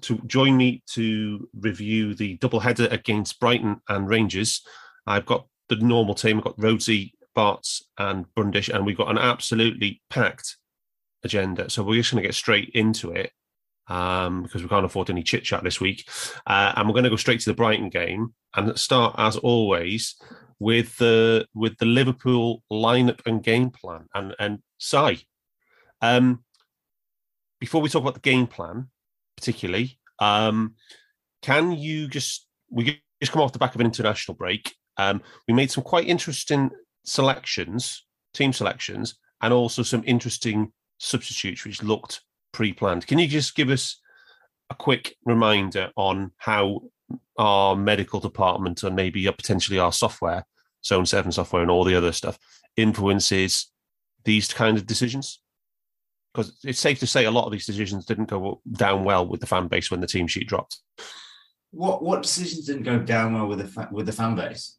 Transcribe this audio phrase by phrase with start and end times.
[0.00, 4.64] to join me to review the double header against Brighton and Rangers,
[5.06, 6.38] I've got the normal team.
[6.38, 10.56] I've got Rhodesy, Barts, and Brundish, and we've got an absolutely packed
[11.24, 11.70] agenda.
[11.70, 13.32] So we're just going to get straight into it
[13.88, 16.08] um, because we can't afford any chit chat this week.
[16.46, 20.16] Uh, and we're going to go straight to the Brighton game and start, as always,
[20.58, 24.06] with the with the Liverpool lineup and game plan.
[24.14, 25.26] And and Si,
[26.00, 26.44] um,
[27.60, 28.88] before we talk about the game plan,
[29.36, 30.74] particularly, um,
[31.42, 34.74] can you just we just come off the back of an international break?
[34.96, 36.70] Um, we made some quite interesting
[37.04, 42.20] selections, team selections, and also some interesting substitutes which looked
[42.52, 43.06] pre-planned.
[43.06, 44.00] Can you just give us
[44.70, 46.82] a quick reminder on how
[47.36, 50.46] our medical department and maybe potentially our software,
[50.84, 52.38] Zone Seven software, and all the other stuff
[52.76, 53.70] influences
[54.24, 55.41] these kind of decisions?
[56.32, 59.40] Because it's safe to say a lot of these decisions didn't go down well with
[59.40, 60.78] the fan base when the team sheet dropped.
[61.70, 64.78] What what decisions didn't go down well with the fa- with the fan base?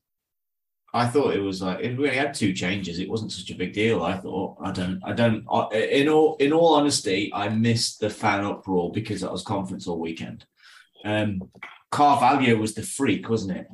[0.95, 2.99] I thought it was like it really had two changes.
[2.99, 4.03] It wasn't such a big deal.
[4.03, 8.11] I thought I don't I don't I, in all in all honesty, I missed the
[8.11, 10.45] fan uproar because I was conference all weekend.
[11.03, 11.41] Um,
[11.91, 13.67] Carvalho was the freak, wasn't it?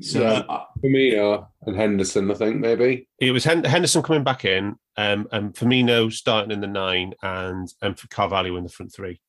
[0.00, 0.42] So Yeah.
[0.48, 3.08] uh, Firmino and Henderson, I think maybe.
[3.18, 7.68] It was Hen- Henderson coming back in, um, and Firmino starting in the nine, and
[7.80, 9.20] and for Carvalho in the front three.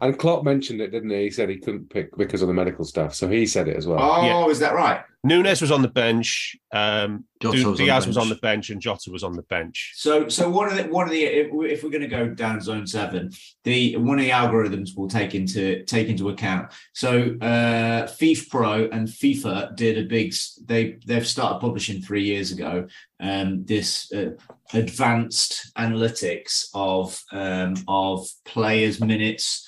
[0.00, 1.24] And Klopp mentioned it, didn't he?
[1.24, 3.86] He said he couldn't pick because of the medical stuff, so he said it as
[3.86, 3.98] well.
[4.00, 4.46] oh, Yeah.
[4.50, 5.00] is that right?
[5.24, 6.54] Nunez was on the bench.
[6.72, 9.42] Um, Jota Du- was on Diaz was on the bench, and Jota was on the
[9.42, 9.92] bench.
[9.96, 12.28] So, so one of the one of the if, we- if we're going to go
[12.28, 13.32] down zone seven,
[13.64, 16.72] the one of the algorithms will take into take into account.
[16.94, 20.32] So, uh, FIFPro and FIFA did a big.
[20.64, 22.86] They they've started publishing three years ago.
[23.18, 24.30] Um, this uh,
[24.72, 29.67] advanced analytics of um, of players' minutes,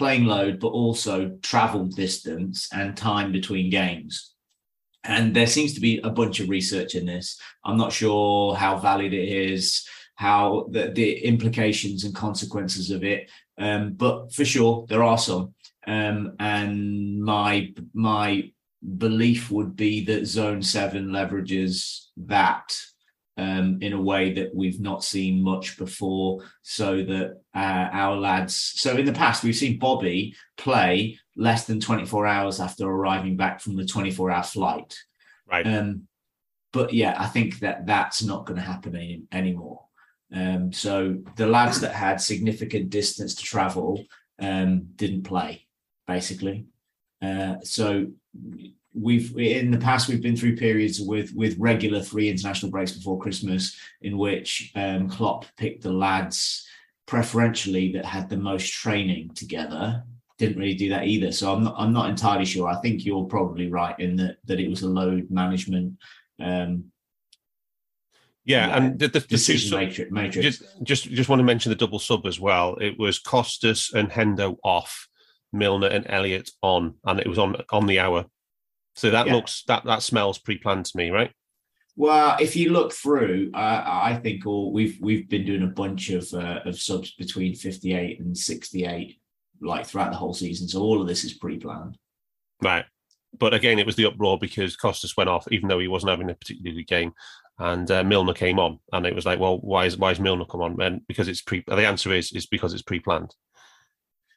[0.00, 4.32] playing load, but also travel distance and time between games.
[5.04, 7.38] And there seems to be a bunch of research in this.
[7.66, 13.30] I'm not sure how valid it is, how the, the implications and consequences of it.
[13.58, 15.54] Um, but for sure, there are some.
[15.86, 18.50] Um, and my my
[18.96, 22.72] belief would be that Zone Seven leverages that
[23.40, 28.54] um, in a way that we've not seen much before, so that uh, our lads.
[28.76, 33.60] So in the past, we've seen Bobby play less than 24 hours after arriving back
[33.60, 34.94] from the 24 hour flight.
[35.50, 35.66] Right.
[35.66, 36.06] Um,
[36.70, 39.84] but yeah, I think that that's not going to happen any, anymore.
[40.32, 44.04] Um, so the lads that had significant distance to travel
[44.38, 45.66] um, didn't play,
[46.06, 46.66] basically.
[47.22, 48.08] Uh, so
[48.92, 53.20] we've in the past we've been through periods with with regular three international breaks before
[53.20, 56.66] Christmas in which um, Klopp picked the lads
[57.06, 60.02] preferentially that had the most training together.
[60.38, 61.32] Didn't really do that either.
[61.32, 62.68] So I'm not I'm not entirely sure.
[62.68, 65.96] I think you're probably right in that that it was a load management
[66.40, 66.90] um,
[68.44, 69.78] Yeah, Yeah, and the, the, the two decision
[70.10, 70.58] matrix.
[70.58, 72.76] just just just want to mention the double sub as well.
[72.80, 75.08] It was Costas and Hendo off,
[75.52, 78.24] Milner and Elliott on, and it was on on the hour.
[78.96, 79.34] So that Yeah.
[79.34, 81.32] looks that that smells pre-planned to me, right?
[81.96, 86.10] Well, if you look through, uh, I think all we've we've been doing a bunch
[86.10, 89.20] of uh, of subs between fifty eight and sixty eight,
[89.60, 90.68] like throughout the whole season.
[90.68, 91.98] So all of this is pre-planned.
[92.62, 92.84] Right.
[93.38, 96.30] But again, it was the uproar because Costas went off, even though he wasn't having
[96.30, 97.12] a particularly good game,
[97.58, 100.46] and uh, Milner came on, and it was like, well, why is why is Milner
[100.46, 100.80] come on?
[100.80, 101.62] And because it's pre.
[101.66, 103.34] The answer is is because it's pre-planned.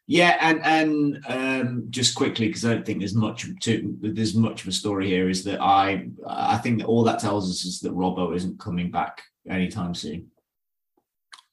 [0.05, 4.61] Yeah, and and um, just quickly because I don't think there's much to there's much
[4.61, 5.29] of a story here.
[5.29, 8.91] Is that I I think that all that tells us is that Robbo isn't coming
[8.91, 10.27] back anytime soon.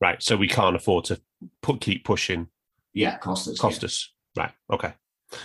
[0.00, 0.20] Right.
[0.22, 1.20] So we can't afford to
[1.62, 2.48] put keep pushing
[2.92, 3.56] Yeah, Costas.
[3.58, 3.60] yeah.
[3.62, 4.12] Costas.
[4.36, 4.52] Right.
[4.72, 4.94] Okay.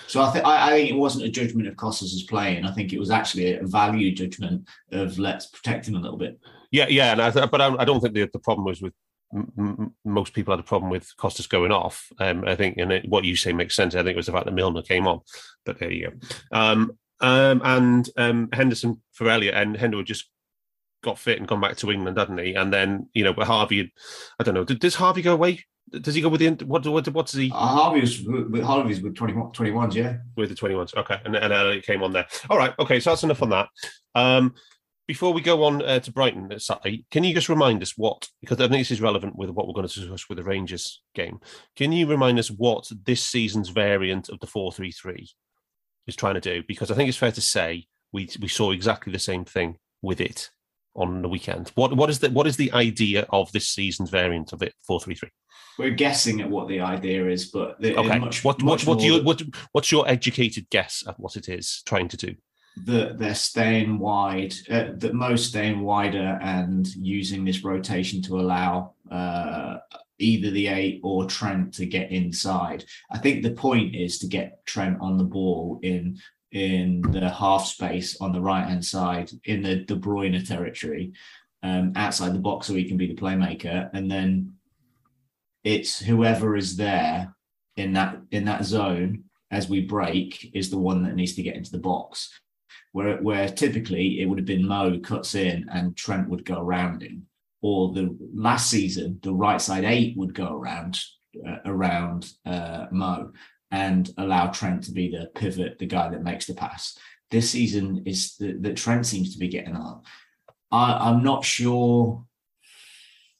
[0.07, 2.65] So I think I think it wasn't a judgment of Costas as playing.
[2.65, 6.39] I think it was actually a value judgment of let's protect him a little bit.
[6.71, 8.93] Yeah, yeah, and I th- but I, I don't think the, the problem was with
[9.35, 12.11] m- most people had a problem with Costas going off.
[12.19, 13.95] Um, I think, and it, what you say makes sense.
[13.95, 15.21] I think it was the fact that Milner came on,
[15.65, 16.27] but there you go.
[16.51, 20.29] Um, um, and um, Henderson for Elliot, and Henderson just
[21.03, 22.55] got fit and gone back to England, hadn't he?
[22.55, 23.93] And then you know, but Harvey,
[24.39, 25.63] I don't know, did, does Harvey go away?
[25.91, 26.85] Does he go with the what?
[26.85, 27.51] What, what does he?
[27.51, 30.17] Uh, Harvey was with Harvey's with 20, 21s, yeah.
[30.35, 30.95] with the 21s.
[30.97, 31.19] Okay.
[31.23, 32.25] And, and Elliot came on there.
[32.49, 32.73] All right.
[32.79, 32.99] Okay.
[32.99, 33.69] So that's enough on that.
[34.15, 34.55] Um,
[35.07, 38.27] before we go on uh, to Brighton uh, Saturday, can you just remind us what,
[38.41, 41.01] because I think this is relevant with what we're going to discuss with the Rangers
[41.13, 41.39] game.
[41.75, 45.29] Can you remind us what this season's variant of the 4 3 3
[46.07, 46.63] is trying to do?
[46.67, 50.21] Because I think it's fair to say we, we saw exactly the same thing with
[50.21, 50.49] it
[50.95, 51.71] on the weekend.
[51.75, 54.99] What what is the what is the idea of this season's variant of it 4
[55.01, 55.29] 3 3?
[55.77, 58.19] We're guessing at what the idea is, but Okay.
[58.19, 59.41] much, what much what what do you what
[59.73, 62.35] what's your educated guess at what it is trying to do?
[62.83, 68.93] That they're staying wide, uh, that most staying wider and using this rotation to allow
[69.09, 69.77] uh,
[70.19, 72.83] either the eight or Trent to get inside.
[73.09, 76.19] I think the point is to get Trent on the ball in
[76.51, 81.11] in the half space on the right hand side in the De Bruyne territory,
[81.63, 84.53] um, outside the box, so he can be the playmaker, and then
[85.63, 87.35] it's whoever is there
[87.75, 91.55] in that in that zone as we break is the one that needs to get
[91.55, 92.29] into the box
[92.91, 97.01] where where typically it would have been Mo cuts in and Trent would go around
[97.01, 97.27] him,
[97.61, 100.99] or the last season the right side eight would go around
[101.47, 103.31] uh, around uh, Mo
[103.71, 106.97] and allow Trent to be the pivot, the guy that makes the pass.
[107.31, 110.03] This season is that Trent seems to be getting on.
[110.71, 112.23] I, I'm not sure.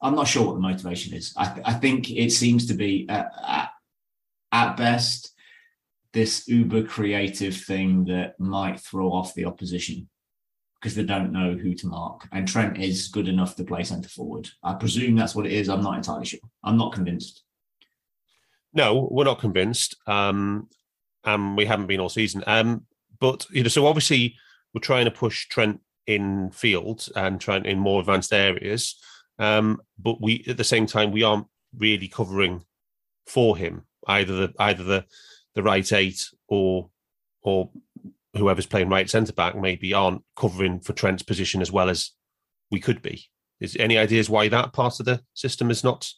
[0.02, 1.34] I'm not sure what the motivation is.
[1.38, 3.70] I, th- I think it seems to be at, at,
[4.52, 5.35] at best
[6.16, 10.08] this uber creative thing that might throw off the opposition
[10.80, 12.26] because they don't know who to mark.
[12.32, 14.50] And Trent is good enough to play centre forward.
[14.64, 15.68] I presume that's what it is.
[15.68, 16.40] I'm not entirely sure.
[16.64, 17.44] I'm not convinced.
[18.74, 19.98] No, we're not convinced.
[20.08, 20.70] Um,
[21.26, 22.46] and we haven't been all season.
[22.48, 22.86] Um,
[23.20, 24.38] but you know, so obviously
[24.74, 28.96] we're trying to push Trent in field and trying in more advanced areas.
[29.38, 31.48] Um, but we at the same time we aren't
[31.78, 32.64] really covering
[33.28, 35.06] for him either the either the
[35.56, 36.90] the right eight or
[37.42, 37.70] or
[38.36, 42.12] whoever's playing right centre back maybe aren't covering for Trent's position as well as
[42.70, 43.26] we could be.
[43.62, 46.12] Is any ideas why that part of the system is not?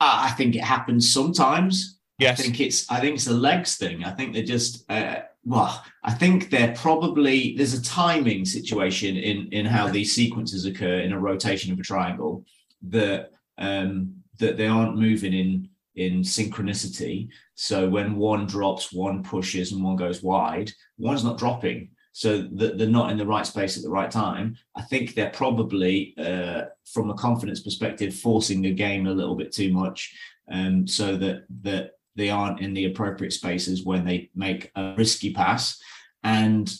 [0.00, 1.98] I I think it happens sometimes.
[2.18, 2.40] Yes.
[2.40, 4.04] I think it's I think it's a legs thing.
[4.04, 9.48] I think they're just uh, well, I think they're probably there's a timing situation in
[9.52, 12.44] in how these sequences occur in a rotation of a triangle
[12.82, 17.28] that um that they aren't moving in in synchronicity.
[17.54, 21.90] So when one drops, one pushes, and one goes wide, one's not dropping.
[22.12, 24.56] So that they're not in the right space at the right time.
[24.74, 29.52] I think they're probably, uh, from a confidence perspective, forcing the game a little bit
[29.52, 30.16] too much,
[30.50, 35.34] um, so that that they aren't in the appropriate spaces when they make a risky
[35.34, 35.78] pass,
[36.22, 36.74] and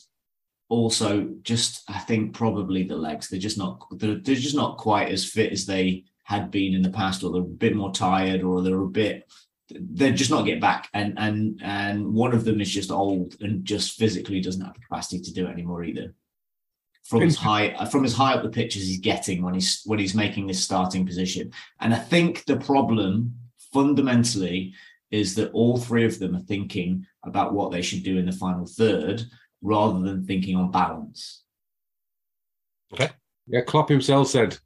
[0.71, 3.29] also just I think probably the legs.
[3.29, 6.82] They're just not they're, they're just not quite as fit as they had been in
[6.82, 9.28] the past, or they're a bit more tired, or they're a bit
[9.69, 10.88] they're just not get back.
[10.94, 14.81] And and and one of them is just old and just physically doesn't have the
[14.81, 16.15] capacity to do it anymore either.
[17.05, 19.98] From as high from as high up the pitch as he's getting when he's when
[19.98, 21.53] he's making this starting position.
[21.81, 23.34] And I think the problem
[23.72, 24.74] fundamentally
[25.10, 28.32] is that all three of them are thinking about what they should do in the
[28.32, 29.22] final third
[29.62, 31.44] rather than thinking on balance.
[32.93, 33.10] Okay.
[33.46, 34.58] Yeah, Klopp himself said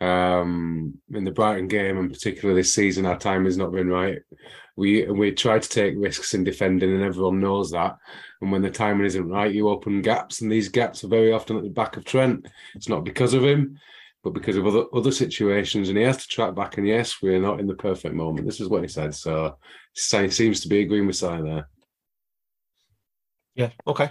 [0.00, 4.18] um, in the Brighton game, and particularly this season, our time has not been right.
[4.76, 7.96] We we try to take risks in defending, and everyone knows that.
[8.42, 11.56] And when the timing isn't right, you open gaps, and these gaps are very often
[11.56, 12.46] at the back of Trent.
[12.74, 13.78] It's not because of him,
[14.22, 16.76] but because of other other situations, and he has to track back.
[16.76, 18.46] And yes, we're not in the perfect moment.
[18.46, 19.14] This is what he said.
[19.14, 19.56] So
[19.94, 21.68] he seems to be agreeing with Si there.
[23.54, 23.70] Yeah.
[23.86, 24.10] Okay.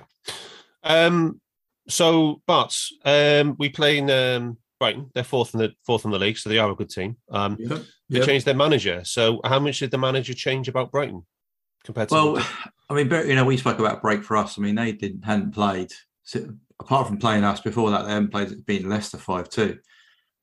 [0.84, 1.40] Um.
[1.88, 5.10] So, but um, we play in um, Brighton.
[5.14, 7.18] They're fourth in the fourth in the league, so they are a good team.
[7.30, 7.80] Um, Yeah.
[8.10, 8.26] they Yeah.
[8.26, 9.02] changed their manager.
[9.04, 11.26] So, how much did the manager change about Brighton
[11.84, 12.16] compared to?
[12.16, 12.46] Well,
[12.90, 14.58] I mean, you know, we spoke about break for us.
[14.58, 15.92] I mean, they didn't hadn't played
[16.24, 16.48] so,
[16.80, 18.04] apart from playing us before that.
[18.06, 19.80] They hadn't played beating Leicester five two.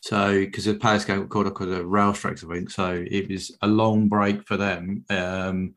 [0.00, 2.70] So because the Palace game got caught up with the rail strikes, I think.
[2.70, 5.04] So it was a long break for them.
[5.10, 5.74] Um,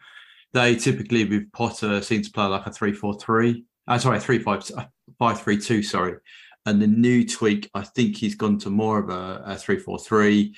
[0.53, 3.65] they typically with Potter seem to play like a three four three.
[3.87, 4.63] Uh, sorry, three five
[5.19, 5.83] five three two.
[5.83, 6.13] Sorry.
[6.65, 9.99] And the new tweak, I think he's gone to more of a, a three four
[9.99, 10.55] three.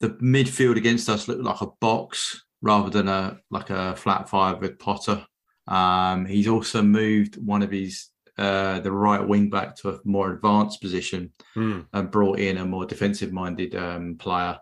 [0.00, 4.60] The midfield against us looked like a box rather than a like a flat five
[4.60, 5.24] with Potter.
[5.68, 8.08] Um, he's also moved one of his
[8.38, 11.80] uh, the right wing back to a more advanced position Hmm.
[11.94, 14.58] and brought in a more defensive minded um, player.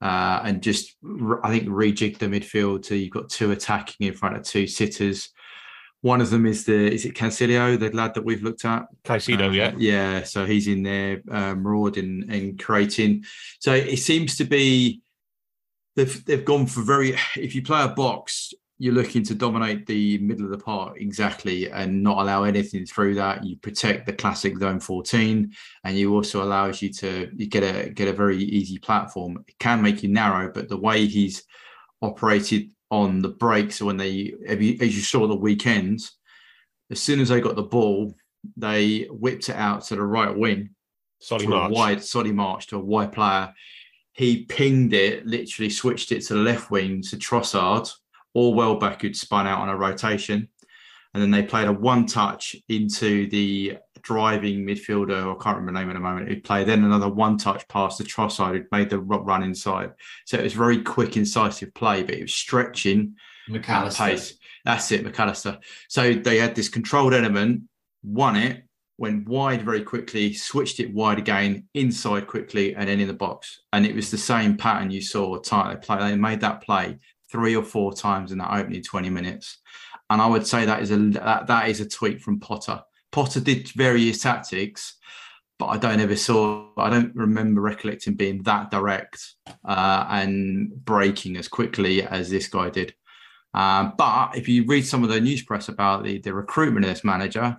[0.00, 0.96] Uh, and just,
[1.44, 2.84] I think, rejigged the midfield.
[2.84, 5.30] So you've got two attacking in front of two sitters.
[6.04, 8.84] One of them is the is it Cancilio, the lad that we've looked at.
[9.04, 9.72] Caicedo, Uh, yeah.
[9.78, 10.22] yeah.
[10.24, 13.24] So he's in there, uh, marauding and creating.
[13.58, 15.00] So it seems to be
[15.96, 17.16] they've they've gone for very.
[17.36, 21.70] If you play a box, you're looking to dominate the middle of the park exactly,
[21.70, 23.42] and not allow anything through that.
[23.42, 27.88] You protect the classic zone 14, and you also allows you to you get a
[27.88, 29.42] get a very easy platform.
[29.48, 31.44] It can make you narrow, but the way he's
[32.02, 36.12] operated on the breaks, so when they as you saw the weekends,
[36.90, 38.14] as soon as they got the ball,
[38.56, 40.70] they whipped it out to the right wing
[41.20, 41.70] Solly March.
[41.70, 43.52] a wide Solly March to a wide player.
[44.12, 47.90] He pinged it, literally switched it to the left wing to Trossard
[48.32, 50.48] or Welbeck, who'd spun out on a rotation.
[51.12, 55.80] And then they played a one touch into the driving midfielder, I can't remember the
[55.80, 58.90] name at the moment, who played then another one touch pass to Trossard, who'd made
[58.90, 59.92] the run inside.
[60.26, 63.16] So it was very quick, incisive play, but it was stretching
[63.48, 64.04] Mac Allister.
[64.04, 64.34] pace.
[64.64, 65.58] That's it, Mac Allister.
[65.88, 67.62] So they had this controlled element,
[68.02, 68.64] won it,
[68.98, 73.62] went wide very quickly, switched it wide again, inside quickly, and then in the box.
[73.72, 75.38] And it was the same pattern you saw.
[75.38, 76.98] They play, they made that play
[77.30, 79.58] three or four times in that opening 20 minutes.
[80.10, 82.82] And I would say that is a that, that is a tweak from Potter.
[83.14, 84.96] Potter did various tactics,
[85.60, 86.66] but I don't ever saw.
[86.76, 92.70] I don't remember recollecting being that direct uh, and breaking as quickly as this guy
[92.70, 92.92] did.
[93.54, 96.90] Um, but if you read some of the news press about the, the recruitment of
[96.90, 97.56] this manager,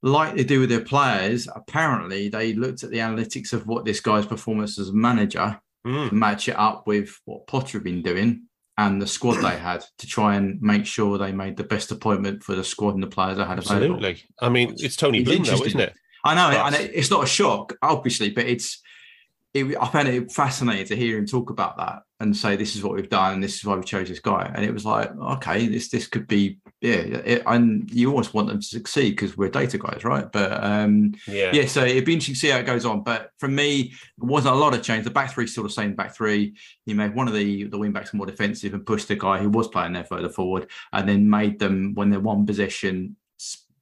[0.00, 3.98] like they do with their players, apparently they looked at the analytics of what this
[3.98, 8.44] guy's performance as a manager to match it up with what Potter had been doing
[8.86, 12.42] and the squad they had to try and make sure they made the best appointment
[12.42, 13.96] for the squad and the players they had available.
[13.96, 14.24] Absolutely.
[14.40, 15.94] I mean, it's Tony It's Bloom, though, isn't it?
[16.24, 18.80] I know, and it, it's not a shock, obviously, but it's.
[19.54, 22.82] It, I found it fascinating to hear him talk about that and say, "This is
[22.82, 25.10] what we've done, and this is why we chose this guy." And it was like,
[25.14, 26.96] okay, this this could be, yeah.
[27.32, 30.30] It, and you always want them to succeed because we're data guys, right?
[30.30, 31.50] But um, Yeah.
[31.54, 33.02] yeah, so it'd be interesting to see how it goes on.
[33.04, 35.04] But for me, there wasn't a lot of change.
[35.04, 36.54] The back three still the same back three.
[36.84, 39.48] He made one of the the wing backs more defensive and pushed the guy who
[39.48, 43.16] was playing there further forward, and then made them when they're one possession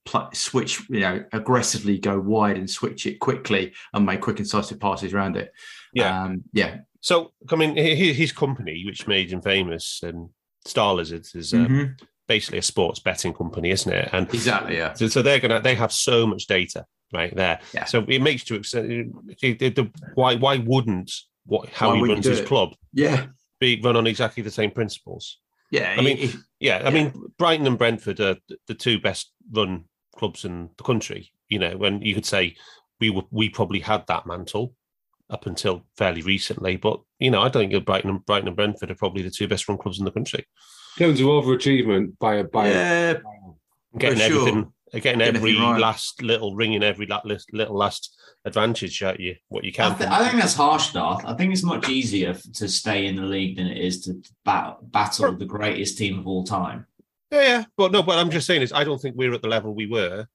[0.04, 4.78] pl- switch, you know, aggressively go wide and switch it quickly and make quick incisive
[4.80, 5.52] passes around it.
[5.94, 6.22] Yeah.
[6.24, 10.28] um, yeah, So, I mean, his company, which made him famous, and
[10.66, 11.98] Starlizards, is uh, Mhm.
[12.34, 14.08] Basically a sports betting company, isn't it?
[14.12, 14.76] And exactly.
[14.76, 17.58] Yeah, so, so they're gonna they have so much data right there.
[17.74, 17.86] Yeah.
[17.86, 21.10] So it makes you the- the- why why wouldn't
[21.44, 22.46] what how Why he runs his it?
[22.46, 23.26] club yeah,
[23.58, 25.24] be run on exactly the same principles?
[25.72, 25.96] yeah.
[25.98, 26.90] I mean, it- Yeah, I Yeah.
[26.90, 27.08] mean,
[27.38, 28.36] Brighton and Brentford are
[28.68, 29.84] the two best run
[30.18, 31.32] clubs in the country.
[31.48, 32.54] You know, when you could say
[33.00, 34.74] we were, we probably had that mantle
[35.30, 38.90] up until fairly recently, but you know, I don't think Brighton and Brighton and Brentford
[38.90, 40.44] are probably the two best run clubs in the country.
[41.00, 43.16] In terms of overachievement by a by a
[43.96, 44.26] Getting sure.
[44.26, 45.80] everything, getting Getting every right.
[45.80, 47.08] last little ringing every
[47.54, 49.96] little last advantage at you, what you I, can.
[49.96, 51.24] th- I think that's harsh, Darth.
[51.24, 54.76] I think it's much easier to stay in the league than it is to bat-
[54.82, 56.86] battle the greatest team of all time.
[57.30, 57.64] Yeah, yeah.
[57.78, 59.86] But no, what I'm just saying is, I don't think we're at the level we
[59.86, 60.26] were,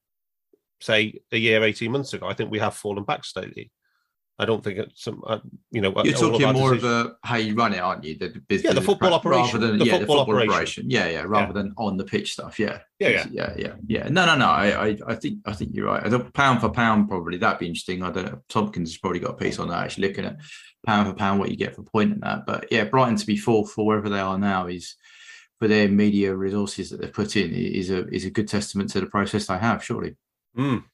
[0.80, 2.26] say, a year, 18 months ago.
[2.26, 3.70] I think we have fallen back slightly.
[4.38, 5.38] I don't think it's some, uh,
[5.70, 8.04] you know, You're all of talking more decisions- of a how you run it, aren't
[8.04, 8.18] you?
[8.18, 9.60] The, the business, Yeah, the football operation.
[9.60, 10.52] rather than The yeah, football the football operation.
[10.54, 10.90] operation.
[10.90, 12.58] Yeah, yeah, rather than on the pitch stuff.
[12.58, 13.26] Yeah, Yeah, yeah.
[13.30, 14.08] yeah, yeah, yeah.
[14.10, 14.46] No, no, no.
[14.46, 16.32] I, I, I think, I think you're right.
[16.34, 18.02] Pound for pound, probably that'd be interesting.
[18.02, 18.42] I don't know.
[18.50, 19.82] Tompkins has probably got a piece on that.
[19.84, 20.36] Actually, looking at
[20.86, 22.44] pound for pound, what you get for pointing that.
[22.46, 24.96] But yeah, Brighton to be fourth for wherever they are now is
[25.58, 29.00] for their media resources that they've put in is a is a good testament to
[29.00, 29.82] the process they have.
[29.82, 30.14] Surely.
[30.58, 30.84] Mm.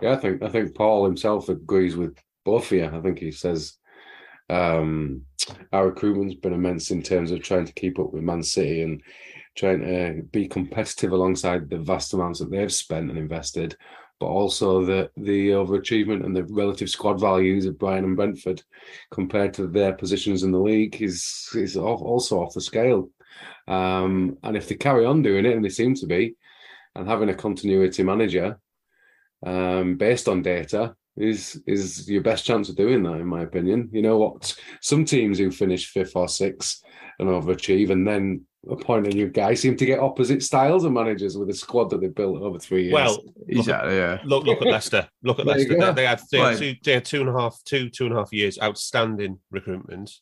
[0.00, 2.86] Yeah, I think I think Paul himself agrees with both of you.
[2.86, 3.76] I think he says
[4.48, 5.22] um,
[5.72, 9.02] our recruitment's been immense in terms of trying to keep up with Man City and
[9.56, 13.76] trying to be competitive alongside the vast amounts that they've spent and invested,
[14.18, 18.62] but also the the overachievement and the relative squad values of Brighton and Brentford
[19.10, 23.10] compared to their positions in the league is is al- also off the scale.
[23.68, 26.36] Um, and if they carry on doing it, and they seem to be,
[26.94, 28.58] and having a continuity manager
[29.46, 33.88] um, based on data is is your best chance of doing that, in my opinion.
[33.92, 34.54] You know what?
[34.80, 36.82] Some teams who finish fifth or sixth
[37.18, 41.36] and overachieve, and then appoint a new guy seem to get opposite styles of managers
[41.36, 42.92] with a squad that they've built over three years.
[42.92, 43.18] Well,
[43.48, 43.96] Exactly.
[43.96, 44.18] Yeah.
[44.24, 45.08] look, look at Leicester.
[45.22, 45.68] Look at Leicester.
[45.70, 45.92] They, go.
[45.92, 46.58] they had they had, Right.
[46.58, 50.12] two, they had two and a half, two two and a half years outstanding recruitment,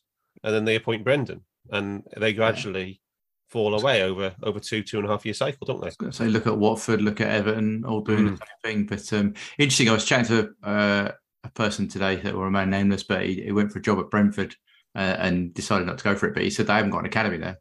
[0.43, 3.01] and then they appoint Brendan, and they gradually
[3.49, 6.11] fall away over over two two and a half year cycle, don't they?
[6.11, 8.37] So look at Watford, look at Everton, all doing Mm.
[8.39, 8.85] the same thing.
[8.85, 9.89] But um, interesting.
[9.89, 11.11] I was chatting to uh,
[11.43, 14.09] a person today that will remain nameless, but he, he went for a job at
[14.09, 14.55] Brentford
[14.95, 16.33] uh, and decided not to go for it.
[16.33, 17.57] But he said they haven't got an academy there,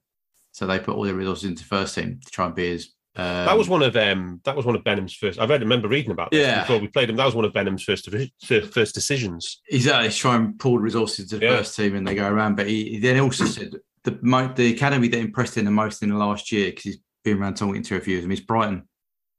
[0.52, 2.88] so they put all their resources into first team to try and be as.
[3.16, 5.40] Um, that was one of um that was one of Benham's first.
[5.40, 6.61] I read remember reading about this Yeah.
[6.61, 7.16] before we played him.
[7.16, 8.09] That was one of Benham's first
[8.45, 9.61] first decisions.
[9.71, 11.57] Exactly, try and pull resources to the Yeah.
[11.57, 12.54] first team and they go around.
[12.57, 13.71] But he, he then also said
[14.10, 16.98] the mo- the academy that impressed him the most in the last year because he's
[17.24, 18.88] been around talking to a few of them is Brighton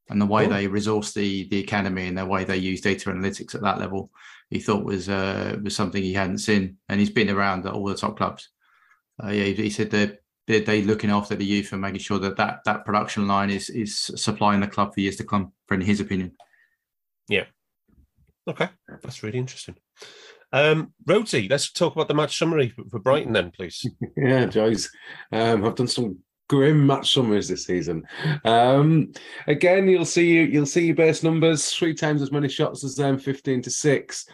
[0.09, 0.49] and the way Oh.
[0.49, 4.11] they resource the the academy and the way they use data analytics at that level.
[4.49, 7.85] He thought was uh, was something he hadn't seen, and he's been around at all
[7.85, 8.49] the top clubs.
[9.23, 12.17] Uh, yeah, he, he said that they're, they're looking after the youth and making sure
[12.17, 15.51] that, that that production line is is supplying the club for years to come.
[15.67, 16.31] For in his opinion.
[17.27, 17.45] Yeah,
[18.47, 18.69] okay,
[19.03, 19.75] that's really interesting.
[20.51, 23.85] Um, Rhodesy, let's talk about the match summary for, Brighton then, please.
[24.17, 24.89] Yeah, Joyce.
[25.31, 28.03] Um, I've done some grim match summaries this season.
[28.43, 29.13] Um,
[29.47, 33.17] again, you'll see you'll see your base numbers: three times as many shots as them,
[33.17, 34.25] fifteen to six.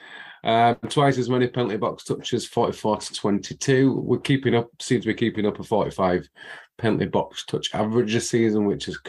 [0.44, 3.92] Um, twice as many penalty box touches, forty-four to twenty-two.
[3.92, 4.70] We're keeping up.
[4.80, 6.28] Seems to be keeping up a forty-five
[6.78, 9.00] penalty box touch average this season, which is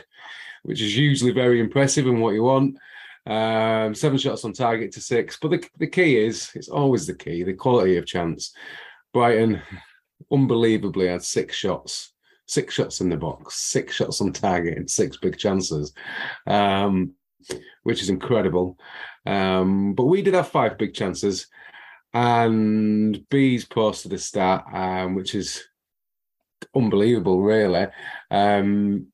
[0.63, 2.77] which is usually very impressive and what you want.
[3.27, 5.37] Um, seven shots on target to six.
[5.41, 8.55] But the, the key is, it's always the key, the quality of chance.
[9.13, 9.61] Brighton
[10.31, 12.13] unbelievably had six shots,
[12.47, 15.93] six shots in the box, six shots on target, and six big chances,
[16.47, 17.13] um,
[17.83, 18.79] which is incredible.
[19.27, 21.49] Um, but we did have five big chances,
[22.15, 25.65] and Bees posted a stat, um, which is
[26.75, 27.87] unbelievable, really.
[28.31, 29.09] Um,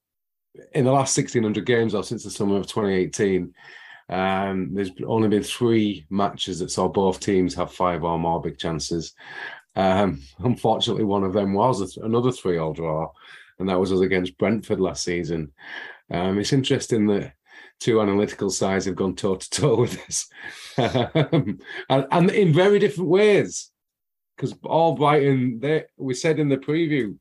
[0.75, 3.55] in the last 1600 games or since the summer of 2018,
[4.13, 8.59] um, there's only been three matches that saw both teams have five or more big
[8.59, 9.15] chances.
[9.75, 13.11] Um, unfortunately, one of them was another three-all draw,
[13.59, 15.53] and that was us against Brentford last season.
[16.11, 17.33] Um, it's interesting that
[17.81, 20.29] two analytical sides have gone toe to toe with this,
[20.77, 21.59] um,
[21.89, 23.71] and, and in very different ways.
[24.37, 27.17] Because all Brighton, they we said in the preview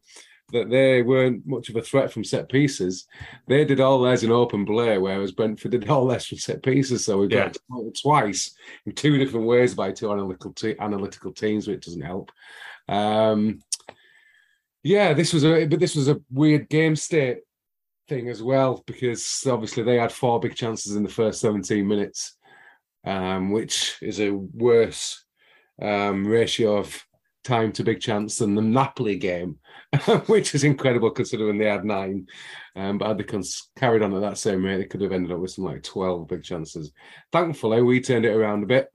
[0.52, 3.08] that they weren't much of a threat from set pieces.
[3.48, 7.06] They did all theirs in open play, whereas Brentford did all theirs from set pieces.
[7.06, 7.90] So we got Yeah.
[8.02, 12.32] twice in two different ways by two analytical te- analytical teams, which doesn't help.
[12.88, 13.60] Um,
[14.84, 17.40] yeah, this was a but this was a weird game state
[18.10, 22.36] thing as well because obviously they had four big chances in the first 17 minutes,
[23.06, 25.24] um, which is a worse
[25.82, 27.06] um, ratio of
[27.44, 29.60] time to big chance than the Napoli game,
[30.28, 32.28] which is incredible considering they had nine.
[32.76, 35.32] Um, but had they cons- carried on at that same rate, they could have ended
[35.32, 36.92] up with something like 12 big chances.
[37.32, 38.92] Thankfully, we turned it around a bit.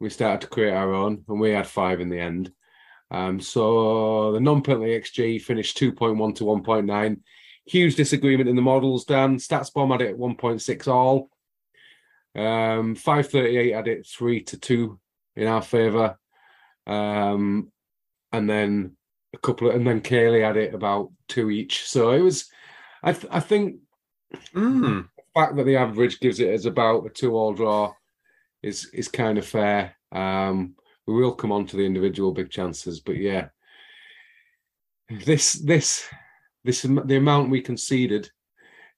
[0.00, 2.52] We started to create our own, and we had five in the end.
[3.10, 7.20] Um, so the non-penalty XG finished 2.1 to 1.9.
[7.66, 9.36] Huge disagreement in the models, Dan.
[9.36, 11.30] StatsBomb had it at 1.6 all.
[12.36, 15.00] Um, 538 had it 3 to 2
[15.36, 16.18] in our favour.
[16.86, 17.70] Um,
[18.36, 18.96] and then
[19.34, 21.86] a couple of, and then Caley had it about two each.
[21.86, 22.48] So it was,
[23.02, 23.76] I, th- I think
[24.52, 25.06] Mm.
[25.16, 27.92] the fact that the average gives it as about a two-all draw
[28.64, 29.94] is is kind of fair.
[30.10, 30.74] Um,
[31.06, 33.48] we will come on to the individual big chances, but yeah,
[35.24, 36.08] this this
[36.64, 38.28] this the amount we conceded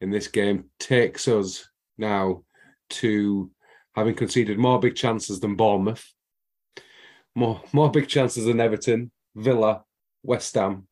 [0.01, 1.68] in this game takes us
[1.99, 2.42] now
[2.88, 3.51] to
[3.94, 6.05] having conceded more big chances than Bournemouth,
[7.35, 9.85] more more big chances than Everton, Villa,
[10.22, 10.88] West Ham,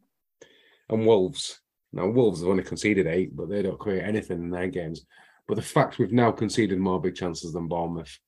[0.88, 1.61] and Wolves.
[1.92, 5.04] Now Wolves have only conceded eight, but they don't create anything in their games.
[5.48, 8.18] But the fact we've now conceded more big chances than Bournemouth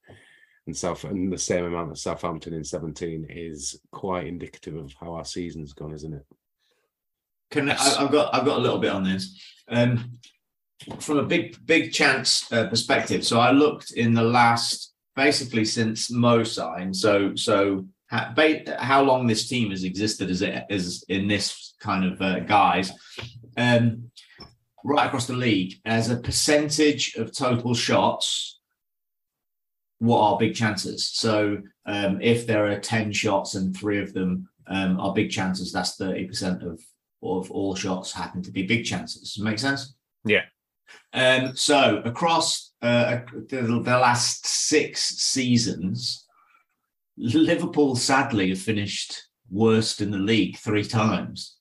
[0.66, 5.14] and South and the same amount as Southampton in 17 is quite indicative of how
[5.14, 6.26] our season's gone, isn't it?
[7.50, 9.40] Can I, I've got I've got a little bit on this.
[9.68, 10.12] Um,
[10.98, 13.24] from a big big chance uh, perspective.
[13.24, 16.96] So I looked in the last basically since Mo signed.
[16.96, 18.34] So so how,
[18.78, 22.92] how long this team has existed as it is in this kind of uh, guise.
[23.56, 24.10] Um,
[24.84, 28.60] right across the league, as a percentage of total shots,
[29.98, 31.08] what are big chances?
[31.08, 35.72] So um, if there are 10 shots and three of them um, are big chances,
[35.72, 36.80] that's 30% of,
[37.22, 39.38] of all shots happen to be big chances.
[39.40, 39.94] Make sense?
[40.24, 40.42] Yeah.
[41.12, 46.25] Um, so across uh, the, the last six seasons,
[47.16, 51.56] Liverpool sadly have finished worst in the league three times,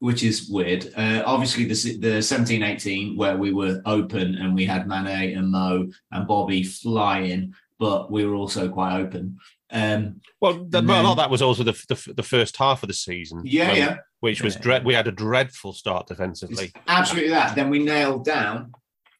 [0.00, 0.92] which is weird.
[0.96, 5.50] Uh, obviously, the, the 17 18, where we were open and we had Mane and
[5.50, 9.38] Mo and Bobby flying, but we were also quite open.
[9.70, 12.82] Um, Well, the, well, a lot of that was also the, the the first half
[12.82, 13.42] of the season.
[13.44, 14.60] yeah, when- yeah, which was Yeah.
[14.62, 14.84] dread.
[14.84, 16.72] We had a dreadful start It's defensively.
[16.88, 17.54] absolutely that.
[17.54, 18.72] Then we nailed down.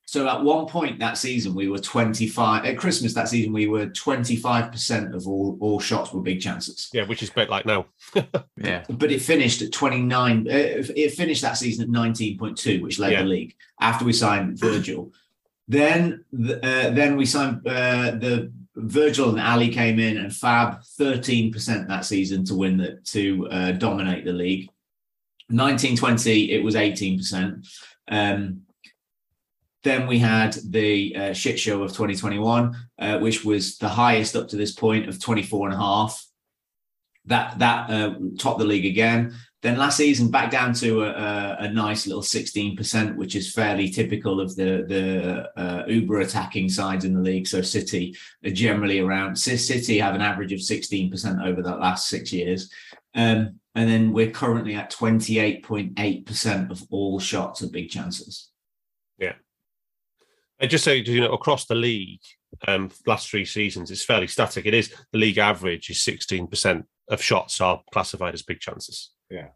[0.08, 3.88] So at one point that season, we were 25 at Christmas that season, we were
[3.88, 6.88] 25% of all, all shots were big chances.
[6.94, 7.84] Yeah, which is a bit like now.
[8.56, 8.84] Yeah.
[8.88, 10.48] But it finished at 29.
[10.48, 10.50] Uh,
[10.96, 13.22] it finished that season at 19.2, which led Yeah.
[13.22, 15.12] the league after we signed Virgil.
[15.68, 21.86] Then, uh, then we signed uh, the Virgil and Ali came in and Fab 13%
[21.86, 24.70] that season to win the to uh, dominate the league.
[25.50, 27.68] 1920, it was 18%.
[28.10, 28.62] Um,
[29.84, 34.48] then we had the uh, shit show of 2021, uh, which was the highest up
[34.48, 36.24] to this point of 24 and a half.
[37.26, 39.34] That that uh, topped the league again.
[39.60, 44.40] Then last season back down to a, a, nice little 16%, which is fairly typical
[44.40, 47.46] of the the uh, uber attacking sides in the league.
[47.46, 49.36] So City are generally around.
[49.36, 52.70] City have an average of 16% over the last six years.
[53.14, 58.50] Um, and then we're currently at 28.8% of all shots of big chances.
[60.60, 62.20] And just so you know, across the league,
[62.66, 64.66] um, last three seasons, it's fairly static.
[64.66, 69.10] It is the league average is sixteen percent of shots are classified as big chances,
[69.30, 69.48] Yeah.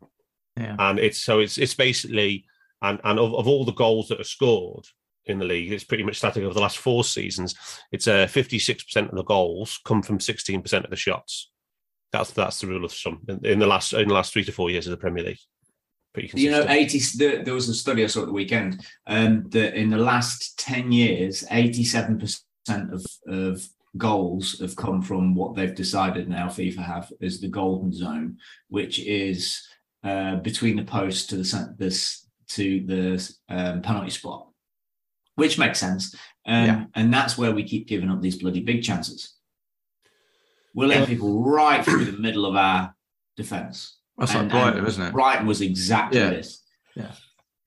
[0.56, 0.76] Yeah.
[0.78, 2.44] And it's so it's it's basically
[2.82, 4.86] and and of, of all the goals that are scored
[5.26, 7.54] in the league, it's pretty much static over the last four seasons.
[7.90, 11.50] It's uh, fifty six percent of the goals come from sixteen percent of the shots.
[12.12, 14.52] That's that's the rule of thumb in, in the last in the last three to
[14.52, 15.38] four years of the Premier League.
[16.12, 19.48] Pretty You know, 80, the, there was a study I saw at the weekend um,
[19.50, 22.42] that in the last 10 years, 87%
[22.92, 27.92] of, of goals have come from what they've decided now FIFA have is the golden
[27.92, 29.66] zone, which is
[30.04, 34.48] uh, between the post to the this to the um, penalty spot,
[35.36, 36.14] which makes sense.
[36.46, 36.84] Um, Yeah.
[36.94, 39.34] And that's where we keep giving up these bloody big chances.
[40.74, 42.94] We're letting people right through the middle of our
[43.36, 43.98] defence.
[44.18, 45.12] That's like And- Brighton, and isn't it?
[45.12, 46.30] Brighton was exactly Yeah.
[46.30, 46.62] this.
[46.94, 47.12] Yeah.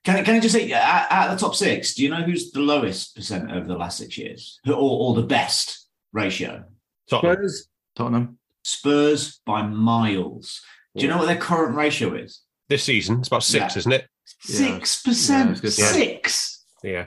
[0.04, 2.22] Can I, can I just say, uh, at, at the top six, do you know
[2.22, 6.64] who's the lowest percent over the last six years, or, or the best ratio?
[7.10, 7.36] Tottenham.
[7.38, 8.38] Spurs, Tottenham.
[8.64, 10.62] Spurs by miles.
[10.96, 12.42] Do you know what their current ratio is?
[12.68, 13.80] this season, it's about six, Yeah.
[13.80, 14.08] isn't it?
[14.40, 15.62] Six Yeah, percent.
[15.62, 15.76] was.
[15.76, 16.64] Six.
[16.84, 17.06] Yeah.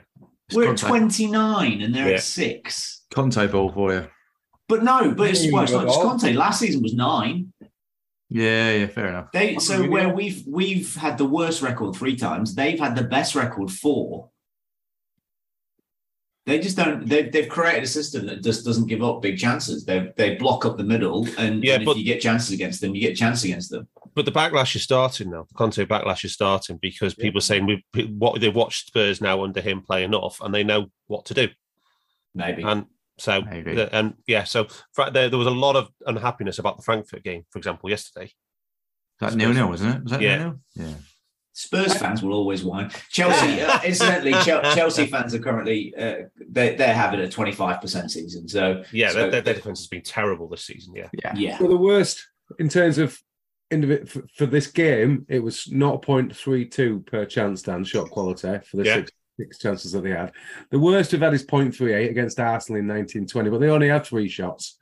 [0.48, 2.14] It's We're at twenty nine, and they're Yeah.
[2.16, 3.02] at six.
[3.12, 4.06] Conte ball for you.
[4.68, 6.00] But no, but it's, Yeah, well, it's not just.
[6.00, 6.32] Conte.
[6.34, 7.52] Last season was nine.
[8.30, 9.32] Yeah, yeah, fair enough.
[9.32, 9.88] They so Really?
[9.88, 14.30] where we've we've had the worst record three times, they've had the best record four.
[16.46, 17.06] They just don't.
[17.06, 19.84] They've, they've created a system that just doesn't give up big chances.
[19.84, 22.80] They they block up the middle, and, Yeah, and but- if you get chances against
[22.80, 23.86] them, you get chances against them.
[24.14, 25.44] But the backlash is starting now.
[25.48, 27.84] The Conte backlash is starting because people are saying we
[28.18, 31.48] what they've watched Spurs now under him play enough, and they know what to do.
[32.34, 32.86] Maybe And
[33.18, 36.82] so, the- and yeah, so Fra- there, there was a lot of unhappiness about the
[36.82, 38.30] Frankfurt game, for example, yesterday.
[39.20, 40.02] That nil nil, wasn't it?
[40.04, 40.36] Was that Yeah.
[40.38, 40.86] nil nil?
[40.88, 40.94] Yeah.
[41.52, 42.88] Spurs fans will always whine.
[43.10, 46.14] Chelsea, uh, incidentally, Chelsea fans are currently uh,
[46.48, 48.46] they they're having a twenty five percent season.
[48.48, 50.94] So Yeah, so, their, their, their defense has been terrible this season.
[50.94, 51.34] Yeah, Yeah.
[51.34, 52.24] yeah, well, the worst
[52.60, 53.18] in terms of
[53.72, 58.76] individ- for, for this game, it was not 0.32 per chance, Dan, shot quality for
[58.76, 58.94] the Yeah.
[58.94, 60.32] six, six chances that they had.
[60.70, 64.28] The worst we've had is 0.38 against Arsenal in 1920, but they only had three
[64.28, 64.78] shots.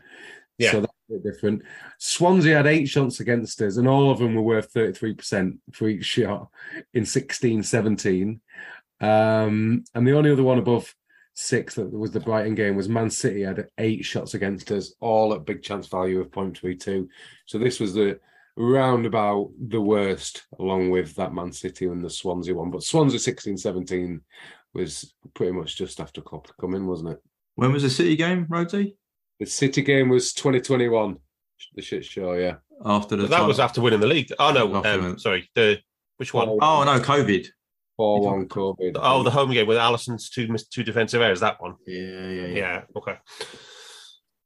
[0.59, 0.73] Yeah.
[0.73, 1.63] So that's a bit different.
[1.99, 6.05] Swansea had eight shots against us, and all of them were worth 33% for each
[6.05, 6.49] shot
[6.95, 8.41] in 16 17.
[9.01, 10.95] Um, and the only other one above
[11.35, 15.35] six that was the Brighton game was Man City had eight shots against us, all
[15.35, 17.07] at big chance value of 0.32.
[17.45, 18.19] So this was the
[18.57, 22.71] roundabout the worst, along with that Man City and the Swansea one.
[22.71, 24.21] But Swansea 16 17
[24.75, 27.23] was pretty much just after Klopp come in, wasn't it?
[27.55, 28.95] When was the City game, Rhodesy?
[29.41, 31.17] The City game was 2021,
[31.75, 32.57] the shit show, yeah.
[32.85, 34.31] After the but that was after winning the league.
[34.39, 35.79] Oh no, um, sorry, the
[36.19, 36.49] which one?
[36.49, 37.47] Oh no, COVID.
[37.97, 38.93] 4 1 COVID.
[38.97, 41.41] Oh, the home game with Alisson's two two defensive errors.
[41.41, 41.77] That one.
[41.87, 42.47] Yeah, yeah, yeah.
[42.47, 42.83] Yeah.
[42.95, 43.17] Okay.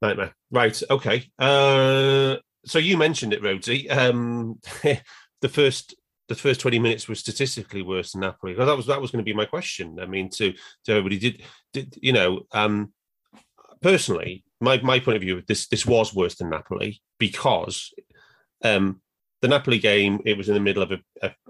[0.01, 0.33] Nightmare.
[0.51, 0.81] Right.
[0.89, 1.29] Okay.
[1.37, 3.89] Uh, so you mentioned it, Rhodesy.
[3.89, 4.59] Um,
[5.41, 5.95] the first
[6.27, 8.53] the first twenty minutes were statistically worse than Napoli.
[8.53, 9.99] Because that was that was going to be my question.
[9.99, 10.53] I mean, to
[10.85, 11.43] to everybody, did
[11.73, 12.41] did you know?
[12.51, 12.93] Um,
[13.81, 17.93] personally, my my point of view, this this was worse than Napoli because
[18.63, 19.01] um,
[19.41, 20.99] the Napoli game it was in the middle of a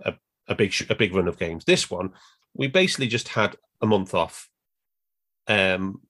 [0.04, 0.14] a,
[0.48, 1.66] a, big a big run of games.
[1.66, 2.12] This one,
[2.54, 4.50] we basically just had a month off.
[5.48, 6.02] Um,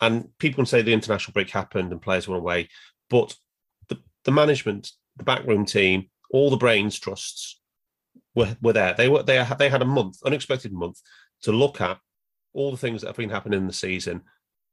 [0.00, 2.68] and people can say the international break happened and players went away,
[3.08, 3.34] but
[4.24, 7.60] the, management, the backroom team, all the brains trusts
[8.34, 8.94] were, were there.
[8.94, 11.00] They were they had they had a month, unexpected month,
[11.42, 11.98] to look at
[12.52, 14.22] all the things that have been happening in the season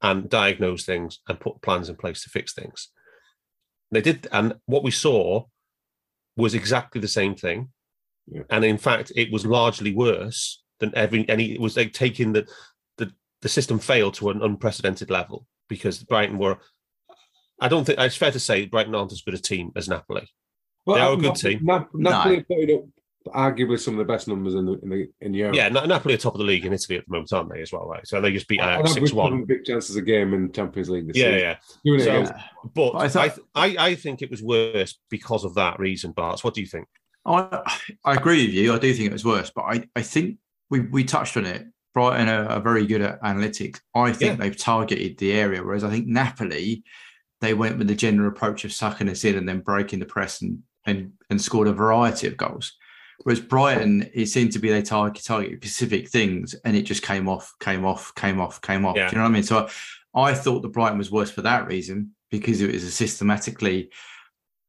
[0.00, 2.88] and diagnose things and put plans in place to fix things.
[3.90, 5.44] They did, and what we saw
[6.36, 7.70] was exactly the same thing.
[8.26, 8.42] Yeah.
[8.50, 11.52] And in fact, it was largely worse than every any.
[11.52, 12.48] It was like taking the
[12.96, 13.12] the
[13.42, 16.58] the system failed to an unprecedented level because Brighton were.
[17.60, 20.28] I don't think it's fair to say Brighton aren't as good a team as Napoli.
[20.86, 21.60] They are a good team.
[21.62, 22.84] Nap- Napoli are putting up
[23.36, 25.54] arguably some of the best numbers in the in the in Europe.
[25.54, 27.62] Yeah, Na- Napoli are top of the league in Italy at the moment, aren't they?
[27.62, 28.04] As well, right?
[28.04, 29.30] So they just beat On Ajax average, six one.
[29.30, 31.38] having big chances a game in Champions League this Yeah, season.
[31.38, 31.56] yeah.
[31.84, 32.32] Doing So- against
[32.74, 36.10] But I I, thought- I, I think it was worse because of that reason.
[36.10, 36.88] Bart, what do you think?
[37.24, 37.62] I
[38.04, 38.74] I agree with you.
[38.74, 40.38] I do think it was worse, but I, I think
[40.70, 41.64] we, we touched on it.
[41.94, 43.78] Brighton are, are very good at analytics.
[43.94, 44.44] I think Yeah.
[44.44, 46.82] they've targeted the area, whereas I think Napoli,
[47.42, 50.40] they went with the general approach of sucking us in and then breaking the press
[50.40, 52.72] and and, and scored a variety of goals.
[53.22, 57.28] Whereas Brighton, it seemed to be they target target specific things and it just came
[57.28, 58.96] off, came off, came off, came off.
[58.96, 59.08] Yeah.
[59.08, 59.42] Do you know what I mean?
[59.42, 59.68] So
[60.14, 63.90] I, I thought the Brighton was worse for that reason because it was a systematically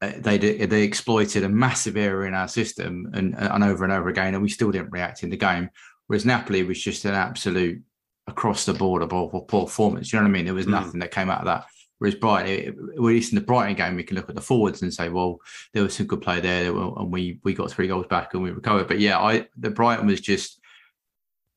[0.02, 4.10] uh, they they exploited a massive area in our system and, and over and over
[4.10, 5.70] again, and we still didn't react in the game.
[6.08, 7.82] Whereas Napoli was just an absolute
[8.28, 10.12] across the board of poor, performance.
[10.12, 10.46] You know what I mean?
[10.46, 10.72] There was Mm.
[10.72, 11.66] nothing that came out of that.
[12.04, 14.82] Whereas Brighton, it- at least in the Brighton game, we can look at the forwards
[14.82, 15.40] and say, well,
[15.72, 18.52] there was some good play there, and we we got three goals back and we
[18.52, 18.90] recovered.
[18.90, 20.60] But yeah, I the Brighton was just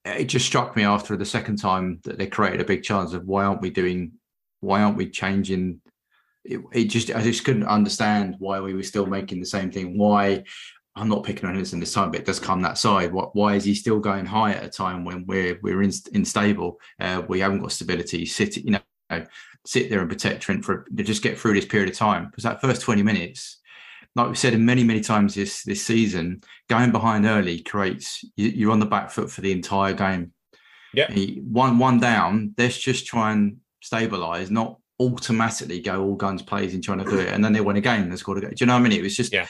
[0.04, 3.26] it just struck me after the second time that they created a big chance of
[3.26, 4.12] why aren't we doing
[4.60, 5.80] why aren't we changing
[6.44, 9.98] it, it just I just couldn't understand why we were still making the same thing.
[9.98, 10.44] Why
[10.94, 13.12] I'm not picking on Henderson this time, but it does come that side.
[13.12, 16.78] What why is he still going high at a time when we're we're in, unstable?
[17.00, 18.26] Uh, we haven't got stability.
[18.26, 18.70] Sit you
[19.10, 19.26] know
[19.66, 22.44] sit there and protect Trent for to just get through this period of time because
[22.44, 23.60] that first 20 minutes.
[24.14, 28.72] Like we've said many, many times this this season, going behind early creates you, you're
[28.72, 30.32] on the back foot for the entire game.
[30.94, 31.12] Yeah.
[31.42, 36.98] One one down, let's just try and stabilize, not automatically go all guns blazing trying
[36.98, 37.28] to do it.
[37.28, 38.50] And then they win a game, they scored a goal.
[38.50, 38.98] Do you know what I mean?
[38.98, 39.46] It was just Yeah.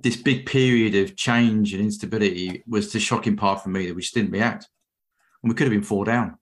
[0.00, 4.02] this big period of change and instability was the shocking part for me that we
[4.02, 4.68] just didn't react.
[5.42, 6.38] And we could have been four down.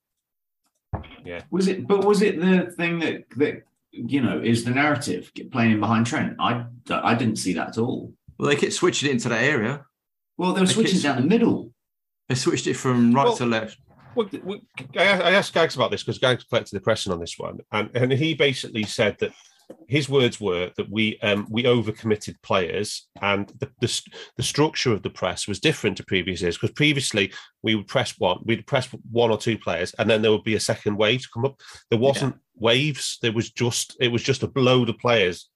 [1.50, 1.86] Was it?
[1.86, 6.06] But was it the thing that that you know is the narrative playing in behind
[6.06, 6.36] Trent?
[6.38, 8.12] I I didn't see that at all.
[8.38, 9.84] Well, they kept switching it into that area.
[10.36, 11.72] Well, they were Okay, switching so- down the middle.
[12.28, 13.78] They switched it from right Well- to left.
[14.16, 14.28] Well,
[14.96, 17.90] I, I asked Gags about this because Gags collected the pressing on this one, and,
[17.94, 19.32] and he basically said that
[19.88, 24.02] his words were that we um, we overcommitted players, and the, the
[24.36, 28.14] the structure of the press was different to previous years because previously we would press
[28.18, 31.22] one, we'd press one or two players, and then there would be a second wave
[31.22, 31.60] to come up.
[31.90, 35.48] There wasn't waves; there was just it was just a load of players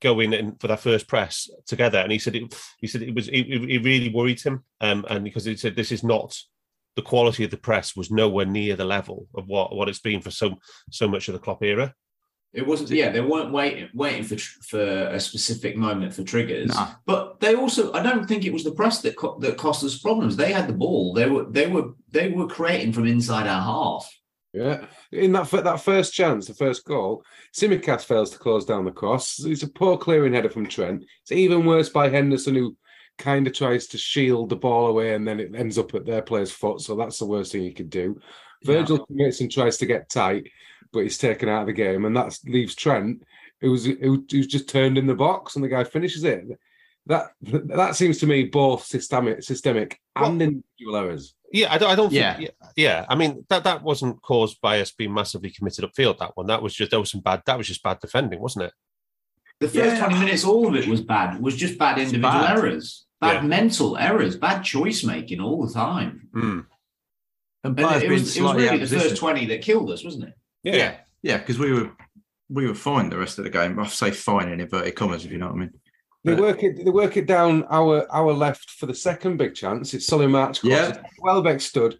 [0.00, 1.98] going in for that first press together.
[1.98, 5.04] And he said it, he said it was it, it it really worried him, um,
[5.08, 6.36] and because he said this is not
[6.96, 10.20] the quality of the press was nowhere near the level of what what it's been
[10.20, 10.56] for so
[10.90, 11.94] so much of the Klopp era.
[12.54, 12.90] It wasn't.
[12.90, 16.68] Yeah, they weren't waiting waiting for for a specific moment for triggers.
[16.68, 16.92] Nah.
[17.04, 19.98] But they also, I don't think it was the press that co- that cost us
[19.98, 20.36] problems.
[20.36, 21.12] They had the ball.
[21.12, 24.08] They were they were they were creating from inside our half.
[24.52, 28.92] Yeah, in that that first chance, the first goal, Tsimikas fails to close down the
[28.92, 29.44] cross.
[29.44, 31.04] It's a poor clearing header from Trent.
[31.22, 32.76] It's even worse by Henderson, who
[33.18, 36.22] kind of tries to shield the ball away, and then it ends up at their
[36.22, 36.80] player's foot.
[36.82, 38.20] So that's the worst thing he could do.
[38.64, 40.48] Virgil commits and tries to get tight,
[40.94, 43.22] but he's taken out of the game, and that leaves Trent,
[43.60, 46.44] who's who, who's just turned in the box, and the guy finishes it.
[47.06, 51.34] That that seems to me both systemic, systemic and individual errors.
[51.52, 51.90] Yeah, I don't.
[51.90, 52.36] I don't Yeah.
[52.36, 52.50] think.
[52.62, 53.06] Yeah, yeah.
[53.10, 56.18] I mean that that wasn't caused by us being massively committed upfield.
[56.18, 56.46] That one.
[56.46, 57.42] That was just there was some bad.
[57.44, 58.72] That was just bad defending, wasn't it?
[59.60, 59.98] The first Yeah.
[59.98, 61.40] twenty minutes, all of it was bad.
[61.42, 62.58] Was just bad individual bad.
[62.58, 63.48] errors, bad Yeah.
[63.48, 66.28] mental errors, bad choice making all the time.
[66.34, 66.64] And
[67.62, 70.34] And it was, it was really the first twenty that killed us, wasn't it?
[70.64, 71.90] Yeah, yeah, because we were
[72.48, 73.78] we were fine the rest of the game.
[73.78, 75.70] I say fine in inverted commas, if you know what I mean.
[76.24, 76.82] They work it.
[76.84, 79.92] They work it down our our left for the second big chance.
[79.94, 80.64] It's Solly March.
[80.64, 81.02] Yeah.
[81.20, 81.98] Welbeck stood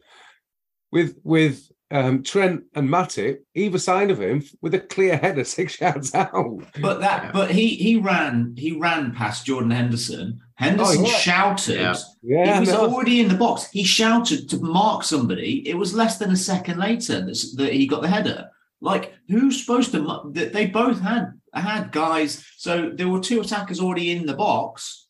[0.90, 5.78] with with um, Trent and Matip either side of him with a clear header six
[5.78, 6.62] yards out.
[6.80, 7.32] But that, Yeah.
[7.32, 10.40] but he he ran he ran past Jordan Henderson.
[10.56, 11.16] Henderson Oh, yeah.
[11.18, 11.76] shouted.
[11.80, 11.94] Yeah.
[12.22, 12.88] Yeah, he was no.
[12.88, 13.68] already in the box.
[13.72, 15.68] He shouted to mark somebody.
[15.68, 18.48] It was less than a second later that, that he got the header.
[18.84, 20.30] Like who's supposed to?
[20.32, 22.44] That they both had had guys.
[22.56, 25.08] So there were two attackers already in the box.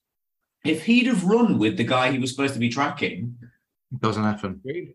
[0.65, 3.37] If he'd have run with the guy he was supposed to be tracking,
[3.93, 4.61] It Doesn't happen.
[4.65, 4.95] it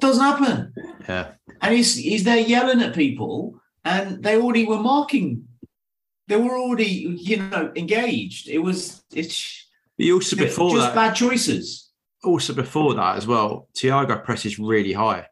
[0.00, 0.72] doesn't happen.
[1.08, 1.32] Yeah.
[1.60, 5.44] And he's he's there yelling at people, and they already were marking.
[6.28, 6.86] They were already,
[7.28, 8.48] you know, engaged.
[8.48, 9.66] It was it's
[9.98, 11.90] But also before just that, bad choices.
[12.22, 15.26] also before that as well, Thiago presses really high,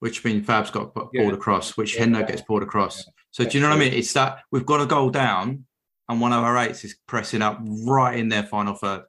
[0.00, 1.32] which means Fab's got pulled Yeah.
[1.32, 3.04] across, which Hendo gets pulled across.
[3.30, 3.92] So do you know what I mean?
[3.92, 5.64] It's that we've got a goal down,
[6.08, 9.02] and one of our eights is pressing up right in their final third.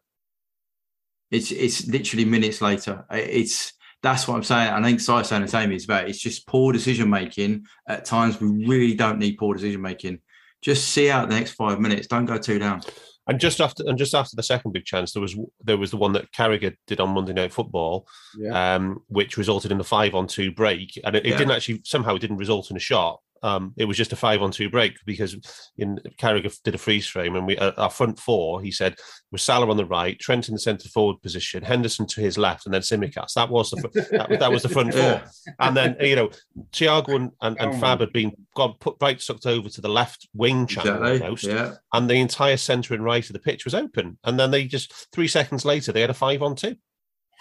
[1.32, 3.06] It's it's literally minutes later.
[3.12, 4.72] It's that's what I'm saying.
[4.72, 7.66] I think Si's saying the same as about it's just poor decision making.
[7.88, 10.20] At times, we really don't need poor decision making.
[10.62, 12.08] Just see out the next five minutes.
[12.08, 12.82] Don't go two down.
[13.30, 15.98] And just after and just after the second big chance, there was there was the
[15.98, 18.76] one that Carragher did on Monday Night Football, Yeah.
[18.76, 21.38] um, which resulted in a five on two break, and it, it Yeah.
[21.38, 23.20] didn't actually somehow it didn't result in a shot.
[23.44, 25.36] Um, it was just a five on two break because
[25.78, 28.62] in Carragher did a freeze frame, and we uh, our front four.
[28.62, 28.96] He said
[29.32, 32.66] was Salah on the right, Trent in the centre forward position, Henderson to his left,
[32.66, 33.34] and then Tsimikas.
[33.34, 35.22] That was the that, that was the front four.
[35.60, 36.30] And then you know
[36.72, 37.78] Thiago and, and, and Oh.
[37.80, 41.22] Fab had been got put right sucked over to the left wing channel Exactly.
[41.22, 41.74] almost Yeah.
[41.94, 44.18] and the entire centre and right of the pitch was open.
[44.24, 46.76] And then they just three seconds later they had a five on two.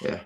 [0.02, 0.20] Yeah.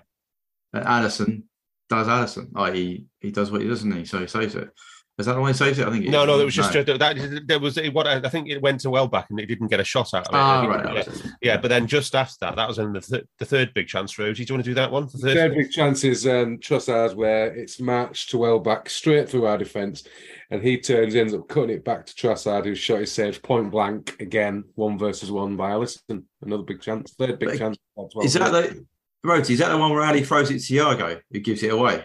[0.73, 1.43] And Alisson
[1.89, 2.49] does Alisson.
[2.55, 4.05] Oh, he, he does what he does, doesn't he?
[4.05, 4.69] So he saves it.
[5.19, 5.87] Is that the way he saves it?
[5.87, 6.27] I think it No, is.
[6.27, 9.29] no, it was just uh, that there was what I think it went to Welbeck
[9.29, 10.37] and it didn't get a shot out of it.
[10.37, 10.83] Ah, right.
[11.05, 13.75] that yeah, yeah, but then just after that, that was in the, th- the third
[13.75, 14.17] big chance.
[14.17, 15.03] Rosie, do you want to do that one?
[15.05, 19.45] The third, Third big chance is um, Trossard, where it's matched to Welbeck straight through
[19.45, 20.03] our defence,
[20.49, 23.69] and he turns, ends up cutting it back to Trossard, who shot his saves point
[23.69, 26.23] blank again, one versus one by Alisson.
[26.41, 27.77] Another big chance, third big But chance.
[28.23, 28.83] Is that the
[29.23, 32.03] Roti, is that the one where Ali throws it to Thiago who gives it away?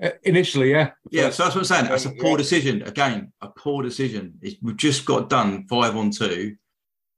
[0.00, 0.70] Uh, initially?
[0.70, 1.84] Yeah, Yeah, so that's what I'm saying.
[1.86, 2.82] That's a poor decision.
[2.82, 4.38] Again, a poor decision.
[4.62, 6.56] We've just got done five on two.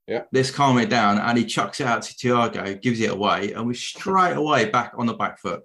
[0.09, 0.25] Yeah.
[0.33, 1.19] Let's calm it down.
[1.19, 4.93] And he chucks it out to Thiago, gives it away, and we're straight away back
[4.99, 5.63] on the back foot.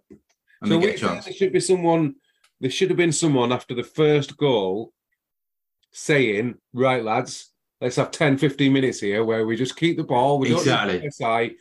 [0.62, 1.26] And so we get a chance.
[1.26, 2.16] there should be someone.
[2.62, 4.94] There should have been someone after the first goal
[5.92, 10.40] saying, "Right, lads, let's have 10, 15 minutes here where we just keep the ball.
[10.40, 11.00] We Exactly.
[11.00, 11.58] don't SI.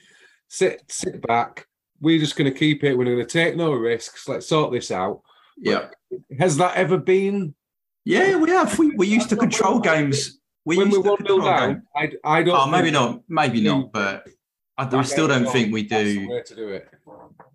[0.49, 1.67] Sit, sit back.
[2.01, 2.97] We're just going to keep it.
[2.97, 4.29] We're going to take no risks.
[4.29, 5.23] Let's sort this out."
[5.61, 5.89] Yeah.
[6.39, 7.55] Has that ever been
[8.05, 8.79] Yeah, we have.
[8.79, 10.39] We, we used to control games.
[10.65, 11.83] We when used we to one nil down?
[11.97, 12.59] I, I don't.
[12.59, 13.23] Oh, maybe not.
[13.29, 13.93] Maybe not.
[13.93, 14.27] But
[14.77, 16.29] I, I still don't think we do.
[16.29, 16.89] way to do it.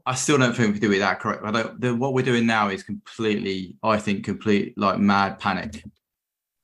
[0.05, 1.43] I still don't think we do it that correct.
[1.45, 1.79] I don't.
[1.79, 3.77] The, what we're doing now is completely.
[3.83, 5.83] I think complete like mad panic.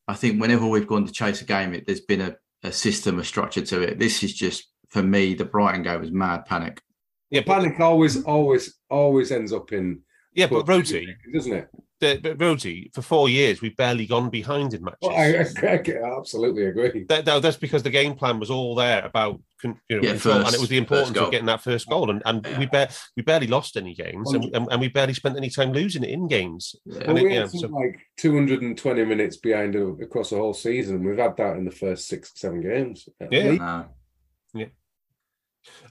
[0.08, 3.20] I think whenever we've gone to chase a game, it there's been a, a system,
[3.20, 4.00] a structure to it.
[4.00, 5.36] This is just for me.
[5.36, 6.82] The Brighton game was mad panic.
[7.30, 10.02] yeah, Panic always, always, always ends up in.
[10.40, 11.68] Yeah, but Rosie, doesn't it?
[12.00, 15.00] the, but Rosie, for four years we've barely gone behind in matches.
[15.02, 17.06] Well, I, I, I absolutely agree.
[17.10, 20.38] that, that- that's because the game plan was all there about you know, Yeah, control,
[20.46, 22.60] and it was the importance of getting that first goal, and, and Yeah.
[22.60, 25.74] we ba- we barely lost any games, and, and, and we barely spent any time
[25.74, 26.76] losing it in games.
[26.86, 27.08] Yeah.
[27.08, 31.04] Well, it- we yeah, had some, so- like 220 minutes behind across the whole season.
[31.04, 33.10] We've had that in the first six, seven games.
[33.30, 33.52] Yeah.
[33.56, 33.86] No.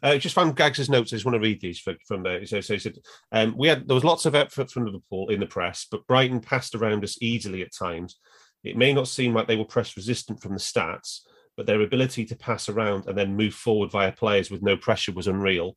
[0.02, 1.12] Uh, just found Gags's notes.
[1.12, 2.44] I just want to read these for, from there.
[2.46, 2.96] So, so he said,
[3.32, 6.40] um, we had there was lots of effort from Liverpool in the press, but Brighton
[6.40, 8.18] passed around us easily at times.
[8.64, 11.20] It may not seem like they were press resistant from the stats,
[11.56, 15.12] but their ability to pass around and then move forward via players with no pressure
[15.12, 15.76] was unreal.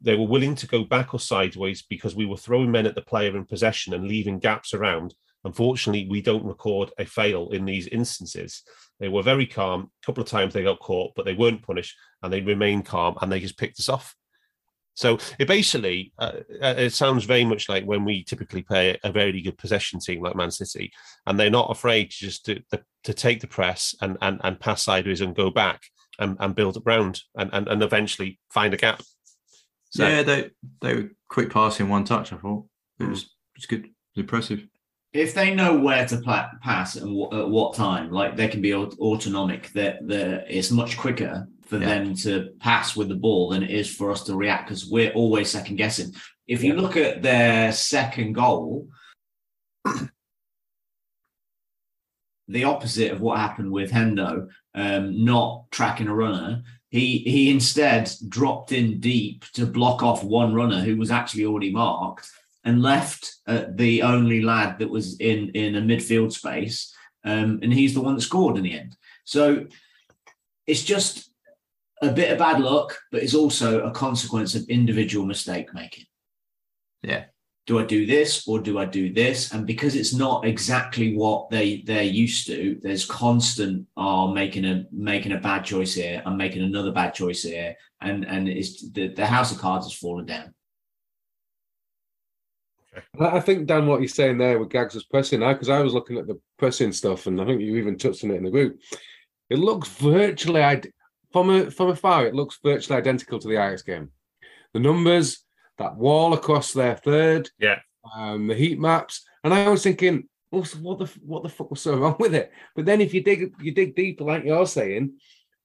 [0.00, 3.02] They were willing to go back or sideways because we were throwing men at the
[3.02, 5.14] player in possession and leaving gaps around.
[5.44, 8.62] Unfortunately, we don't record a fail in these instances.
[8.98, 9.90] They were very calm.
[10.02, 13.16] A couple of times they got caught, but they weren't punished and they remained calm
[13.20, 14.14] and they just picked us off.
[14.98, 19.12] So it basically uh, uh, it sounds very much like when we typically play a
[19.12, 20.90] very good possession team like Man City,
[21.24, 22.60] and they're not afraid to just to,
[23.04, 25.82] to, take the press and, and and pass sideways and go back
[26.18, 29.00] and, and build up round and, and and eventually find a gap.
[29.90, 32.32] So Yeah, they they were quick passing, one touch.
[32.32, 32.66] I thought
[32.98, 34.66] it was it was good, it was impressive.
[35.12, 38.60] If they know where to pla- pass and w- at what time, like they can
[38.60, 39.98] be aut- autonomic, that
[40.48, 41.86] it's much quicker for Yeah.
[41.86, 45.12] them to pass with the ball than it is for us to react because we're
[45.12, 46.12] always second guessing.
[46.46, 46.80] If you Yeah.
[46.80, 48.88] look at their second goal,
[52.48, 58.10] the opposite of what happened with Hendo, um, not tracking a runner, he he instead
[58.28, 62.30] dropped in deep to block off one runner who was actually already marked
[62.68, 67.72] and left uh, the only lad that was in in a midfield space, um, and
[67.72, 68.94] he's the one that scored in the end.
[69.24, 69.66] So
[70.66, 71.30] it's just
[72.02, 76.04] a bit of bad luck, but it's also a consequence of individual mistake making.
[77.02, 77.24] Yeah.
[77.66, 79.52] Do I do this or do I do this?
[79.52, 84.84] And because it's not exactly what they they're used to, there's constant oh making a
[84.92, 86.22] making a bad choice here.
[86.26, 89.94] I'm making another bad choice here, and and it's the, the house of cards has
[89.94, 90.54] fallen down.
[93.20, 95.94] I think Dan, what you're saying there with Gags was pressing now, because I was
[95.94, 98.50] looking at the pressing stuff, and I think you even touched on it in the
[98.50, 98.80] group.
[99.50, 100.92] It looks virtually id-
[101.32, 104.10] from a from afar, it looks virtually identical to the Ajax game.
[104.74, 105.44] The numbers,
[105.78, 107.78] that wall across their third, Yeah.
[108.14, 111.80] um, the heat maps, and I was thinking, well, what the what the fuck was
[111.80, 112.50] so wrong with it?
[112.74, 115.12] But then if you dig you dig deeper, like you're saying,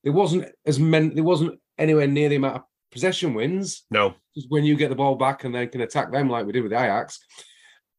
[0.03, 2.61] there wasn't as many there wasn't anywhere near the amount of
[2.93, 6.29] possession wins No, just when you get the ball back and then can attack them
[6.29, 7.19] like we did with Ajax.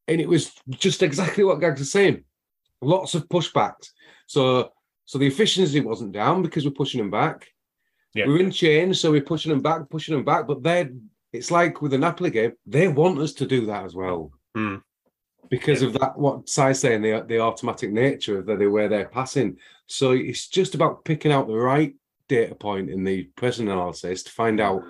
[0.08, 2.24] And it was just exactly what Gags was saying.
[2.80, 3.88] Lots of pushbacks.
[4.26, 4.72] So
[5.06, 7.48] so the efficiency wasn't down because we're pushing them back.
[8.14, 8.26] Yeah.
[8.26, 10.46] We're in change, so we're pushing them back, pushing them back.
[10.46, 10.90] But they're
[11.32, 14.30] it's like with the Napoli game, they want us to do that as well.
[14.54, 14.76] Hmm.
[15.50, 19.08] Because of that, what Si's saying, the the automatic nature of the, the way they're
[19.08, 19.58] passing.
[19.86, 21.94] So it's just about picking out the right
[22.28, 24.82] data point in the present analysis to find out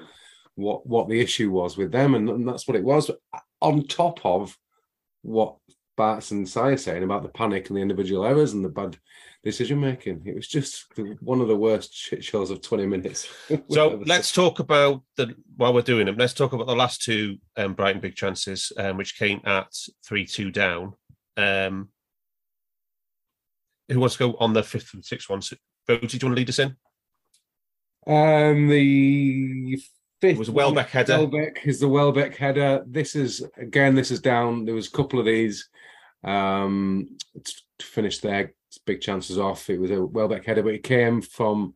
[0.54, 3.10] what what the issue was with them, and, and that's what it was.
[3.60, 4.56] On top of
[5.22, 5.56] what
[5.96, 8.96] Bart's and Si are saying about the panic and the individual errors and the bad
[9.42, 10.86] decision making, it was just
[11.20, 13.28] one of the worst shit shows of twenty minutes.
[13.70, 16.16] So let's talk about the while we're doing them.
[16.16, 19.72] Let's talk about the last two um, Brighton big chances, um, which came at
[20.06, 20.94] three two down.
[21.36, 21.88] Um,
[23.88, 25.42] who wants to go on the fifth and sixth one?
[25.42, 25.56] So,
[25.86, 26.76] do you want to lead us in?
[28.06, 29.76] Um, the
[30.20, 31.18] fifth It was a Welbeck header.
[31.18, 32.84] Welbeck is the Welbeck header.
[32.86, 33.94] This is again.
[33.94, 34.64] This is down.
[34.64, 35.68] There was a couple of these
[36.22, 38.52] um, to to finish their
[38.86, 39.70] big chances off.
[39.70, 41.74] It was a Welbeck header, but it came from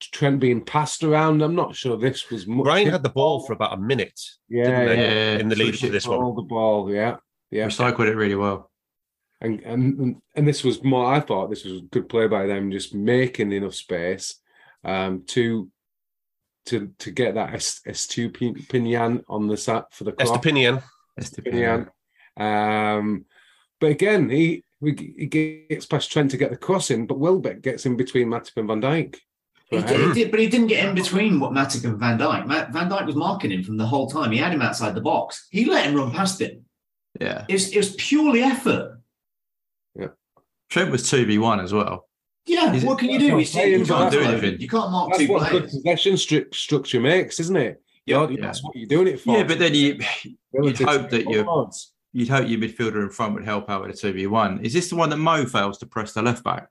[0.00, 1.42] Trent being passed around.
[1.42, 2.64] I'm not sure this was much.
[2.64, 4.96] Brian had the ball for about a minute yeah, didn't they?
[4.96, 5.38] yeah.
[5.38, 6.20] in the lead switched to this one.
[6.20, 7.16] All the ball, yeah,
[7.50, 7.66] yeah.
[7.66, 8.70] Recycled it really well.
[9.40, 11.14] and and and this was more.
[11.14, 14.40] I thought this was good play by them, just making enough space
[14.84, 15.68] um, to
[16.66, 20.30] to to get that S Estupiñán on the sat for the cross.
[20.30, 20.82] Estepinian.
[21.18, 21.88] Estupiñán.
[22.36, 23.24] Um,
[23.80, 24.92] but again, he he
[25.26, 28.80] gets past Trent to get the crossing, but Welbeck gets in between Matip and Van
[28.80, 29.16] Dijk.
[29.68, 32.46] He did, he did- but he didn't get in between what Matip and Van Dijk.
[32.72, 34.32] Van Dijk was marking him from the whole time.
[34.32, 35.46] He had him outside the box.
[35.50, 36.64] He let him run past him.
[37.20, 37.44] Yeah.
[37.48, 38.98] It was, it was purely effort.
[39.94, 40.08] Yeah,
[40.70, 42.08] Trent was 2v1 as well.
[42.46, 43.32] Yeah, Is what can you do?
[43.32, 44.60] what He's, I'm saying, you can't do what- anything.
[44.60, 45.74] You can't mark That's two what good players.
[45.76, 47.82] possession stru- structure makes, isn't it?
[48.06, 48.22] Yeah.
[48.28, 49.36] You're- That's what you're doing it for.
[49.36, 50.00] Yeah, but then you
[50.52, 51.46] you'd hope that you're-
[52.12, 54.64] you'd hope your midfielder in front would help out with a 2v1.
[54.64, 56.68] Is this the one that Mo fails to press the left back?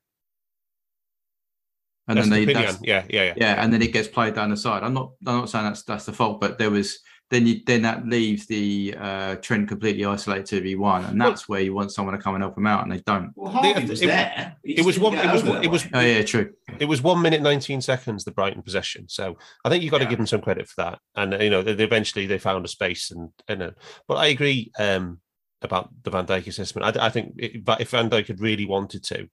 [2.08, 2.54] And then they, Estepinian.
[2.54, 3.34] that's, Yeah, yeah, yeah.
[3.38, 4.82] yeah, and then it gets played down the side.
[4.84, 7.00] I'm not I'm not saying that's that's the fault, but there was
[7.30, 11.48] then you then that leaves the uh Trent completely isolated to v one, and that's
[11.48, 13.32] where you want someone to come and help them out, and they don't.
[13.36, 14.56] Well, Harvey The- was it- there.
[14.64, 15.14] He It was one.
[15.16, 15.44] It was.
[15.44, 15.86] over that It was.
[15.94, 16.54] Oh yeah, true.
[16.80, 18.24] It was one minute nineteen seconds.
[18.26, 19.08] The Brighton possession.
[19.08, 21.00] So I think you've got to give them some credit for that.
[21.16, 23.12] And you know, they, they eventually they found a space.
[23.12, 23.72] And and uh,
[24.08, 25.20] but I agree um,
[25.62, 26.98] about the Van Dijk assessment.
[26.98, 29.30] I, I think it, if Van Dijk had really wanted to,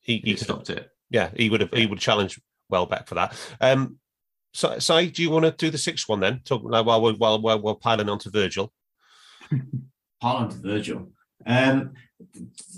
[0.00, 0.44] he, he He could.
[0.44, 0.88] stopped it.
[1.10, 1.72] Yeah, he would have.
[1.72, 3.34] He would challenge Welbeck for that.
[3.60, 3.98] Um,
[4.52, 6.40] so, Si, do you want to do the sixth one then?
[6.44, 8.72] Talk like, while we're while, while we're piling onto Virgil.
[10.22, 11.12] Haaland to Virgil.
[11.46, 11.92] Um,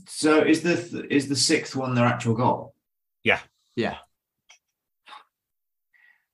[0.06, 2.74] so is the is the sixth one their actual goal?
[3.24, 3.40] Yeah.
[3.74, 3.96] Yeah.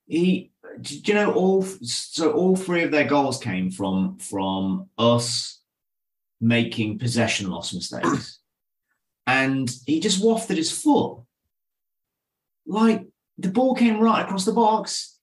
[0.07, 1.63] He, do you know all?
[1.63, 5.61] So all three of their goals came from from us
[6.41, 8.41] making possession loss mistakes,
[9.27, 11.21] and he just wafted his foot.
[12.67, 15.18] Like the ball came right across the box.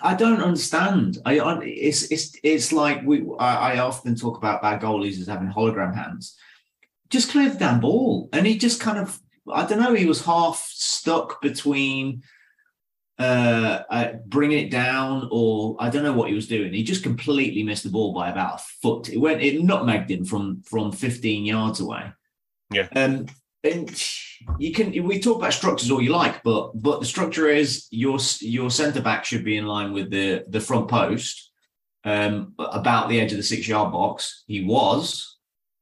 [0.00, 1.18] I don't understand.
[1.24, 3.24] I, I it's it's it's like we.
[3.38, 6.36] I, I often talk about bad goalies as having hologram hands.
[7.10, 9.18] Just clear the damn ball, and he just kind of.
[9.52, 9.94] I don't know.
[9.94, 12.22] He was half stuck between
[13.18, 16.72] uh, uh, bringing it down, or I don't know what he was doing.
[16.72, 19.08] He just completely missed the ball by about a foot.
[19.08, 22.12] It went, it nutmegged him from from 15 yards away.
[22.72, 22.88] Yeah.
[22.94, 23.26] Um,
[23.64, 23.90] and
[24.58, 28.18] you can we talk about structures all you like, but but the structure is your
[28.40, 31.50] your centre back should be in line with the the front post,
[32.04, 34.44] um, about the edge of the six yard box.
[34.46, 35.36] He was.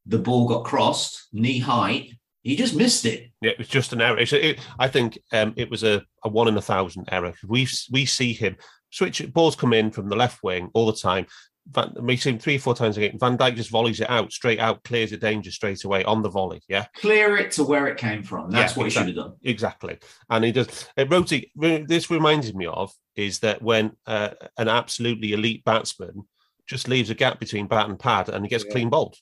[0.08, 2.12] The ball got crossed, knee height.
[2.42, 3.32] He just missed it.
[3.40, 4.18] Yeah, it was just an error.
[4.20, 7.34] It, I think um, it was a, a one in a thousand error.
[7.44, 8.56] We we see him
[8.90, 11.26] switch balls come in from the left wing all the time.
[11.72, 13.18] Van, we see him three four times a game.
[13.18, 16.28] Van Dijk just volleys it out straight out, clears the danger straight away on the
[16.28, 16.62] volley.
[16.68, 18.50] Yeah, Clear it to where it came from.
[18.50, 19.12] That's Yeah, what exactly.
[19.12, 19.36] he should have done.
[19.42, 19.98] exactly.
[20.30, 20.88] And he does.
[20.96, 26.22] It Roti, this reminds me of is that when uh, an absolutely elite batsman
[26.68, 28.72] just leaves a gap between bat and pad and he gets Yeah.
[28.72, 29.16] clean bowled.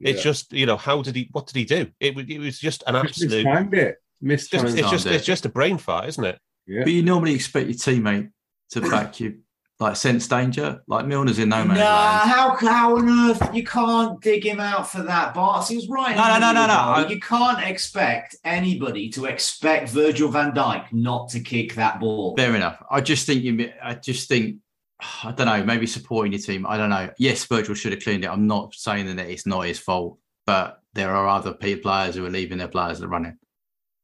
[0.00, 0.22] It's Yeah.
[0.30, 1.28] just you know how did he?
[1.32, 1.88] What did he do?
[2.00, 3.44] It, wa- it was just an Just absolute.
[3.44, 3.96] mistimed it.
[4.22, 5.12] Just, Mistimed it's just it.
[5.12, 6.38] it's just a brain fart, isn't it?
[6.66, 6.84] Yeah.
[6.84, 8.30] But you normally expect your teammate
[8.70, 9.40] to back you,
[9.80, 10.82] like sense danger.
[10.86, 12.30] Like Milner's in no man's Nah, land.
[12.30, 15.66] how how on earth you can't dig him out for that, Bart?
[15.68, 16.14] He was right.
[16.14, 17.02] No, no, no, no, no.
[17.02, 17.10] goal.
[17.10, 22.36] You can't expect anybody to expect Virgil Van Dijk not to kick that ball.
[22.36, 22.82] Fair enough.
[22.90, 23.72] I just think you.
[23.82, 24.56] I just think.
[25.24, 25.64] I don't know.
[25.64, 26.66] Maybe supporting your team.
[26.66, 27.08] I don't know.
[27.18, 28.28] Yes, Virgil should have cleaned it.
[28.30, 30.18] I'm not saying that it's not his fault.
[30.46, 33.38] but there are other players who are leaving their players that are running.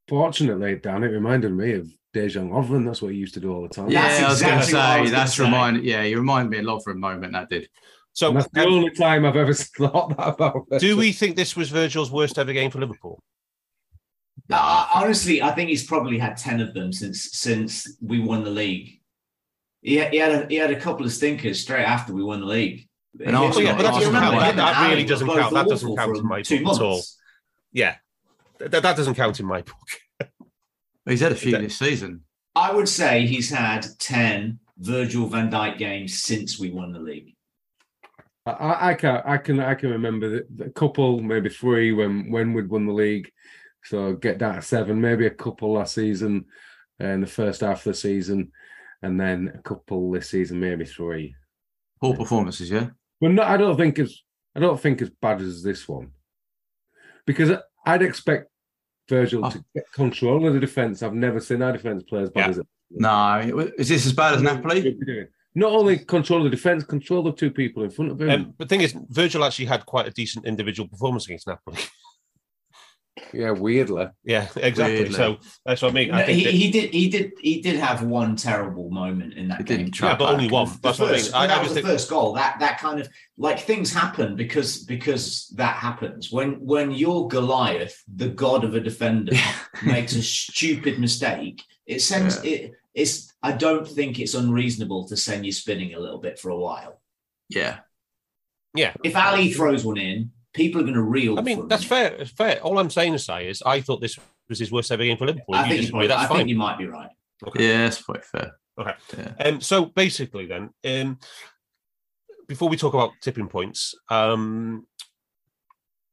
[0.08, 2.84] Fortunately, Dan, it reminded me of Dejan Lovren.
[2.86, 3.90] That's what he used to do all the time.
[3.90, 4.02] Yeah.
[4.08, 5.44] That's I was going to exactly what I say that's say.
[5.44, 5.84] remind.
[5.84, 7.32] Yeah, you remind me a lot for a moment.
[7.34, 7.68] That did.
[8.12, 10.62] So, And that's the um, only time I've ever thought that about.
[10.70, 10.80] it.
[10.80, 13.22] do we think this was Virgil's worst ever game for Liverpool?
[14.50, 18.50] Uh, honestly, I think he's probably had ten of them since since we won the
[18.50, 19.00] league.
[19.82, 22.46] He, he had a, he had a couple of stinkers straight after we won the
[22.46, 22.88] league.
[23.20, 24.56] And He- Arsenal- yeah, but that doesn't remember count.
[24.56, 25.54] That- that really doesn't count.
[25.54, 27.02] That doesn't count in my book at all.
[27.72, 27.96] Yeah,
[28.58, 29.88] that, that doesn't count in my book.
[31.06, 32.22] He's had a few That- this season.
[32.54, 37.34] I would say he's had ten Virgil Van Dijk games since we won the league.
[38.46, 42.30] I- I, I can I can I can remember the, the couple, maybe three when
[42.30, 43.30] when we'd won the league.
[43.84, 46.46] So get down to seven, maybe a couple last season,
[47.00, 48.50] uh, in the first half of the season,
[49.02, 51.36] and then a couple this season, maybe three.
[52.00, 52.88] Poor performances, yeah.
[53.20, 54.22] But no, I don't think as
[54.56, 56.12] I don't think as bad as this one,
[57.26, 57.50] because
[57.84, 58.50] I'd expect
[59.08, 59.50] Virgil Oh.
[59.50, 61.02] to get control of the defense.
[61.02, 62.48] I've never seen our defense play as bad Yeah.
[62.50, 62.66] as it.
[62.90, 64.96] No, is this as bad as Napoli?
[65.54, 68.30] Not only control the defense, control the two people in front of him.
[68.30, 71.78] Um, but the thing is, Virgil actually had quite a decent individual performance against Napoli.
[73.32, 74.08] yeah, weirdly.
[74.24, 74.98] yeah, exactly.
[74.98, 75.14] Weirdly.
[75.14, 76.10] So that's what I mean.
[76.12, 79.34] I No, think he, that- he did he did he did have one terrible moment
[79.34, 79.78] in that He game.
[79.78, 80.66] didn't try yeah, but only one.
[80.68, 81.24] The That's what I mean.
[81.34, 82.34] I, that I was was the think- first goal.
[82.34, 83.08] That that kind of
[83.38, 88.80] like things happen because because that happens when when your Goliath, the god of a
[88.80, 89.32] defender,
[89.84, 91.62] makes a stupid mistake.
[91.86, 92.72] It sends it.
[92.94, 93.32] It's.
[93.42, 97.00] I don't think it's unreasonable to send you spinning a little bit for a while.
[97.48, 97.78] Yeah.
[98.74, 98.92] yeah.
[99.04, 101.34] If Ali throws one in, people are going to reel.
[101.34, 101.68] I for mean, him.
[101.68, 102.14] that's fair.
[102.14, 102.58] It's fair.
[102.60, 105.26] All I'm saying, to say is I thought this was his worst ever game for
[105.26, 105.54] Liverpool.
[105.54, 107.10] I If think, you you probably, that's I think you might be right.
[107.54, 108.52] Yeah, that's quite fair.
[108.78, 108.94] Okay.
[109.18, 109.32] Yeah.
[109.44, 111.18] Um, so basically, then, um,
[112.48, 114.86] before we talk about tipping points, um,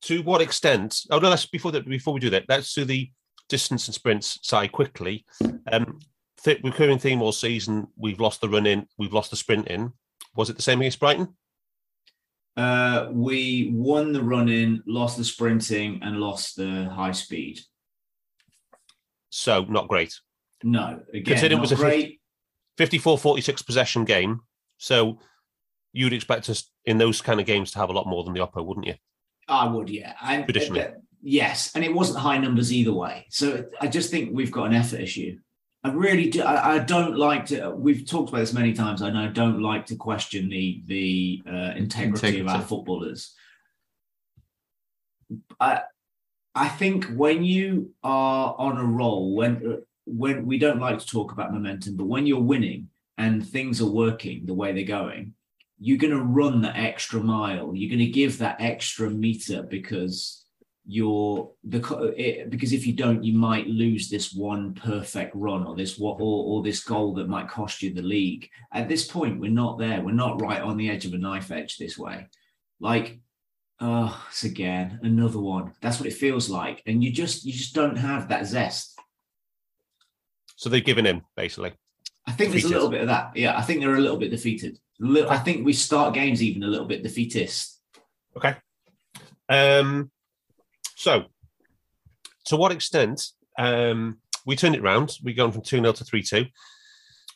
[0.03, 0.99] to what extent?
[1.09, 1.87] Oh no, let's before that.
[1.87, 3.09] Before we do that, let's do the
[3.49, 5.25] distance and sprints side quickly.
[5.71, 5.99] Um,
[6.43, 9.93] th- recurring theme all season: we've lost the run in, we've lost the sprint in.
[10.35, 11.35] Was it the same against Brighton?
[12.55, 17.59] Uh, we won the running, lost the sprinting, and lost the high speed.
[19.29, 20.13] So not great.
[20.63, 22.21] No, again, Considering it was a great.
[22.77, 24.41] 54 46 possession game.
[24.77, 25.19] So
[25.91, 28.39] you'd expect us in those kind of games to have a lot more than the
[28.39, 28.95] Oppo, wouldn't you?
[29.47, 30.13] I would, yeah.
[30.21, 30.81] And, Traditionally.
[30.81, 30.91] uh,
[31.21, 33.25] yes, and it wasn't high numbers either way.
[33.29, 35.37] So I just think we've got an effort issue.
[35.83, 36.41] I really do.
[36.41, 37.71] I, I don't like to.
[37.71, 39.01] We've talked about this many times.
[39.01, 43.33] I know I don't like to question the the uh, integrity, of our footballers.
[45.59, 45.81] I
[46.55, 51.31] I think when you are on a roll, when when we don't like to talk
[51.31, 55.33] about momentum, but when you're winning and things are working the way they're going,
[55.79, 57.73] you're going to run that extra mile.
[57.75, 60.42] You're going to give that extra meter because
[60.85, 65.75] you're the it, because if you don't, you might lose this one perfect run or
[65.75, 68.49] this what or, or this goal that might cost you the league.
[68.73, 70.01] At this point, we're not there.
[70.01, 72.27] We're not right on the edge of a knife edge this way.
[72.79, 73.19] Like,
[73.79, 75.73] oh, it's again another one.
[75.81, 78.99] That's what it feels like, and you just you just don't have that zest.
[80.55, 81.73] So they've given in, basically.
[82.25, 83.35] I think there's a little bit of that.
[83.35, 84.79] Yeah, I think they're a little bit defeated.
[85.01, 87.81] I think we start games even a little bit defeatist.
[88.37, 88.55] Okay.
[89.49, 90.09] Um,
[90.95, 91.25] so,
[92.45, 95.17] to what extent um, we turned it round?
[95.23, 96.45] We've gone from 2 0 to 3 2.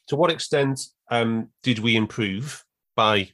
[0.08, 0.80] To what extent
[1.10, 2.64] um, did we improve
[2.96, 3.30] by,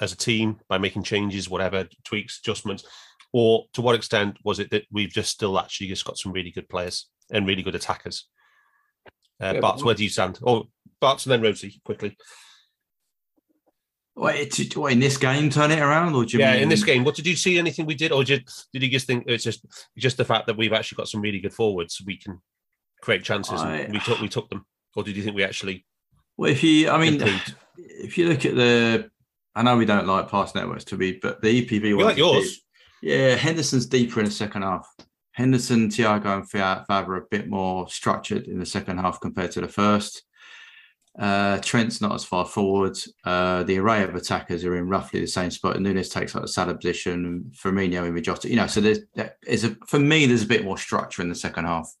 [0.00, 2.84] as a team, by making changes, whatever, tweaks, adjustments?
[3.32, 6.50] Or to what extent was it that we've just still actually just got some really
[6.50, 8.26] good players and really good attackers?
[9.40, 10.38] Uh, Yeah, Bart, where do you stand?
[10.46, 10.64] Oh,
[11.00, 12.16] Bart and then Rosie, quickly.
[14.20, 16.82] Wait, what, in this game, turn it around, or do you yeah, mean in this
[16.82, 17.56] game, what did you see?
[17.58, 19.64] Anything we did, or did did you just think oh, it's just
[19.96, 22.40] just the fact that we've actually got some really good forwards, we can
[23.00, 24.66] create chances, I- and we took we took them,
[24.96, 25.86] or did you think we actually
[26.36, 27.54] Well, if you, I mean, improved?
[27.78, 29.08] if you look at the,
[29.54, 32.44] I know we don't like pass networks to be, but the EPV We like yours.
[32.54, 32.62] deep.
[33.02, 34.86] Yeah, Henderson's deeper in the second half.
[35.32, 39.52] Henderson, Thiago, and Fa- Faber are a bit more structured in the second half compared
[39.52, 40.24] to the first.
[41.18, 42.96] Uh, Trent's not as far forward.
[43.24, 45.80] Uh, the array of attackers are in roughly the same spot.
[45.80, 48.48] Nunez takes like the Salah position, Firmino and Majota.
[48.48, 51.28] You know, so there's there is a for me there's a bit more structure in
[51.28, 51.92] the second half.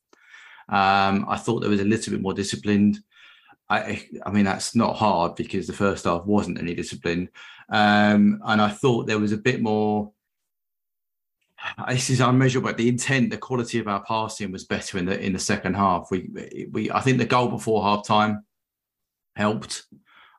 [0.68, 3.00] Um, I thought there was a little bit more disciplined.
[3.70, 7.28] I, I mean, that's not hard because the first half wasn't any discipline.
[7.70, 10.12] Um, and I thought there was a bit more.
[11.88, 15.20] This is unmeasurable, but the intent, the quality of our passing was better in the
[15.20, 16.08] in the second half.
[16.10, 16.30] We
[16.70, 18.44] we I think the goal before half time
[19.38, 19.84] helped.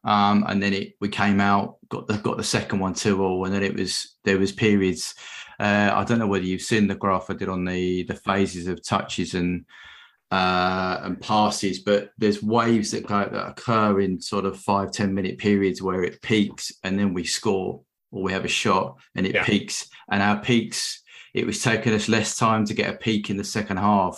[0.04, 3.46] Um, and then it we came out, got the got the second one two all,
[3.46, 5.16] and then it was there was periods.
[5.60, 8.68] Uh, I don't know whether you've seen the graph I did on the the phases
[8.68, 9.66] of touches and
[10.32, 15.14] uh, and passes, but there's waves that, go, that occur in sort of five ten
[15.14, 17.82] minute periods where it peaks and then we score
[18.12, 19.44] or we have a shot and it Yeah.
[19.44, 19.90] peaks.
[20.12, 21.02] And our peaks,
[21.34, 24.18] it was taking us less time to get a peak in the second half,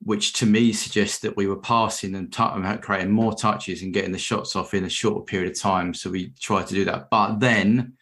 [0.00, 3.92] which to me suggests that we were passing and tou- and creating more touches and
[3.92, 5.92] getting the shots off in a shorter period of time.
[5.92, 7.10] So we tried to do that.
[7.10, 7.94] But then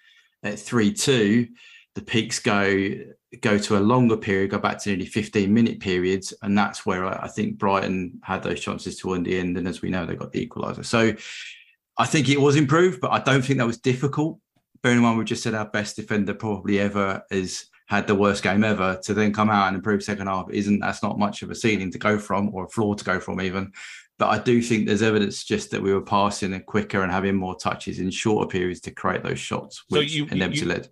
[0.42, 1.49] at 3 2,
[1.94, 2.94] the peaks go
[3.40, 6.32] go to a longer period, go back to nearly 15 minute periods.
[6.42, 9.59] And that's where I, I think Brighton had those chances toward the end.
[9.59, 10.84] And as we know, they got the equaliser.
[10.84, 11.14] So
[11.99, 14.38] I think it was improved, but I don't think that was difficult.
[14.82, 18.43] Bearing in mind, we just said our best defender probably ever has had the worst
[18.43, 21.51] game ever to then come out and improve second half isn't that's not much of
[21.51, 23.72] a ceiling to go from or a floor to go from even.
[24.18, 27.37] But I do think there's evidence just that we were passing it quicker and having
[27.37, 30.66] more touches in shorter periods to create those shots, So which you- you- inevitably you-
[30.68, 30.89] led.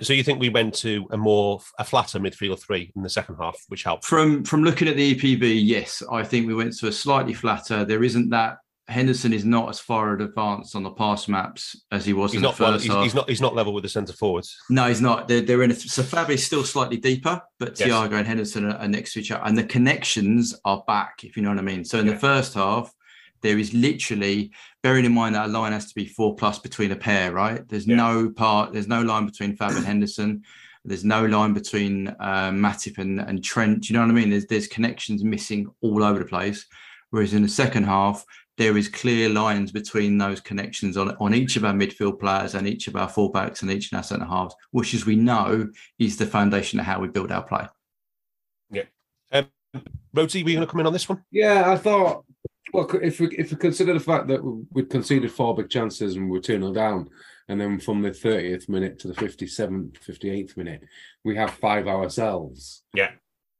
[0.00, 3.34] So you think we went to a more a flatter midfield three in the second
[3.40, 4.04] half, which helped?
[4.04, 7.84] From from looking at the EPV, yes, I think we went to a slightly flatter.
[7.84, 8.58] There isn't that
[8.90, 12.42] Henderson is not as far advanced on the pass maps as he was He's in
[12.42, 13.02] not the well, first he's, half.
[13.04, 14.56] he's not he's not level with the centre forwards.
[14.68, 15.28] No, he's not.
[15.28, 17.88] They're, they're in a so Fab is still slightly deeper, but Yes.
[17.88, 21.24] Thiago and Henderson are, are next to each other, and the connections are back.
[21.24, 21.84] If you know what I mean.
[21.84, 22.12] So in Yeah.
[22.14, 22.92] the first half,
[23.42, 24.50] there is literally
[24.82, 27.66] bearing in mind that a line has to be four plus between a pair, right?
[27.68, 27.96] There's Yeah.
[27.96, 28.72] no part.
[28.72, 30.42] There's no line between Fab and Henderson.
[30.84, 33.82] There's no line between uh, Matip and, and Trent.
[33.82, 34.30] Do you know what I mean?
[34.30, 36.66] There's there's connections missing all over the place.
[37.10, 38.24] Whereas in the second half,
[38.60, 42.68] there is clear lines between those connections on, on each of our midfield players and
[42.68, 45.66] each of our fullbacks and each of our centre halves, which, as we know,
[45.98, 47.66] is the foundation of how we build our play.
[48.70, 48.82] Yeah,
[49.32, 49.46] um,
[50.14, 51.24] Rhodesy, were you going to come in on this one?
[51.30, 52.26] Yeah, I thought.
[52.74, 56.26] Well, if we if we consider the fact that we'd conceded four big chances and
[56.26, 57.08] we were two 0 down,
[57.48, 60.82] and then from the thirtieth minute to the fifty seventh, fifty eighth minute,
[61.24, 62.82] we have five ourselves.
[62.92, 63.12] Yeah.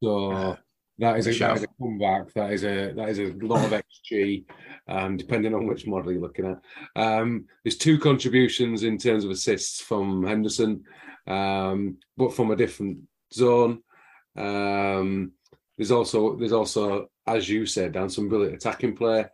[0.02, 0.58] So
[1.00, 2.32] that is a, that is a comeback.
[2.34, 4.44] That is a that is a lot of XG,
[4.86, 6.60] um, depending on which model you're looking at.
[7.00, 10.84] Um, there's two contributions in terms of assists from Henderson,
[11.26, 12.98] um, but from a different
[13.32, 13.82] zone.
[14.36, 15.32] Um,
[15.78, 19.24] there's also there's also, as you said, Dan, some brilliant attacking play.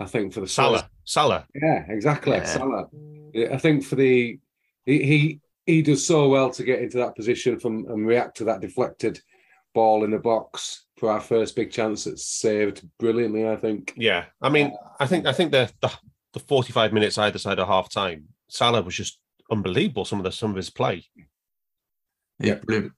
[0.00, 1.46] I think for the Salah, Salah.
[1.54, 2.38] yeah, exactly.
[2.38, 2.44] Yeah.
[2.44, 2.86] Salah.
[3.52, 4.38] I think for the
[4.86, 8.44] he, he he does so well to get into that position from and react to
[8.44, 9.20] that deflected
[9.74, 12.06] ball in the box for our first big chance.
[12.06, 13.48] It's saved brilliantly.
[13.48, 13.94] I think.
[13.96, 15.90] Yeah, I mean, I think I think the the,
[16.34, 19.18] the forty five minutes either side of half time, Salah was just
[19.50, 20.04] unbelievable.
[20.04, 21.06] Some of the some of his play.
[22.38, 22.54] Yeah.
[22.54, 22.92] brilliant.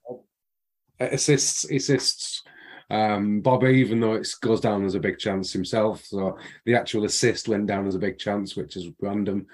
[0.99, 2.43] assists assists
[2.89, 7.05] um Bobby even though it goes down as a big chance himself so the actual
[7.05, 9.45] assist went down as a big chance which is random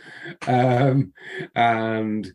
[0.48, 1.14] um
[1.56, 2.32] and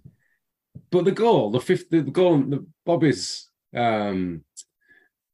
[0.90, 4.42] but the goal the fifth the goal the Bobby's um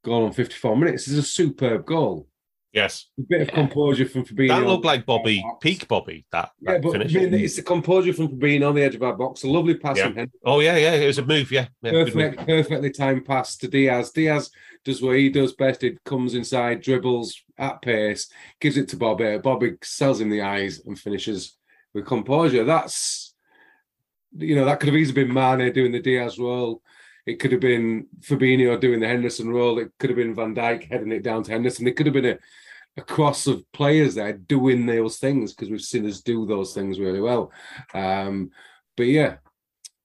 [0.03, 2.27] goal on 54 minutes is a superb goal
[2.73, 3.53] Yes, a bit of Yeah.
[3.55, 6.25] composure from Fabinho that looked like Bobby, peak Bobby.
[6.31, 7.13] That, yeah but finish.
[7.13, 9.75] I mean, it's the composure from Fabinho on the edge of our box a lovely
[9.75, 10.05] pass Yeah.
[10.05, 11.51] from Henderson oh yeah, yeah, it was a move.
[11.51, 12.37] Yeah, yeah good move.
[12.37, 14.11] perfectly timed pass to Diaz.
[14.11, 14.49] Diaz
[14.85, 15.83] does what he does best.
[15.83, 18.29] It comes inside, dribbles at pace,
[18.61, 19.37] gives it to Bobby.
[19.39, 21.57] Bobby sells him the eyes and finishes
[21.93, 22.63] with composure.
[22.63, 23.33] That's
[24.37, 26.81] you know that could have easily been Mane doing the Diaz role.
[27.25, 29.79] It could have been Fabinho doing the Henderson role.
[29.79, 31.87] It could have been Van Dijk heading it down to Henderson.
[31.87, 32.37] It could have been a,
[32.97, 36.99] a cross of players there doing those things because we've seen us do those things
[36.99, 37.51] really well.
[37.93, 38.51] Um,
[38.97, 39.35] but yeah,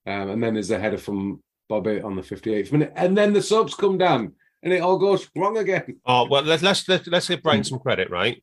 [0.06, 3.42] um, and then there's a header from Bobby on the 58th minute, and then the
[3.42, 6.00] subs come down, and it all goes wrong again.
[6.04, 8.42] Oh well, let's let's let's, let's give Brighton some credit, right?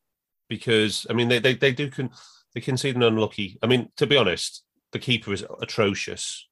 [0.49, 2.09] Because I mean, they they, they do can
[2.53, 3.57] they concede an unlucky.
[3.63, 6.47] I mean, to be honest, the keeper is atrocious.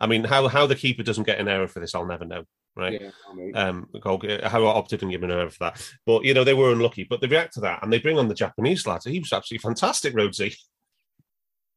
[0.00, 2.44] I mean, how how the keeper doesn't get an error for this, I'll never know,
[2.76, 3.00] right?
[3.00, 6.34] Yeah, I mean, Um, goal- how opted and given an error for that, but you
[6.34, 7.04] know they were unlucky.
[7.04, 9.02] But they react to that and they bring on the Japanese lad.
[9.04, 10.56] He was absolutely fantastic, Rhodesy.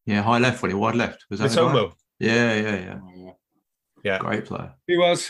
[0.05, 1.25] Yeah, high left when he wide left.
[1.29, 1.61] Was that the?
[1.61, 1.93] Mitoma.
[2.19, 2.99] Yeah, yeah, yeah.
[3.15, 3.31] yeah.
[4.03, 4.73] Yeah, Great player.
[4.87, 5.29] he was.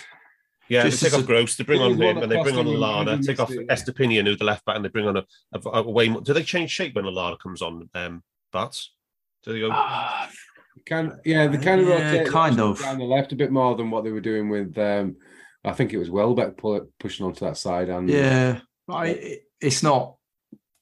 [0.69, 0.83] yeah.
[0.83, 2.57] Just they take as off a- Gross, they bring on him, that and they bring
[2.57, 3.19] on him Lallana.
[3.19, 3.75] a Take off mistake, yeah.
[3.75, 5.23] Estepinian, who the left back, and they bring on a,
[5.53, 6.09] a, a way.
[6.09, 7.89] more- Do they change shape when Lallana comes on?
[7.95, 8.23] Um,
[8.53, 8.93] Bats?
[9.43, 9.69] Do they go?
[10.77, 12.79] Ah, Can yeah, they kind of Yeah, kind of.
[12.79, 14.77] down the left a bit more than what they were doing with.
[14.77, 15.15] Um,
[15.65, 18.59] I think it was Welbeck pull, pushing onto that side, and yeah,
[18.89, 20.15] I, it's not.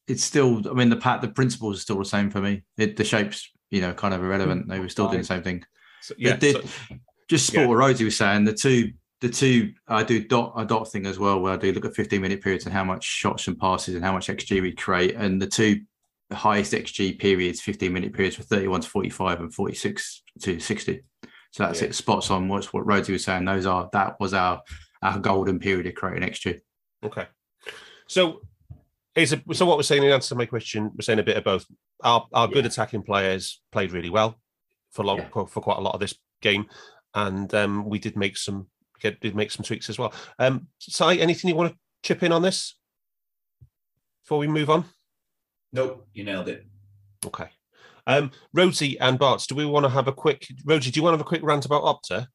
[0.07, 0.61] It's still.
[0.69, 2.63] I mean, the pat, the principles are still the same for me.
[2.77, 4.67] It, the shapes, you know, kind of irrelevant.
[4.67, 5.63] They were still doing the same thing.
[6.01, 6.55] So, yeah, did.
[6.57, 6.95] so-
[7.27, 8.45] Just sport what Rosie was saying.
[8.45, 8.91] The two,
[9.21, 9.73] the two.
[9.87, 12.41] I do dot a dot thing as well, where I do look at fifteen minute
[12.43, 15.47] periods and how much shots and passes and how much xG we create, and the
[15.47, 15.81] two
[16.29, 21.01] the highest XG periods, 15 minute periods for 31 to 45 and 46 to 60.
[21.51, 21.87] So that's Yeah.
[21.89, 21.95] it.
[21.95, 23.45] Spots on what's what Rhodesy was saying.
[23.45, 24.61] Those are that was our
[25.01, 26.59] our golden period of creating XG.
[27.03, 27.27] Okay.
[28.07, 28.41] So
[29.15, 31.37] is it, so what we're saying in answer to my question, we're saying a bit
[31.37, 31.65] of both.
[32.03, 34.39] Our our good attacking players played really well
[34.91, 35.29] for long Yeah.
[35.29, 36.65] for, for quite a lot of this game.
[37.13, 38.67] And um, we did make some
[38.99, 40.13] get, did make some tweaks as well.
[40.39, 42.75] Um Si, anything you want to chip in on this
[44.23, 44.85] before we move on?
[45.75, 46.65] Nope, you nailed it.
[47.25, 47.49] Okay.
[48.07, 51.13] Um, Rhodesy and Bart, do we want to have a quick Rhodesy, do you want
[51.13, 52.27] to have a quick rant about Opta?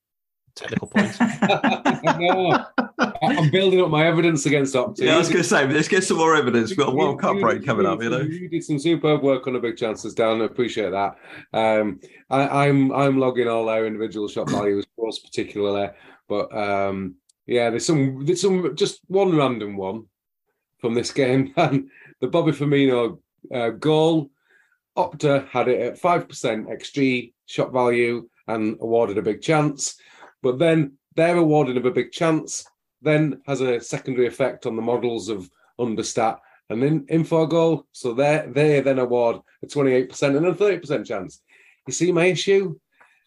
[0.54, 1.16] Technical point.
[1.18, 2.64] no,
[2.98, 4.98] I- I'm building up my evidence against Opta.
[4.98, 6.68] Yeah, I was going to say, let's get some more evidence.
[6.70, 8.20] We've got a World Cup break coming up, you know.
[8.20, 10.42] You did some superb work on the big chances, Dan.
[10.42, 11.14] I appreciate that.
[11.54, 15.88] Um, I, I'm I'm logging all our individual shot values, for us particularly,
[16.28, 17.14] but um,
[17.46, 20.06] yeah, there's some there's some just one random one
[20.80, 21.54] from this game.
[21.56, 21.88] And
[22.20, 23.18] the Bobby Firmino
[23.52, 24.30] uh, goal,
[24.96, 29.96] Opta had it at five percent xG shot value and awarded a big chance,
[30.42, 32.64] but then their awarding of a big chance
[33.02, 36.38] then has a secondary effect on the models of understat
[36.68, 37.84] and then Infogol.
[37.92, 41.42] So they they then award a 28% and a 30% chance.
[41.86, 42.78] You see my issue?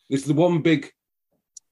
[0.09, 0.91] This is the one big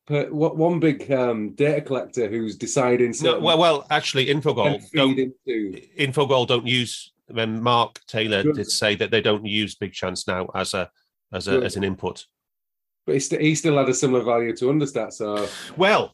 [0.07, 5.31] what one big um, data collector who's deciding no, well, well, actually, Infogol don't
[6.47, 7.13] don't use.
[7.33, 8.55] When Mark Taylor Good.
[8.55, 10.89] did say that they don't use big chance now as a
[11.33, 11.63] as a Good.
[11.63, 12.25] as an input.
[13.05, 15.13] but he, st- he still had a similar value to understat.
[15.13, 16.13] So Well,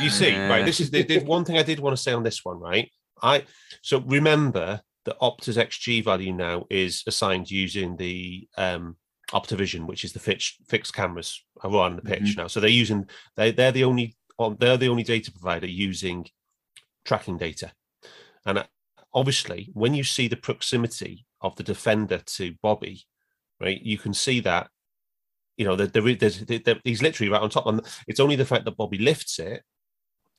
[0.00, 0.64] you see, right?
[0.64, 2.90] This is the, the one thing I did want to say on this one, right?
[3.22, 3.44] I
[3.82, 8.96] so remember that Opta's XG value now is assigned using the um
[9.32, 12.46] Optavision, which is the fixed fixed cameras around the pitch now.
[12.46, 16.26] So they're using they they're the only on they're the only data provider using
[17.04, 17.72] tracking data,
[18.46, 18.66] and
[19.14, 23.04] obviously when you see the proximity of the defender to Bobby,
[23.60, 24.68] right, you can see that
[25.58, 27.66] you know, there, there, there's, there, he's literally right on top.
[27.66, 29.64] And it's only the fact that Bobby lifts it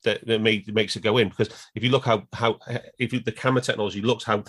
[0.06, 1.30] that, that make, makes it go in.
[1.30, 2.58] Because if you look how how
[2.98, 4.46] if you, the camera technology looks how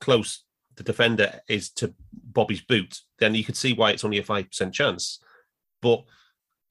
[0.00, 0.44] close
[0.76, 4.50] the defender is to Bobby's boot, then you could see why it's only a five
[4.50, 5.20] percent chance.
[5.80, 6.02] But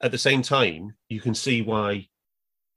[0.01, 2.09] at the same time, you can see why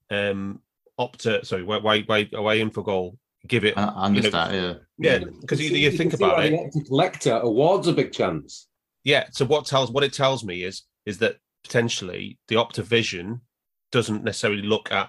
[0.08, 0.62] um
[0.98, 3.16] Opta, sorry, why why why, why Infogol
[3.49, 3.76] give it.
[3.76, 5.18] I I understand, yeah.
[5.18, 6.72] yeah, because you, you think see about it.
[6.72, 8.68] the collector awards a big chance.
[9.05, 13.41] yeah so what tells what it tells me is is that potentially the Optavision
[13.93, 15.09] doesn't necessarily look at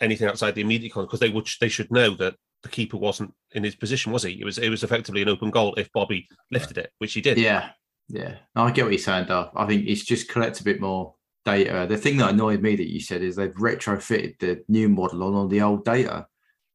[0.00, 3.32] anything outside the immediate corner because they would they should know that the keeper wasn't
[3.52, 6.26] in his position was he it was it was effectively an open goal if bobby
[6.50, 7.70] lifted it which he did Yeah,
[8.08, 8.34] yeah.
[8.54, 9.50] No, I get what you're saying, Duff.
[9.54, 11.14] I think it's just collect a bit more
[11.44, 11.86] data.
[11.88, 15.34] The thing that annoyed me that you said is they've retrofitted the new model on
[15.34, 16.26] all the old data.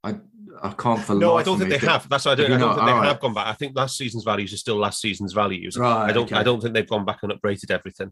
[0.03, 0.15] I
[0.61, 2.07] I can't for no, I don't think they think- have.
[2.09, 2.75] That's why I don't, I don't not?
[2.75, 3.07] think they Alright.
[3.09, 3.47] have gone back.
[3.47, 5.77] I think last season's values are still last season's values.
[5.77, 6.25] Right, I don't.
[6.25, 6.35] okay.
[6.35, 8.11] I don't think they've gone back and upgraded everything.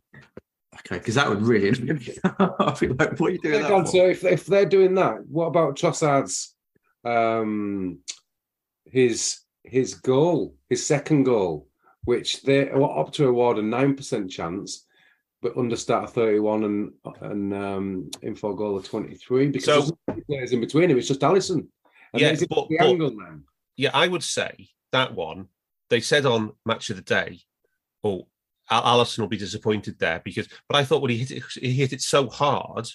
[0.79, 1.69] Okay, because that would really.
[2.59, 3.55] I feel like what are you doing?
[3.55, 6.55] Yeah, That Dan, so if, if they're doing that, what about Trossard's
[7.05, 7.99] um
[8.85, 11.67] his his goal, his second goal,
[12.03, 14.85] which they were up to award a nine percent chance,
[15.41, 16.91] but understat a thirty-one and
[17.21, 19.73] and um Infogol of twenty-three because So-
[20.07, 20.97] there's no players in between him.
[20.97, 21.67] It's just Alisson.
[22.13, 23.39] And Yeah, there's the but- but- angle now.
[23.75, 25.47] Yeah, I would say that one.
[25.89, 27.41] They said on Match of the Day,
[28.03, 28.27] "Oh,
[28.71, 31.93] Alisson will be disappointed there because." But I thought when he hit it, he hit
[31.93, 32.87] it so hard,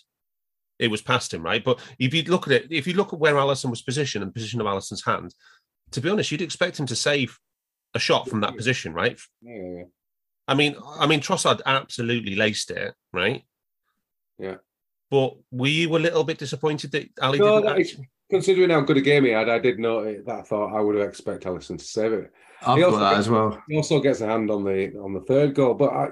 [0.78, 1.62] it was past him, right?
[1.64, 4.30] But if you look at it, if you look at where Alisson was positioned and
[4.30, 5.34] the position of Alisson's hand,
[5.90, 7.38] to be honest, you'd expect him to save
[7.94, 9.18] a shot from that position, right?
[9.42, 9.84] Yeah.
[10.46, 13.44] I mean, I mean, Trossard absolutely laced it, right?
[14.38, 14.56] Yeah.
[15.10, 17.80] But were you a little bit disappointed that Ali No, didn't?
[17.80, 20.40] actually- Considering how good a game he had, I did know it, that.
[20.40, 22.30] I thought I would have expect Alisson to save it.
[22.60, 23.62] I've got that gets- as well.
[23.68, 26.08] He also gets a hand on the on the third goal, but I,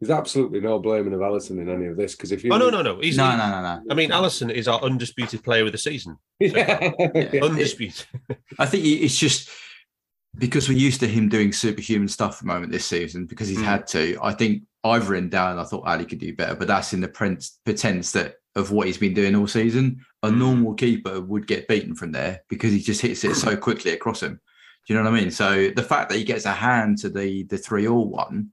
[0.00, 2.70] there's absolutely no blaming of Alisson in any of this because if you Oh no,
[2.70, 2.98] no, no.
[3.00, 3.82] He's, No, no, no, no.
[3.90, 6.16] I mean, Alisson is our undisputed player of the season.
[6.40, 7.40] yeah, Yeah.
[7.44, 8.06] Undisputed.
[8.58, 9.50] I think it's just
[10.38, 13.58] because we're used to him doing superhuman stuff at the moment this season because he's
[13.58, 13.64] Mm.
[13.64, 14.18] had to.
[14.22, 15.58] I think I've written down.
[15.58, 18.86] I thought Ali could do better, but that's in the pretense, pretense that of what
[18.86, 20.04] he's been doing all season.
[20.22, 20.38] A Mm.
[20.38, 24.22] normal keeper would get beaten from there because he just hits it so quickly across
[24.22, 24.40] him.
[24.86, 25.30] Do you know what I mean?
[25.30, 28.50] So the fact that he gets a hand to the the three all one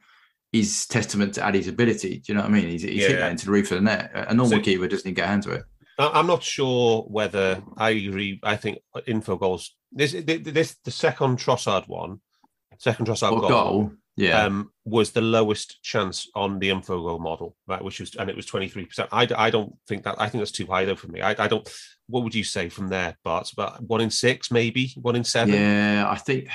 [0.54, 2.20] is testament to Ali's ability.
[2.20, 2.70] Do you know what I mean?
[2.70, 3.18] He's, he's hit Yeah.
[3.20, 4.12] that into the roof of the net.
[4.14, 5.64] A normal So- keeper doesn't get a hand to it.
[6.00, 8.40] I'm not sure whether I agree.
[8.44, 8.78] I think
[9.08, 9.76] info goals.
[9.92, 12.22] This, this, the second Trossard one,
[12.78, 14.44] second Trossard goal, goal, yeah.
[14.44, 17.84] um, was the lowest chance on the info goal model, right?
[17.84, 18.86] Which was, and it was 23.
[18.86, 20.16] percent I, I don't think that.
[20.20, 21.22] I think that's too high though for me.
[21.22, 21.68] I, I don't.
[22.08, 23.52] What would you say from there, Bart?
[23.54, 25.54] About one in six, maybe one in seven.
[25.54, 26.50] Yeah, I think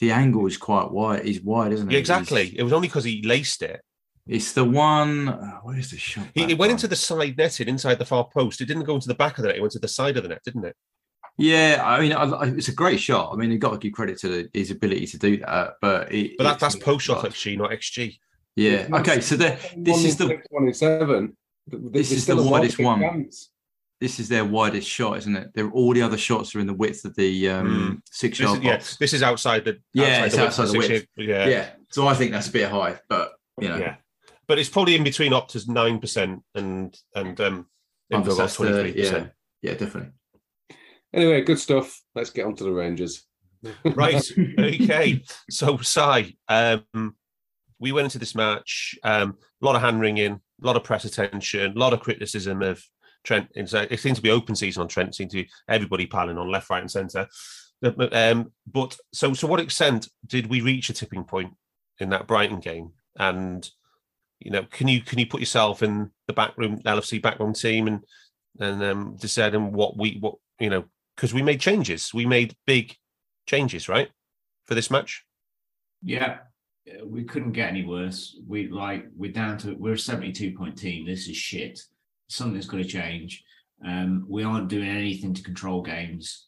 [0.00, 1.24] the angle is quite wide.
[1.24, 1.92] He's wide, isn't it?
[1.92, 2.58] Yeah, exactly.
[2.58, 3.80] It was only because he laced it.
[4.26, 5.28] It's the one.
[5.28, 6.26] oh, where's the shot?
[6.34, 8.60] He, it went into the side netted inside the far post.
[8.60, 9.56] It didn't go into the back of the net.
[9.56, 10.76] It went to the side of the net, didn't it?
[11.38, 13.32] Yeah, I mean, I, I, it's a great shot.
[13.32, 15.74] I mean, you got to give credit to the, his ability to do that.
[15.80, 18.18] But it, But that, it's- that's post shot XG, not XG.
[18.56, 18.88] Yeah.
[18.92, 19.20] Okay.
[19.20, 21.36] So the, this is the twenty-seven.
[21.68, 23.28] This is the widest one.
[24.00, 25.50] this is their widest shot, isn't it?
[25.54, 28.58] They're, all the other shots are in the width of the um, six This yard
[28.58, 28.96] is, yeah, box.
[28.96, 31.06] this is outside the Yeah, outside it's the width outside of the width.
[31.16, 31.70] year- Yeah, Yeah.
[31.92, 33.96] So I think that's a bit high, but you know, yeah.
[34.48, 37.66] But it's probably in between Opta's nine percent and and um
[38.10, 39.30] Inver's twenty three percent.
[39.62, 40.10] yeah, definitely.
[41.12, 42.00] Anyway, good stuff.
[42.14, 43.24] Let's get on to the Rangers.
[43.84, 44.22] Right.
[44.56, 45.20] okay.
[45.50, 47.16] So, Sai, um,
[47.80, 48.94] we went into this match.
[49.02, 50.32] Um, a lot of hand wringing,
[50.62, 52.80] a lot of press attention, a lot of criticism of
[53.24, 53.48] Trent.
[53.54, 55.14] It seemed to be open season on Trent.
[55.14, 57.26] Seemed to be everybody piling on left, right, and centre.
[57.82, 61.52] Um, but so, so what extent did we reach a tipping point
[61.98, 62.92] in that Brighton game?
[63.18, 63.68] And
[64.40, 68.00] you know, can you can you put yourself in the backroom LFC backroom team and
[68.60, 70.84] and um, decide on what we what you know
[71.18, 72.14] because we made changes.
[72.14, 72.94] We made big
[73.44, 74.08] changes, right,
[74.66, 75.24] for this match.
[76.00, 76.38] Yeah,
[77.04, 78.40] we couldn't get any worse.
[78.46, 81.04] We like we're down to we're a 72 point team.
[81.04, 81.80] This is shit.
[82.28, 83.42] Something's got to change.
[83.84, 86.46] Um, we aren't doing anything to control games.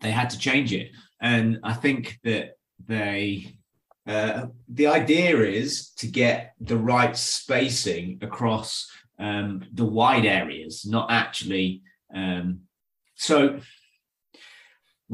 [0.00, 0.90] They had to change it,
[1.20, 3.58] and I think that they.
[4.06, 11.10] Uh, the idea is to get the right spacing across um, the wide areas, not
[11.10, 11.80] actually.
[12.14, 12.64] Um,
[13.14, 13.60] so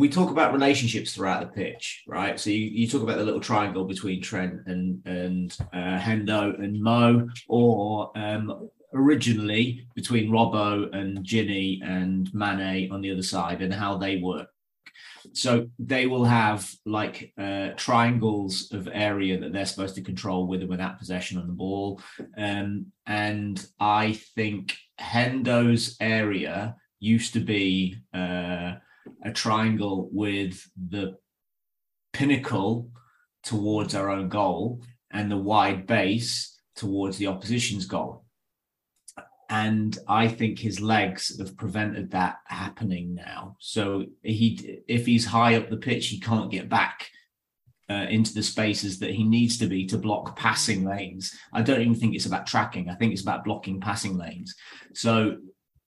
[0.00, 2.40] we talk about relationships throughout the pitch, right?
[2.40, 6.82] So you, you talk about the little triangle between Trent and and uh, Hendo and
[6.82, 13.74] Mo, or um, originally between Robbo and Ginny and Mane on the other side, and
[13.74, 14.48] how they work.
[15.34, 20.62] So they will have like uh, triangles of area that they're supposed to control with
[20.62, 22.00] or without possession on the ball,
[22.38, 27.96] um, and I think Hendo's area used to be.
[28.14, 28.76] Uh,
[29.22, 31.16] a triangle with the
[32.12, 32.90] pinnacle
[33.42, 38.24] towards our own goal and the wide base towards the opposition's goal.
[39.48, 43.56] And I think his legs have prevented that happening now.
[43.58, 47.10] So he, if he's high up the pitch, he can't get back
[47.90, 51.34] uh, into the spaces that he needs to be to block passing lanes.
[51.52, 52.88] I don't even think it's about tracking.
[52.88, 54.54] I think it's about blocking passing lanes.
[54.94, 55.38] So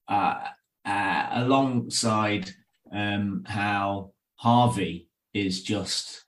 [0.09, 0.43] uh,
[0.85, 2.53] uh, alongside
[2.93, 6.23] um, how Harvey is just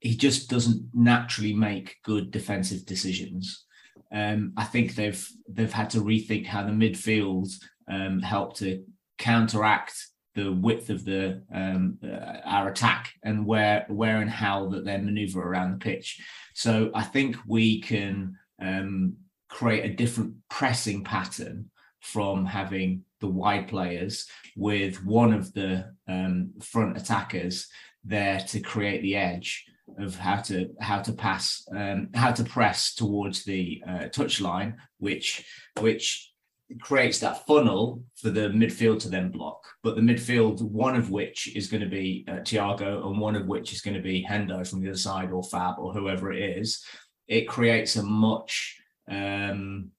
[0.00, 3.64] he just doesn't naturally make good defensive decisions.
[4.12, 7.48] Um, I think they've they've had to rethink how the midfield
[7.88, 8.84] um, help to
[9.18, 9.94] counteract
[10.34, 14.96] the width of the um, uh, our attack and where where and how that they
[14.98, 16.20] maneuver around the pitch.
[16.54, 19.14] So I think we can um,
[19.48, 21.70] create a different pressing pattern
[22.02, 24.26] from having the wide players
[24.56, 27.68] with one of the um, front attackers
[28.04, 29.64] there to create the edge
[29.98, 35.44] of how to how to pass um, how to press towards the uh, touchline, which
[35.80, 36.32] which
[36.80, 39.62] creates that funnel for the midfield to then block.
[39.82, 43.46] But the midfield, one of which is going to be uh, Thiago, and one of
[43.46, 46.58] which is going to be Hendo from the other side, or Fab, or whoever it
[46.58, 46.82] is.
[47.28, 48.78] It creates a much
[49.10, 49.90] um,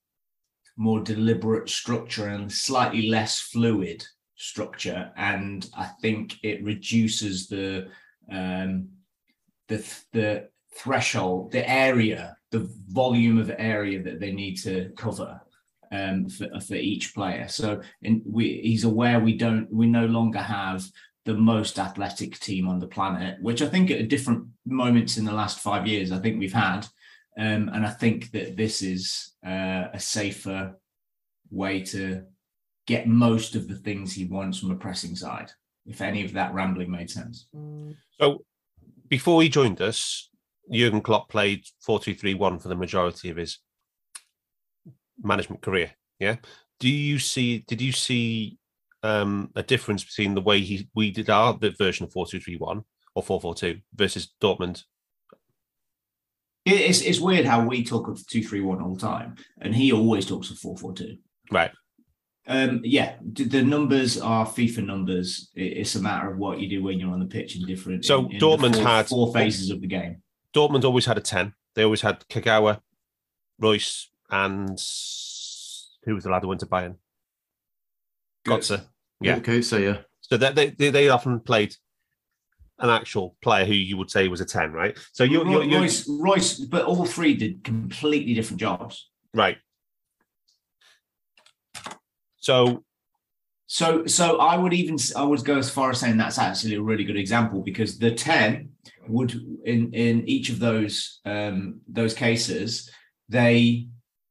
[0.75, 4.03] more deliberate structure and slightly less fluid
[4.35, 5.11] structure.
[5.15, 7.87] And i think it reduces the
[8.31, 8.89] um
[9.67, 9.77] the
[10.11, 15.39] the threshold the area the volume of area that they need to cover
[15.91, 17.47] um for, for each player.
[17.47, 20.83] So and we he's aware we don't we no longer have
[21.25, 25.31] the most athletic team on the planet which i think at different moments in the
[25.31, 26.85] last five years i think we've had
[27.37, 30.75] um, and I think that this is uh, a safer
[31.49, 32.23] way to
[32.85, 35.51] get most of the things he wants from a pressing side.
[35.85, 37.47] If any of that rambling made sense.
[38.19, 38.45] So
[39.09, 40.29] before he joined us,
[40.71, 43.59] Jurgen Klopp played 4-2-3-1 for the majority of his
[45.21, 45.91] management career.
[46.19, 46.37] Yeah.
[46.79, 48.57] Do you see did you see
[49.03, 52.83] um, a difference between the way he we did our the version of 4-2-3-1
[53.15, 54.83] or 4-4-2 versus Dortmund?
[56.65, 60.25] It- It's, it's weird how we talk of 231 all the time, and he always
[60.25, 61.17] talks of 442.
[61.51, 61.71] Right.
[62.45, 65.49] Um, yeah, the numbers are FIFA numbers.
[65.55, 68.03] It's a matter of what you do when you're on the pitch in different.
[68.05, 70.21] So in- in Dortmund four, had- four phases of the game.
[70.53, 71.53] Dortmund always had a 10.
[71.73, 72.81] They always had Kagawa,
[73.59, 74.77] Reus, and
[76.03, 76.97] who was the lad who went to Bayern?
[78.45, 78.85] Gotze.
[79.21, 79.37] Yeah.
[79.37, 79.99] Okay, so yeah.
[80.21, 81.75] So that they, they they often played
[82.83, 84.95] an actual player who you would say was a ten, right?
[85.13, 89.09] So you're, you're, you're Reus, Reus, but all three did completely different jobs.
[89.33, 89.57] right.
[92.37, 92.83] So
[93.67, 96.81] So, so I would even I would go as far as saying that's actually a
[96.81, 98.69] really good example because the ten
[99.07, 99.31] would
[99.65, 102.89] in in each of those um those cases
[103.29, 103.87] they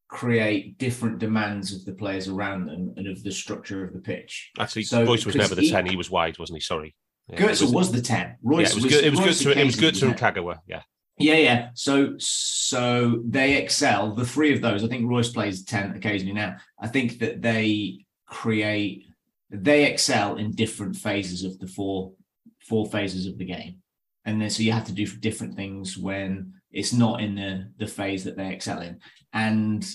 [0.09, 4.51] create different demands of the players around them and of the structure of the pitch.
[4.59, 5.87] actually, So, Reus was never the he- ten.
[5.87, 6.61] He was wide, wasn't he?
[6.61, 6.95] Sorry.
[7.29, 8.21] Yeah, it Goetze was, the ten.
[8.29, 9.05] yeah, Reus it was good.
[9.05, 10.59] It was good to it was good to Kagawa.
[10.67, 10.83] Yeah.
[11.19, 11.69] Yeah, yeah.
[11.75, 14.15] So so they excel.
[14.15, 16.57] The three of those, I think Reus plays 10 occasionally now.
[16.81, 19.07] I think that they create
[19.51, 22.13] they excel in different phases of the four
[22.61, 23.77] four phases of the game.
[24.25, 27.87] And then so you have to do different things when it's not in the the
[27.87, 28.99] phase that they excel in.
[29.33, 29.87] And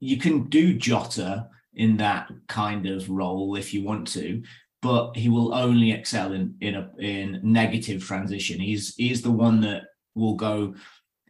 [0.00, 4.42] you can do Jota in that kind of role if you want to,
[4.82, 8.60] but he will only excel in in a in negative transition.
[8.60, 10.74] He's he's the one that will go.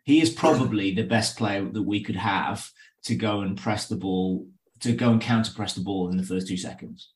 [0.05, 2.69] He is probably the best player that we could have
[3.05, 4.49] to go and press the ball
[4.81, 7.13] to go and counter press the ball in the first two seconds.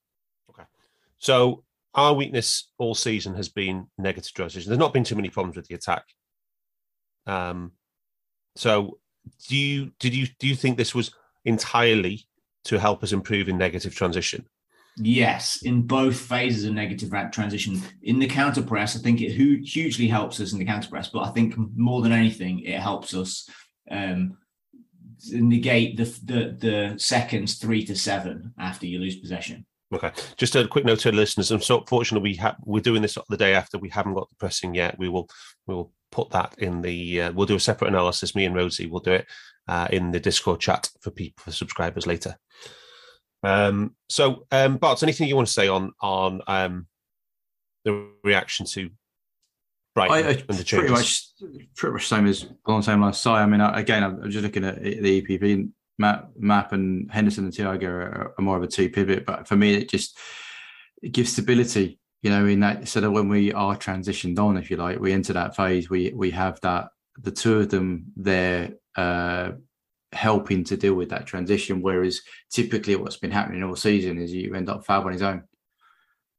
[0.50, 0.62] Okay.
[1.18, 1.64] So
[1.94, 4.68] our weakness all season has been negative transition.
[4.68, 6.04] There's not been too many problems with the attack.
[7.26, 7.72] Um,
[8.54, 8.98] so
[9.48, 11.10] do you did you do you think this was
[11.44, 12.26] entirely
[12.64, 14.46] to help us improve in negative transition?
[14.98, 17.82] Yes, in both phases of negative ra- transition.
[18.02, 21.24] In the counter press, I think it hugely helps us in the counter press, but
[21.24, 23.48] I think more than anything, it helps us
[23.90, 24.38] um,
[25.30, 29.66] negate the, the the seconds three to seven after you lose possession.
[29.92, 31.50] Okay, just a quick note to the listeners.
[31.50, 34.36] I'm so fortunate we have we're doing this the day after we haven't got the
[34.36, 34.98] pressing yet.
[34.98, 35.28] We will
[35.66, 38.34] we will put that in the uh, we'll do a separate analysis.
[38.34, 39.26] Me and Rhodesy will do it
[39.68, 42.36] uh, in the Discord chat for people for subscribers later.
[43.42, 46.86] Um, so, um, Bart, anything you want to say on on um,
[47.84, 48.90] the reaction to
[49.94, 51.28] Brighton I, I and the pretty much
[51.76, 53.12] pretty much same as along the same line.
[53.12, 57.44] Si, I mean, I, again, I'm just looking at the EPV map, map and Henderson
[57.44, 60.18] and Thiago are, are more of a two pivot, but for me, it just
[61.02, 61.98] it gives stability.
[62.22, 65.12] You know, in that so that when we are transitioned on, if you like, we
[65.12, 66.88] enter that phase, we we have that
[67.22, 69.52] the two of them there uh,
[70.16, 71.80] helping to deal with that transition.
[71.82, 75.44] Whereas typically, what's been happening all season is you end up Fab on his own.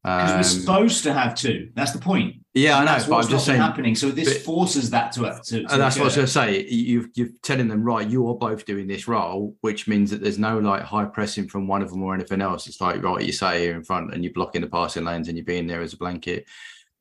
[0.04, 1.70] Because we're Um, supposed to have two.
[1.76, 2.36] That's the point.
[2.54, 3.60] yeah, I know, That's but I'm what's just saying.
[3.60, 3.94] happening.
[3.96, 6.32] So this but- forces that to, to, to And that's what I was going to
[6.32, 6.66] say.
[6.66, 10.40] You, you're telling them, right, you are both doing this role, which means that there's
[10.40, 12.68] no like high pressing from one of them or anything else.
[12.68, 15.38] It's like, right, you say here in front and you're blocking the passing lanes and
[15.38, 16.46] you're being there as a blanket.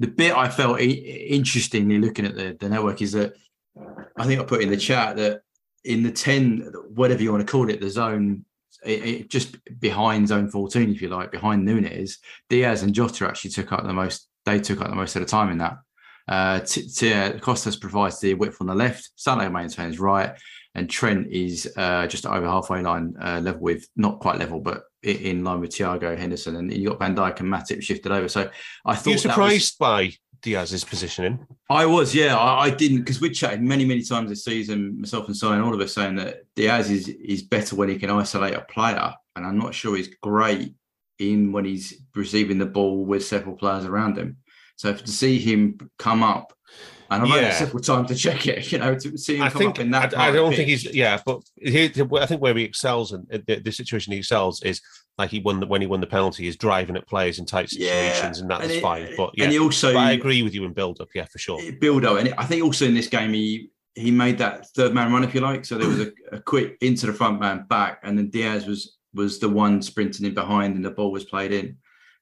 [0.00, 3.34] The bit I felt interestingly looking at the, the network is that
[4.16, 5.42] I think I put in the chat that
[5.86, 8.44] in the 10, whatever you want to call it, the zone,
[8.84, 12.18] it, it just behind zone 14, if you like, behind Nunez,
[12.48, 15.26] Diaz and Jota actually took up the most, they took up the most of the
[15.28, 15.78] time in that.
[16.28, 20.36] Uh, T- T- uh, Costas provides the width on the left, Salah maintains right,
[20.74, 24.82] and Trent is uh, just over halfway line uh, level with, not quite level, but
[25.02, 26.56] in line with Thiago Henderson.
[26.56, 28.28] And you got Van Dijk and Matip shifted over.
[28.28, 28.50] So
[28.84, 30.12] I thought Are you that was- surprised by
[30.46, 31.44] Diaz's positioning?
[31.68, 35.26] I was, yeah, I, I didn't because we chatted many, many times this season, myself
[35.26, 38.10] and Si, and all of us saying that Diaz is is better when he can
[38.10, 40.72] isolate a player, and I'm not sure he's great
[41.18, 44.36] in when he's receiving the ball with several players around him.
[44.76, 46.52] So to see him come up,
[47.10, 47.48] and I've had Yeah.
[47.50, 49.78] it several times to check it, you know, to see him I come think up
[49.80, 50.16] in that.
[50.18, 50.82] I, I don't think pitch.
[50.82, 51.90] he's yeah, but here,
[52.20, 54.80] I think where he excels and uh, the, the situation he excels is
[55.18, 57.72] like he won the, when he won the penalty is driving at players in tight
[57.72, 59.08] Yeah, situations, and that's and it- fine.
[59.16, 61.38] But yeah, and he also but I agree with you in build up, yeah, for
[61.38, 61.60] sure.
[61.80, 65.10] build up, and I think also in this game he he made that third man
[65.10, 65.64] run, if you like.
[65.64, 68.96] So there was a, a quick into the front man back, and then Diaz was
[69.14, 71.78] was the one sprinting in behind, and the ball was played in.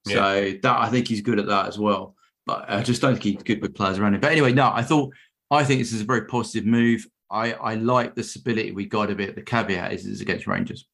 [0.07, 2.15] So that I think he's good at that as well.
[2.47, 4.21] But I just don't he's good players around him.
[4.21, 5.13] But anyway, no, I thought
[5.51, 7.07] I think this is a very positive move.
[7.31, 9.35] I I like the stability we got a bit.
[9.35, 10.87] The caveat is it's against Rangers.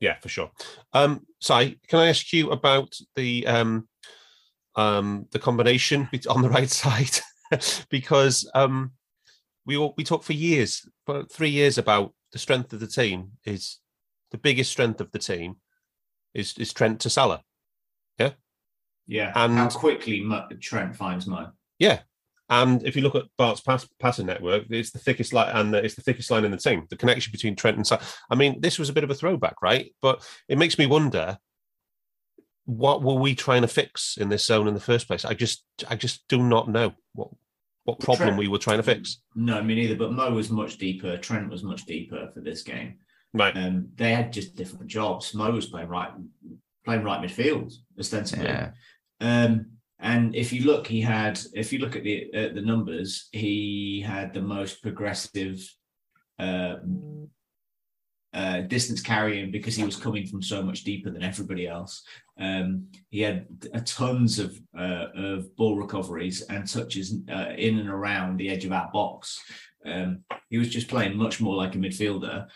[0.00, 0.50] Yeah, for sure.
[0.94, 3.88] Um, Si, can I ask you about the um,
[4.74, 7.20] um, the combination on the right side?
[7.90, 8.92] because um,
[9.66, 13.32] we all, we talked for years, for three years, about the strength of the team
[13.44, 13.78] is
[14.30, 15.56] the biggest strength of the team
[16.34, 17.42] is is Trent to Salah.
[19.10, 19.32] Yeah.
[19.34, 21.50] And- how quickly Mo, Trent finds Mo.
[21.78, 22.00] Yeah.
[22.48, 25.94] And if you look at Bart's pass, passing network, it's the thickest line, and it's
[25.94, 26.86] the thickest line in the team.
[26.90, 28.02] The connection between Trent and Salah.
[28.28, 29.94] I mean, this was a bit of a throwback, right?
[30.02, 31.38] But it makes me wonder
[32.64, 35.24] what were we trying to fix in this zone in the first place?
[35.24, 37.28] I just, I just do not know what
[37.84, 39.22] what problem Trent- we were trying to fix.
[39.34, 39.96] No, me neither.
[39.96, 41.16] But Mo was much deeper.
[41.16, 42.96] Trent was much deeper for this game.
[43.32, 43.56] Right.
[43.56, 45.34] Um, they had just different jobs.
[45.34, 46.10] Mo was playing right,
[46.84, 48.46] playing right midfield ostensibly.
[48.46, 48.70] Yeah.
[49.20, 49.66] Um,
[50.02, 51.38] And if you look, he had.
[51.52, 55.58] If you look at the uh, the numbers, he had the most progressive
[56.38, 56.76] uh,
[58.32, 62.02] uh, distance carrying because he was coming from so much deeper than everybody else.
[62.38, 63.46] Um, he had
[63.84, 68.72] tons of uh, of ball recoveries and touches uh, in and around the edge of
[68.72, 69.38] our box.
[69.84, 72.46] Um, he was just playing much more like a midfielder.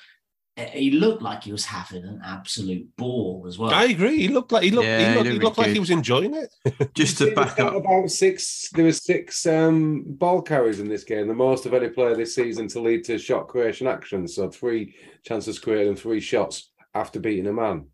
[0.57, 3.73] He looked like he was having an absolute ball as well.
[3.73, 4.19] I agree.
[4.19, 4.87] He looked like he looked.
[4.87, 6.55] Yeah, he he looked, he looked looked like he was enjoying it.
[6.95, 8.69] Just to back up, about six.
[8.73, 12.37] There was six um, ball carries in this game, the most of any player this
[12.37, 14.37] season to lead to shot creation actions.
[14.37, 14.95] So three
[15.25, 17.87] chances created and three shots after beating a man.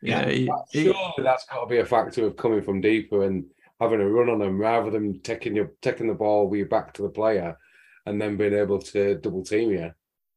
[0.00, 3.44] yeah, he- he- Surely that's got to be a factor of coming from deeper and
[3.80, 6.94] having a run on them rather than taking your taking the ball with your back
[6.94, 7.58] to the player
[8.06, 9.90] and then being able to double team you.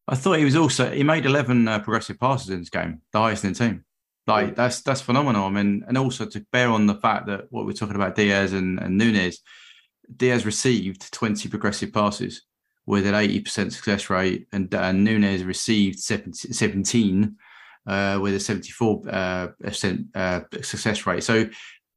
[0.09, 3.19] I thought he was also he made eleven uh, progressive passes in this game, the
[3.19, 3.85] highest in the team.
[4.25, 5.45] Like that's that's phenomenal.
[5.45, 8.53] I mean, and also to bear on the fact that what we're talking about Diaz
[8.53, 9.41] and, and Nunez,
[10.15, 12.41] Diaz received twenty progressive passes
[12.87, 17.35] with an eighty percent success rate, and, and Nunez received 17, 17
[17.85, 21.23] uh, with a seventy four uh, percent uh, success rate.
[21.23, 21.47] So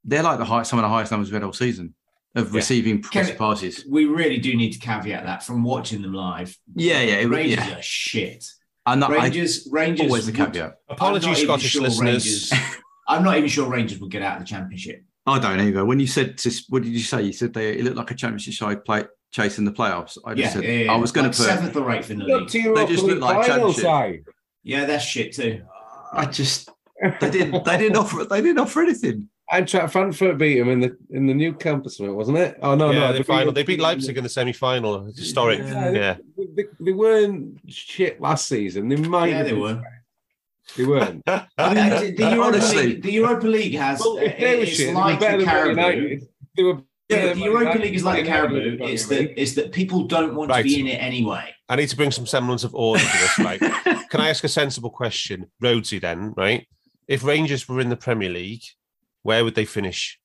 [0.04, 1.94] they're like the high, some of the highest numbers we've had all season
[2.34, 2.56] of Yeah.
[2.56, 3.84] receiving progressive it- passes.
[3.88, 6.56] we really do need to caveat that from watching them live.
[6.74, 7.78] Yeah, yeah, it- Rangers yeah.
[7.78, 8.44] are shit.
[8.86, 10.06] And I, Rangers, Rangers.
[10.06, 10.74] always the would- caveat.
[10.88, 12.50] Apologies, I'm not even Scottish sure listeners.
[12.52, 12.52] Rangers-
[13.08, 15.04] I'm not even sure Rangers will get out of the championship.
[15.26, 15.84] I don't either.
[15.84, 17.22] When you said, to, what did you say?
[17.22, 20.18] You said they it looked like a championship side play, chasing the playoffs.
[20.24, 20.92] I just Yeah, said yeah, yeah.
[20.92, 21.46] I was going Like to put.
[21.46, 22.48] seventh or eighth in the Look league.
[22.50, 23.82] to Europa just look like championship.
[23.84, 24.24] side.
[24.64, 25.62] Yeah, that's shit too.
[26.12, 26.70] I just
[27.20, 29.28] they didn't they didn't offer they didn't offer anything.
[29.52, 32.58] And tra- Frankfurt beat him in the in the new campus, wasn't it?
[32.62, 33.52] Oh no, yeah, no, the they final.
[33.52, 35.06] beat- They beat Leipzig in the semi-final.
[35.08, 35.58] It's historic.
[35.60, 35.90] Yeah.
[35.90, 36.16] Yeah.
[36.56, 38.88] They, they weren't shit last season.
[38.88, 39.28] They might.
[39.30, 39.82] Yeah, they were.
[40.76, 41.22] They weren't.
[41.26, 42.86] I mean, the, the Europa Honestly.
[42.86, 44.00] League, the Europa League has.
[44.00, 45.88] well, if they were it's shit, they were like better the than Carabao.
[45.88, 46.28] United.
[46.56, 46.78] They were.
[47.08, 48.56] Yeah, better but than the Europa League is like the Carabao.
[48.86, 50.62] It's that it's that people don't want Right.
[50.62, 51.54] to be in it anyway.
[51.68, 53.60] I need to bring some semblance of order to this, right?
[54.10, 56.00] Can I ask a sensible question, Rhodesy?
[56.00, 56.66] Then, right?
[57.08, 58.62] If Rangers were in the Premier League,
[59.22, 60.18] where would they finish?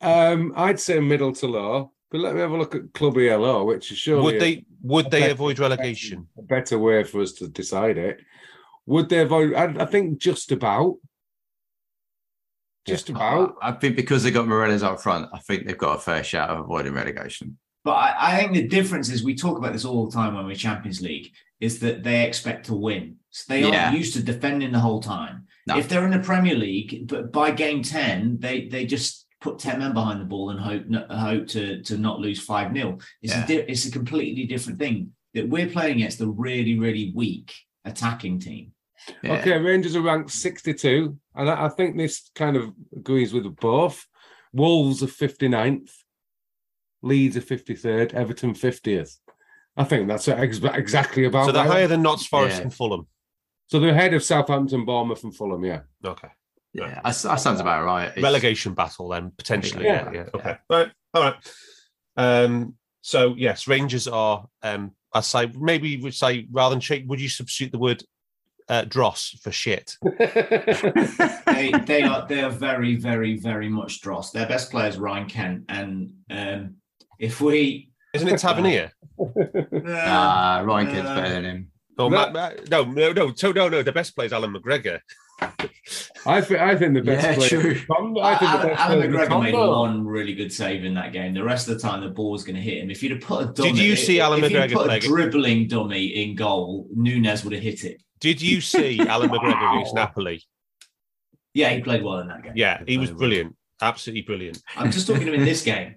[0.00, 3.64] Um, I'd say middle to low, but let me have a look at Club ELO,
[3.64, 4.64] which is surely would a- they?
[4.82, 5.30] Would they Okay.
[5.30, 6.28] avoid relegation?
[6.38, 8.20] a better way for us to decide it.
[8.86, 9.54] Would they avoid?
[9.54, 10.96] I, I think just about.
[12.86, 13.54] Just about.
[13.62, 16.50] I think because they got Morelos up front, I think they've got a fair shout
[16.50, 17.56] of avoiding relegation.
[17.82, 20.44] But I, I think the difference is we talk about this all the time when
[20.44, 23.16] we're Champions League is that they expect to win.
[23.30, 23.86] So they Yeah.
[23.86, 25.46] aren't used to defending the whole time.
[25.66, 25.78] No.
[25.78, 29.78] If they're in the Premier League, but by game ten, they they just put ten
[29.78, 33.44] men behind the ball and hope hope to to not lose five 0 It's Yeah.
[33.44, 37.52] a di- it's a completely different thing that we're playing against a really really weak
[37.84, 38.72] attacking team.
[39.22, 39.32] Yeah.
[39.34, 44.06] Okay, Rangers are ranked 62, and I, I think this kind of agrees with both.
[44.54, 45.90] Wolves are 59th,
[47.02, 49.16] Leeds are 53rd, Everton 50th.
[49.76, 51.72] I think that's ex- exactly about So they're right.
[51.72, 52.62] higher than Notts Forest Yeah.
[52.62, 53.06] and Fulham.
[53.66, 55.64] So they're ahead of Southampton, Bournemouth, and Fulham.
[55.64, 55.80] Yeah.
[56.04, 56.28] Okay.
[56.72, 58.08] Yeah, that, that sounds about right.
[58.08, 59.84] It's- relegation battle then potentially.
[59.84, 60.10] Yeah.
[60.10, 60.12] Yeah.
[60.12, 60.28] yeah.
[60.34, 60.56] Okay.
[60.68, 60.92] All right.
[61.14, 61.34] All right.
[62.16, 62.74] Um.
[63.02, 64.46] So yes, Rangers are.
[64.62, 64.92] Um.
[65.12, 68.02] I say maybe would say rather than shake, would you substitute the word
[68.68, 69.96] uh, dross for shit?
[70.18, 74.32] they they are they are very very very much dross.
[74.32, 76.74] Their best player is Ryan Kent, and um,
[77.20, 78.90] if we Isn't it Tavernier?
[79.70, 81.70] Nah, Ryan Kent's Uh, better than him.
[81.98, 83.82] Oh, That- Ma- Ma- no, no, no, no, no.
[83.82, 85.00] The best player is Allan McGregor.
[86.26, 87.48] I think I think the best Yeah, player.
[87.48, 87.80] true.
[87.86, 89.80] Tom- I think the Alan, best Alan player McGregor made Tombo.
[89.80, 91.34] one really good save in that game.
[91.34, 92.90] The rest of the time, the ball was going to hit him.
[92.90, 95.00] If you'd have put a dummy, Did you see Alan if you'd McGregor put a
[95.00, 98.00] dribbling dummy in goal, Nunez would have hit it.
[98.20, 99.96] Did you see Allan McGregor against oh.
[99.96, 100.42] Napoli?
[101.52, 102.52] Yeah, he played well in that game.
[102.56, 103.18] Yeah, he was Played well.
[103.28, 103.56] brilliant.
[103.82, 104.62] Absolutely brilliant.
[104.76, 105.94] I'm just talking to him in this game.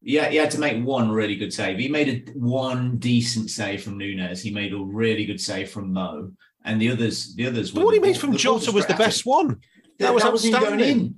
[0.00, 1.78] Yeah, he had to make one really good save.
[1.78, 4.40] He made a one decent save from Nunez.
[4.42, 6.30] He made a really good save from Mo,
[6.64, 7.72] and the others, the others.
[7.72, 9.48] But were what he made from the Jota was the best one.
[9.48, 9.58] That,
[9.98, 11.14] That was that wasn't going in.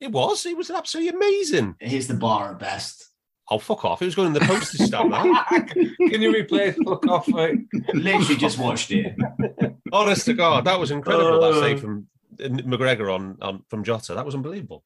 [0.00, 0.44] It was.
[0.44, 1.76] It was absolutely amazing.
[1.80, 3.04] Here's the bar at best.
[3.48, 4.02] Oh, fuck off.
[4.02, 5.68] It was going in the postage stamp, that.
[6.10, 7.28] Can you replace fuck off?
[7.28, 7.54] Like,
[7.94, 9.14] Literally just watched it.
[9.92, 11.40] Honest to God, that was incredible.
[11.40, 11.60] that Uh.
[11.60, 12.08] save from
[12.40, 14.14] uh, McGregor on, on from Jota.
[14.14, 14.82] That was unbelievable.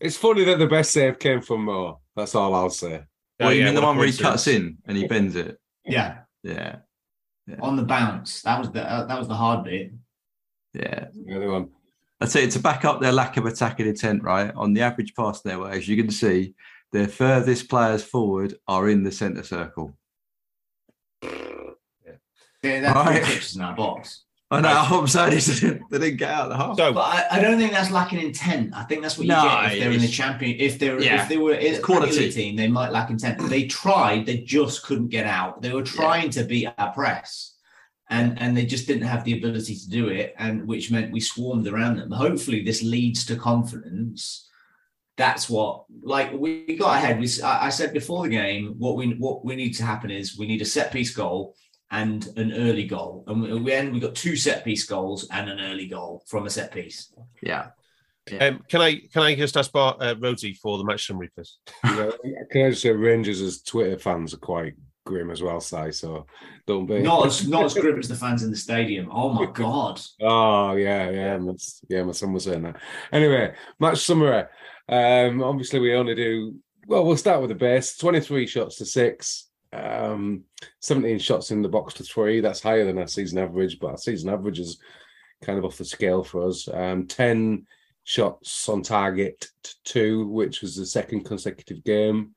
[0.00, 2.00] it's funny that the best save came from Mo.
[2.16, 3.02] That's all I'll say.
[3.40, 5.58] Well, Oh, you yeah, mean the one where he cuts in and he bends it?
[5.84, 6.76] Yeah, Yeah,
[7.60, 8.42] on the bounce.
[8.42, 9.92] That was the uh, that was the hard bit.
[10.72, 11.06] yeah.
[11.26, 11.70] The other one.
[12.20, 14.52] I'd say to back up their lack of attacking intent, right?
[14.54, 16.54] On the average pass network, as you can see,
[16.92, 19.92] their furthest players forward are in the centre circle.
[21.22, 21.30] Yeah,
[22.62, 23.56] yeah that's Right.
[23.56, 24.24] in our box.
[24.54, 24.98] I know.
[25.00, 26.76] I'm saying is they didn't, they didn't get out of the half.
[26.76, 28.72] So But I, I don't think that's lacking intent.
[28.74, 30.56] I think that's what you No, get if they're in the champion.
[30.60, 32.12] If they're Yeah, if they were in a quality.
[32.12, 33.38] quality team, they might lack intent.
[33.48, 35.62] They tried, they just couldn't get out.
[35.62, 37.56] They were trying to beat our press,
[38.10, 41.20] and and they just didn't have the ability to do it, and which meant we
[41.20, 42.10] swarmed around them.
[42.10, 44.48] Hopefully, this leads to confidence.
[45.16, 47.18] That's what like we got ahead.
[47.20, 50.10] We s- I I said before the game what we what we need to happen
[50.10, 51.54] is we need a set piece goal
[51.90, 55.48] and an early goal, and we, we end we got two set piece goals and
[55.48, 57.12] an early goal from a set piece.
[57.42, 57.68] Yeah.
[58.40, 61.58] um, can I can I just ask Bart uh, Rhodesy for the match summary, please?
[61.84, 64.74] You can I just say Rangers as Twitter fans are quite
[65.04, 66.26] grim as well, Si, so
[66.66, 67.00] don't be.
[67.00, 69.08] Not as not as grim as the fans in the stadium.
[69.12, 70.00] Oh my god!
[70.20, 71.52] Oh yeah, yeah, my,
[71.88, 72.02] yeah.
[72.02, 72.76] My son was saying that.
[73.12, 74.44] Anyway, match summary.
[74.88, 76.56] Um, obviously we only do
[76.86, 77.04] well.
[77.04, 77.96] We'll start with the base.
[77.96, 79.48] Twenty-three shots to six.
[79.74, 80.44] Um,
[80.80, 82.40] seventeen shots in the box to three.
[82.40, 84.78] That's higher than our season average, but our season average is
[85.42, 86.68] kind of off the scale for us.
[86.72, 87.66] Um, ten
[88.04, 92.34] shots on target to two, which was the second consecutive game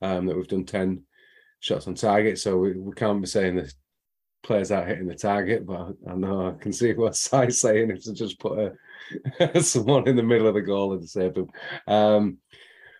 [0.00, 1.02] um, that we've done ten
[1.60, 2.38] shots on target.
[2.38, 3.72] So we, we can't be saying that
[4.42, 8.02] players out hitting the target, but I know I can see what Si's saying if
[8.04, 8.74] to just put
[9.40, 11.48] a, someone in the middle of the goal and save them.
[11.86, 12.38] Um,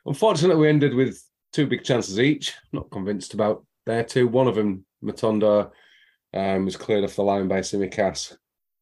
[0.06, 1.22] unfortunately, we ended with
[1.52, 2.54] two big chances each.
[2.72, 4.28] Not convinced about their too.
[4.28, 5.70] One of them, Matondo,
[6.34, 8.36] um, was cleared off the line by Tsimikas.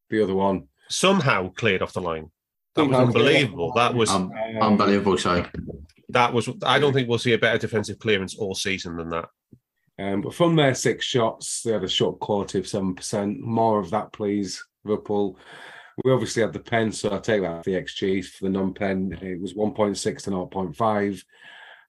[0.09, 2.29] The other one, Somehow cleared off the line.
[2.75, 3.71] That was unbelievable.
[3.73, 5.45] That was Um, unbelievable show.
[6.09, 6.49] that was.
[6.63, 9.29] I don't think we'll see a better defensive clearance all season than that.
[9.99, 13.39] Um, but from their six shots, they had a shot quality of seven percent.
[13.39, 15.37] More of that, please, Liverpool.
[16.03, 19.19] We obviously had the pen, so I take that for the XG for the non-pen.
[19.21, 21.23] It was one point six to 0.5.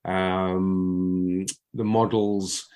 [0.05, 2.69] Um, the models,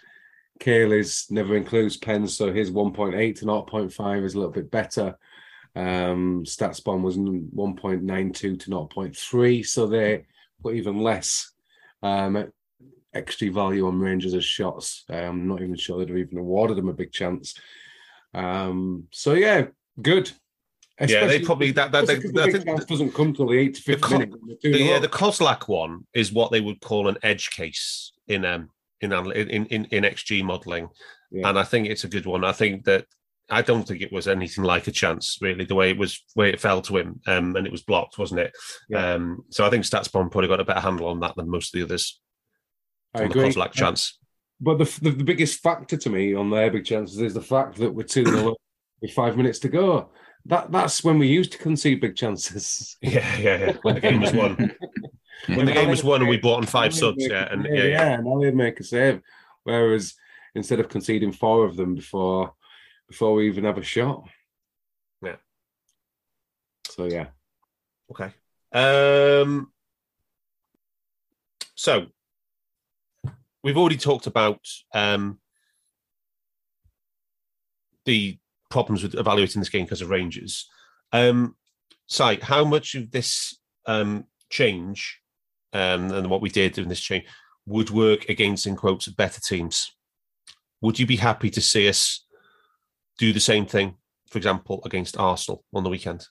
[0.59, 5.17] Caley's never includes pens, so his 1.8 to 0.5 is a little bit better.
[5.75, 10.25] Um, StatsBomb was 1.92 to 0.3, so they
[10.63, 11.53] put even less
[12.03, 12.51] um,
[13.15, 15.05] XG value on Rangers as shots.
[15.11, 17.55] I'm not even sure they'd have even awarded them a big chance.
[18.33, 19.67] Um, so yeah,
[20.01, 20.31] good.
[21.11, 24.01] Yeah, they probably- that- that- that- the I think chance doesn't come till the 85th
[24.01, 24.61] The minute.
[24.63, 28.71] The, uh, the Kozlak one is what they would call an edge case in um
[29.01, 30.89] in in in, in XG modeling,
[31.31, 31.49] Yeah.
[31.49, 32.45] and I think it's a good one.
[32.45, 33.07] I think that
[33.49, 35.65] I don't think it was anything like a chance really.
[35.65, 38.41] The way it was, way it fell to him, um, and it was blocked, wasn't
[38.41, 38.53] it?
[38.89, 39.13] Yeah.
[39.15, 41.79] Um, so I think StatsBomb probably got a better handle on that than most of
[41.79, 42.21] the others
[43.15, 43.51] I on the agree.
[43.51, 44.19] Kozlak chance.
[44.61, 47.77] But the, the the biggest factor to me on their big chances is the fact
[47.77, 48.57] that we're two 0
[49.03, 50.11] with five minutes to go.
[50.47, 52.97] That that's when we used to concede big chances.
[53.03, 53.73] Yeah, yeah, yeah.
[53.83, 54.75] When the game was won,
[55.47, 57.27] when the game was won, and we bought on five subs.
[57.27, 58.17] Yeah, and yeah, yeah.
[58.17, 59.21] now they'd make a save.
[59.65, 60.15] Whereas
[60.55, 62.53] instead of conceding four of them before
[63.09, 64.29] before we even have a shot.
[65.23, 65.37] Yeah.
[66.89, 67.29] So yeah.
[68.11, 68.33] Okay.
[68.73, 69.73] Um,
[71.75, 72.07] so
[73.63, 74.61] we've already talked about
[74.95, 75.39] um,
[78.05, 78.39] the
[78.71, 80.69] problems with evaluating this game because of Rangers.
[81.13, 81.57] Um,
[82.09, 85.21] Si, how much of this um, change
[85.77, 87.27] um, and what we did in this change
[87.67, 89.93] would work against, in quotes, better teams?
[90.81, 92.25] Would you be happy to see us
[93.19, 93.97] do the same thing,
[94.31, 96.27] for example, against Arsenal on the weekend?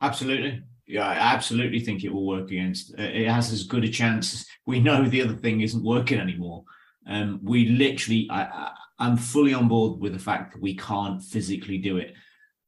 [0.00, 0.62] Absolutely.
[0.86, 2.94] Yeah, I absolutely think it will work against.
[2.98, 4.46] uh, It has as good a chance.
[4.66, 6.64] We know the other thing isn't working anymore.
[7.08, 11.22] Um, we literally, I, I, I'm fully on board with the fact that we can't
[11.22, 12.14] physically do it.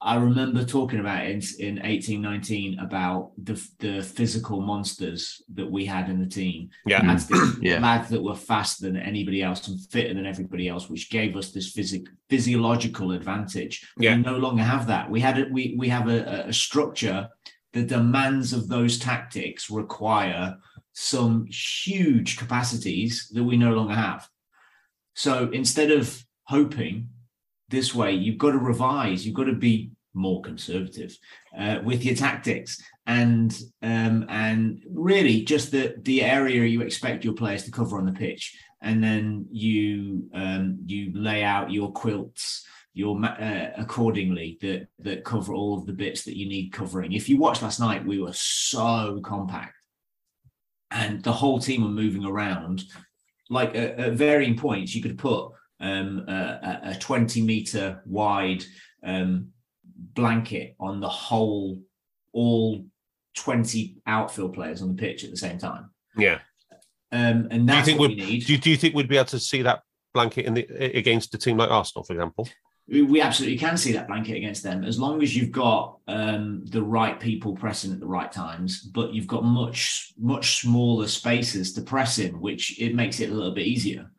[0.01, 6.09] I remember talking about in, in 1819 about the the physical monsters that we had
[6.09, 6.70] in the team.
[6.87, 7.05] Yeah.
[7.05, 7.81] lads that, Yeah.
[7.81, 11.51] lads that were faster than anybody else and fitter than everybody else, which gave us
[11.51, 13.89] this physic physiological advantage.
[13.99, 14.15] Yeah.
[14.16, 15.11] We no longer have that.
[15.11, 17.29] We had a, we we have a, a structure.
[17.73, 20.57] The demands of those tactics require
[20.93, 24.29] some huge capacities that we no longer have.
[25.15, 27.09] So instead of hoping
[27.69, 29.27] this way, you've got to revise.
[29.27, 31.16] You've got to be more conservative
[31.57, 37.35] uh, with your tactics and um, and really just the the area you expect your
[37.35, 42.66] players to cover on the pitch, and then you um, you lay out your quilts
[42.95, 47.12] your uh, accordingly that that cover all of the bits that you need covering.
[47.12, 49.74] If you watched last night, we were so compact,
[50.90, 52.85] and the whole team were moving around.
[53.51, 58.65] Like at, at varying points, you could put um, a, a 20 meter wide
[59.05, 59.49] um,
[60.15, 61.81] blanket on the whole,
[62.33, 62.85] all
[63.37, 65.91] 20 outfield players on the pitch at the same time.
[66.17, 66.39] Yeah.
[67.11, 68.47] Um, and Do you that's think what we need.
[68.47, 69.83] do you, do you think we'd be able to see that
[70.13, 72.49] blanket in the against a team like Arsenal, for example?
[72.89, 76.65] we we absolutely can see that blanket against them as long as you've got um,
[76.67, 81.73] the right people pressing at the right times, but you've got much much smaller spaces
[81.75, 84.11] to press in, which it makes it a little bit easier.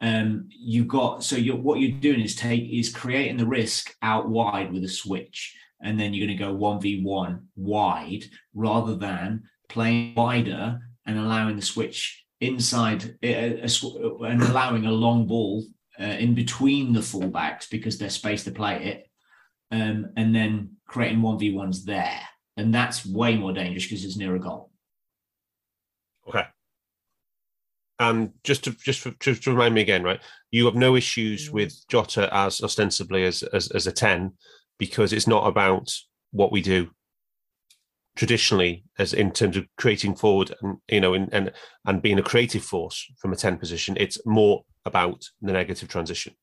[0.00, 4.28] Um, you've got so you're what you're doing is take is creating the risk out
[4.28, 8.24] wide with a switch, and then you're going to go one v one wide
[8.54, 14.90] rather than playing wider and allowing the switch inside uh, a, a, and allowing a
[14.90, 15.64] long ball
[16.00, 19.10] uh, in between the fullbacks because there's space to play it,
[19.70, 22.20] um, and then creating one v ones there,
[22.56, 24.70] and that's way more dangerous because it's near a goal.
[26.26, 26.46] Okay.
[28.00, 30.20] And just to just for, just to remind me again, right?
[30.50, 31.52] You have no issues mm.
[31.52, 34.32] with Jota as ostensibly as, as as a ten
[34.78, 35.92] because it's not about
[36.32, 36.90] what we do
[38.16, 41.52] traditionally as in terms of creating forward and you know and and,
[41.86, 43.96] and being a creative force from a 10 position.
[44.00, 46.34] It's more about the negative transition.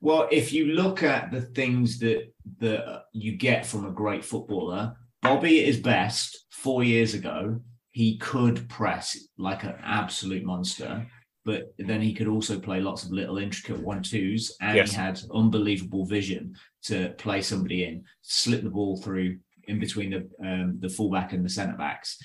[0.00, 4.94] Well if you look at the things that that you get from a great footballer
[5.22, 7.60] bobby at his best four years ago
[7.92, 11.06] he could press like an absolute monster
[11.44, 14.90] but then he could also play lots of little intricate one twos and Yes.
[14.90, 20.28] he had unbelievable vision to play somebody in slip the ball through in between the
[20.46, 22.18] um, the fullback and the centre backs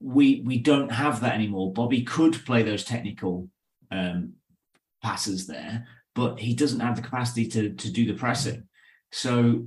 [0.00, 1.72] we we don't have that anymore.
[1.72, 3.48] Bobby could play those technical
[3.90, 4.34] um
[5.02, 8.64] passes there but he doesn't have the capacity to to do the pressing.
[9.12, 9.66] So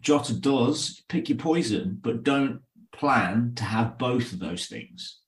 [0.00, 2.60] jota does pick your poison but don't
[3.00, 5.18] plan to have both of those things.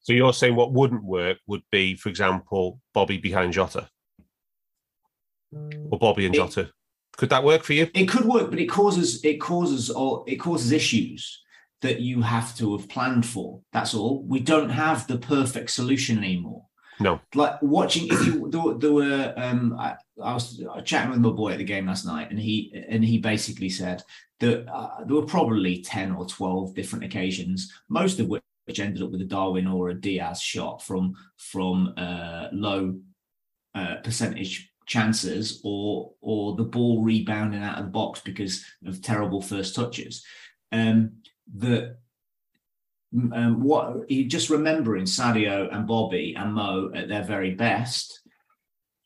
[0.00, 3.88] So you're saying what wouldn't work would be for example bobby behind jota?
[5.90, 6.72] Or bobby and It- jota?
[7.16, 7.88] Could that work for you?
[7.94, 11.42] It could work but it causes it causes or it causes issues
[11.82, 13.62] that you have to have planned for.
[13.72, 14.22] That's all.
[14.24, 16.66] We don't have the perfect solution anymore
[17.00, 17.20] no.
[17.34, 21.52] Like watching if you there, there were um I, I was chatting with my boy
[21.52, 24.02] at the game last night and he and he basically said
[24.40, 28.42] that uh, there were probably 10 or 12 different occasions most of which
[28.78, 32.98] ended up with a darwin or a diaz shot from from uh low
[33.74, 39.40] uh, percentage chances or or the ball rebounding out of the box because of terrible
[39.40, 40.24] first touches.
[40.72, 41.12] Um
[41.56, 41.98] that
[43.12, 48.20] um, what you just remembering Sadio and Bobby and Mo at their very best,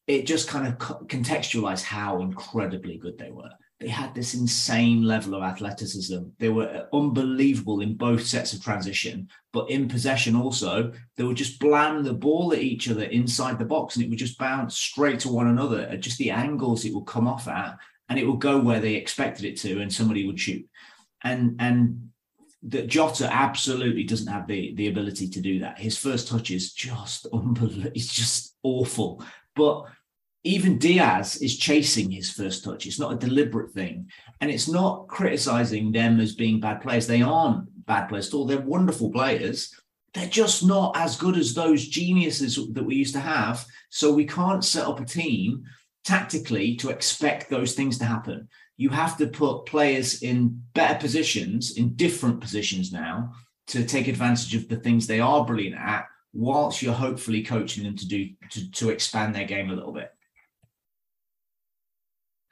[0.07, 3.51] it just kind of co- contextualized how incredibly good they were.
[3.81, 6.19] They had this insane level of athleticism.
[6.39, 11.59] They were unbelievable in both sets of transition, but in possession also, they would just
[11.59, 15.21] blam the ball at each other inside the box and it would just bounce straight
[15.21, 17.77] to one another at just the angles it would come off at,
[18.09, 20.67] and it would go where they expected it to, and somebody would shoot.
[21.23, 22.11] And and
[22.65, 25.79] that Jota absolutely doesn't have the the ability to do that.
[25.79, 27.93] His first touch is just unbelievable.
[27.95, 29.23] It's just awful.
[29.55, 29.85] But
[30.43, 32.87] even Diaz is chasing his first touch.
[32.87, 34.11] It's not a deliberate thing,
[34.41, 37.07] and it's not criticizing them as being bad players.
[37.07, 38.47] They aren't bad players at all.
[38.47, 39.75] They're wonderful players.
[40.13, 43.67] They're just not as good as those geniuses that we used to have.
[43.91, 45.65] So we can't set up a team
[46.05, 51.77] tactically to expect those things to happen you have to put players in better positions,
[51.77, 53.33] in different positions now,
[53.69, 57.97] to take advantage of the things they are brilliant at, whilst you're hopefully coaching them
[57.97, 60.11] to do to, to expand their game a little bit.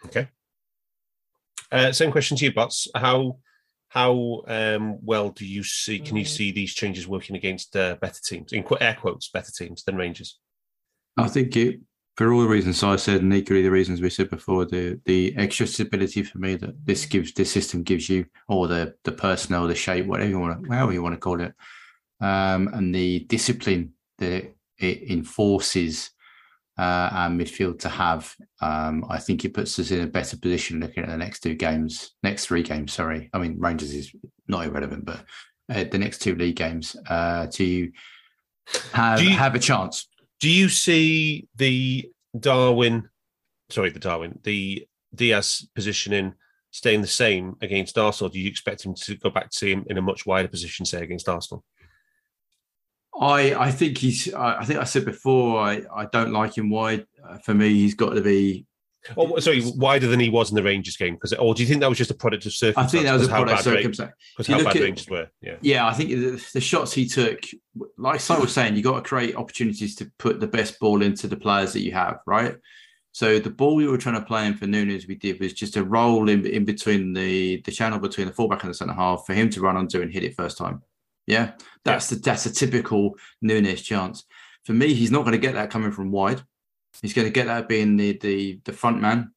[0.07, 0.29] Okay.
[1.71, 2.89] Uh, same question to you, Barts.
[2.95, 3.39] How
[3.89, 5.99] how um, well do you see?
[5.99, 8.53] Can you see these changes working against uh, better teams?
[8.53, 10.39] In qu- air quotes, better teams than Rangers.
[11.17, 11.81] I think it
[12.17, 15.35] for all the reasons I said, and equally the reasons we said before, the the
[15.37, 19.67] extra stability for me that this gives this system gives you, or the the personnel,
[19.67, 21.55] the shape, whatever you want, to, however you want to call it,
[22.21, 26.11] um, and the discipline that it, it enforces
[26.79, 28.35] uh, our midfield to have.
[28.61, 31.55] Um, I think it puts us in a better position looking at the next two
[31.55, 32.93] games, next three games.
[32.93, 34.13] Sorry, I mean Rangers is
[34.49, 35.25] not irrelevant, but
[35.73, 37.91] uh, the next two league games uh, to
[38.93, 40.09] have you- have a chance.
[40.43, 43.09] Do you see the Darwin,
[43.71, 46.35] sorry, the Darwin, the Diaz positioning
[46.73, 48.29] staying the same against Arsenal?
[48.29, 51.01] Do you expect him to go back to him in a much wider position, say
[51.01, 51.63] against Arsenal?
[53.21, 54.35] I I think he's.
[54.35, 55.61] I think I said before.
[55.61, 57.07] I I don't like him wide.
[57.25, 58.67] Uh, for me, he's got to be.
[59.17, 61.15] Oh, sorry, wider than he was in the Rangers game?
[61.15, 63.27] Because, or do you think that was just a product of I think that was
[63.27, 64.13] a product of circumstance.
[64.37, 65.57] Because how bad at- Rangers were, yeah.
[65.61, 67.41] Yeah, I think the, the shots he took,
[67.99, 71.27] like Si was saying, you got to create opportunities to put the best ball into
[71.27, 72.57] the players that you have, right?
[73.13, 75.77] So the ball we were trying to play in for Nunez, we did was just
[75.77, 79.25] a roll in, in between the the channel between the fullback and the centre half
[79.27, 80.83] for him to run onto and hit it first time.
[81.27, 81.53] Yeah,
[81.85, 84.25] that's the that's a typical Nunez chance.
[84.65, 86.43] For me, he's not going to get that coming from wide.
[87.01, 89.33] He's going to get that being the the the front man.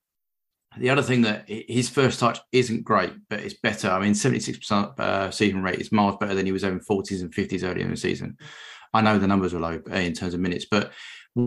[0.77, 3.90] The other thing that his first touch isn't great, but it's better.
[3.90, 7.34] I mean, 76% uh, season rate is miles better than he was having 40s and
[7.34, 8.38] 50s earlier in the season.
[8.94, 10.91] I know the numbers were low uh, in terms of minutes, but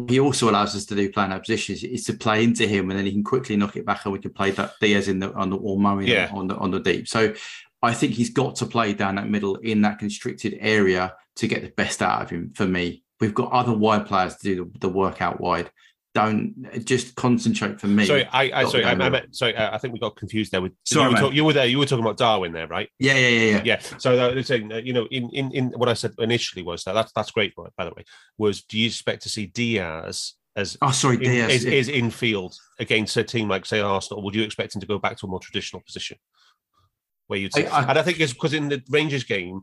[0.09, 2.91] he also allows us to do playing that position is, is to play into him
[2.91, 5.19] and then he can quickly knock it back and we can play that Diaz in
[5.19, 6.31] the on the or Murray Yeah.
[6.33, 7.09] on the on the deep.
[7.09, 7.35] So
[7.83, 11.63] I think he's got to play down that middle in that constricted area to get
[11.63, 13.03] the best out of him for me.
[13.21, 15.71] We've got other wide players to do the, the work out wide.
[16.27, 18.05] Don't just concentrate for me.
[18.07, 20.61] Sorry, I, I sorry, I, I meant, sorry, I think we got confused there.
[20.61, 21.67] With Sorry, you, were talk- you were there.
[21.67, 22.89] You were talking about Darwin there, right?
[22.99, 23.63] yeah, yeah, yeah, yeah.
[23.65, 23.81] Yeah.
[23.99, 26.93] So was saying, uh, you know, in, in in what I said initially was that
[26.93, 27.55] that's that's great.
[27.57, 28.05] By the way,
[28.37, 31.53] was do you expect to see Diaz as Oh, sorry, in, Diaz.
[31.53, 34.23] is, is in field against a team like say Arsenal?
[34.25, 36.19] Would you expect him to go back to a more traditional position
[37.27, 37.57] where you'd?
[37.57, 39.61] I- I- and I think it's because in the Rangers game.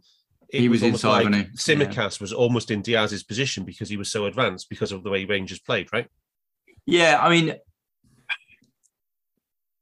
[0.49, 1.51] it He was almost inside, like?
[1.53, 5.25] Tsimikas was almost in Diaz's position because he was so advanced because of the way
[5.25, 6.07] Rangers played, right?
[6.85, 7.55] Yeah, I mean,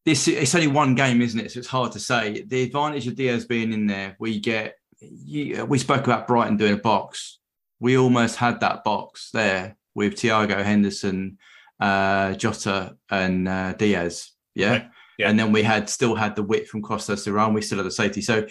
[0.05, 1.51] this it's only one game, isn't it?
[1.51, 2.43] So it's hard to say.
[2.45, 4.75] The advantage of Diaz being in there, we get.
[4.99, 7.39] You, we spoke about Brighton doing a box.
[7.79, 11.37] We almost had that box there with Thiago Henderson,
[11.79, 14.31] uh, Jota, and uh, Diaz.
[14.55, 14.69] Yeah?
[14.71, 14.89] Right.
[15.19, 15.29] Yeah.
[15.29, 17.53] and then we had still had the width from Costa Duran.
[17.53, 18.21] We still had the safety.
[18.21, 18.47] So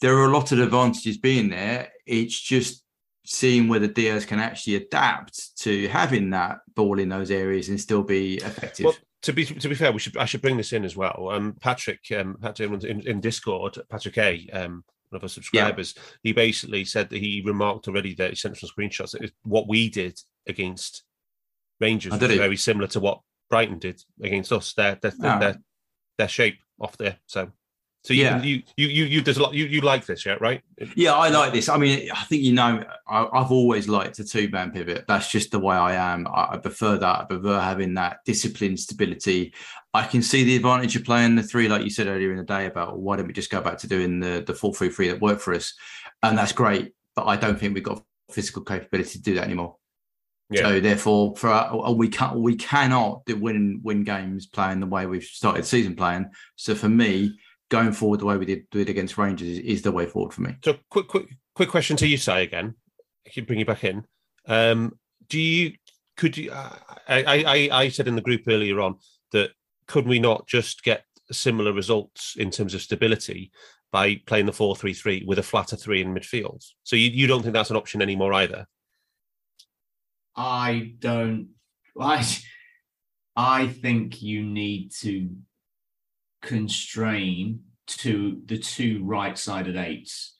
[0.00, 1.90] there are a lot of advantages being there.
[2.06, 2.84] It's just
[3.32, 8.02] seeing whether Diaz can actually adapt to having that ball in those areas and still
[8.02, 8.86] be effective.
[8.86, 11.28] Well, to be to be fair, we should I should bring this in as well.
[11.30, 15.94] Um, Patrick, um, Patrick in, in Discord, Patrick A, um, one of our subscribers,
[16.24, 19.88] he basically said that he remarked already that he sent some screenshots that what we
[19.88, 21.04] did against
[21.80, 24.72] Rangers was very similar to what Brighton did against us.
[24.72, 25.38] Their their their, Ah.
[25.38, 25.58] their,
[26.18, 27.18] their shape off there.
[27.26, 27.52] So
[28.02, 28.42] so you, Yeah.
[28.42, 30.62] you you you you there's a lot you you like this, yeah, right?
[30.96, 31.68] Yeah, I like this.
[31.68, 35.04] I mean, I think you know, I, I've always liked a two man pivot.
[35.06, 36.26] That's just the way I am.
[36.28, 37.20] I, I prefer that.
[37.20, 39.52] I prefer having that discipline, stability.
[39.92, 42.44] I can see the advantage of playing the three, like you said earlier in the
[42.44, 45.08] day about why don't we just go back to doing the the four three three
[45.08, 45.74] that worked for us,
[46.22, 46.92] and that's great.
[47.14, 49.76] But I don't think we've got physical capability to do that anymore.
[50.48, 50.62] Yeah.
[50.62, 55.22] So therefore, for our, we can we cannot win win games playing the way we've
[55.22, 56.30] started season playing.
[56.56, 57.38] So for me,
[57.70, 60.42] going forward the way we did, did against Rangers is, is the way forward for
[60.42, 60.56] me.
[60.62, 62.74] So quick quick quick question to you, Si again.
[63.26, 64.04] I can bring you back in.
[64.46, 64.98] Um,
[65.28, 65.72] do you
[66.16, 66.52] could you?
[66.52, 66.76] I,
[67.08, 68.96] I I I said in the group earlier on
[69.32, 69.52] that
[69.86, 73.52] could we not just get similar results in terms of stability
[73.92, 76.64] by playing the four three three with a flatter three in midfield?
[76.82, 78.66] So you, you don't think that's an option anymore either?
[80.36, 81.50] I don't.
[82.00, 82.26] I
[83.36, 85.30] I think you need to
[86.40, 90.36] constrain to the two right-sided eights,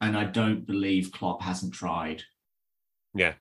[0.00, 2.22] and I don't believe Klopp hasn't tried.
[3.14, 3.34] Yeah.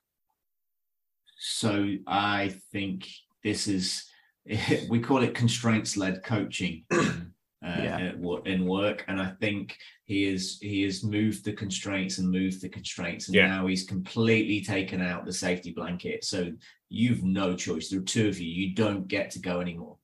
[1.40, 3.08] So I think
[3.44, 4.04] this is
[4.90, 6.86] we call it constraints-led coaching.
[7.66, 8.12] Uh, Yeah.
[8.46, 9.76] in work, and I think
[10.06, 13.48] he is he has moved the constraints and moved the constraints, and Yeah.
[13.48, 16.24] now he's completely taken out the safety blanket.
[16.24, 16.52] So
[16.90, 17.90] you've no choice.
[17.90, 18.48] There are two of you.
[18.48, 19.98] You don't get to go anymore.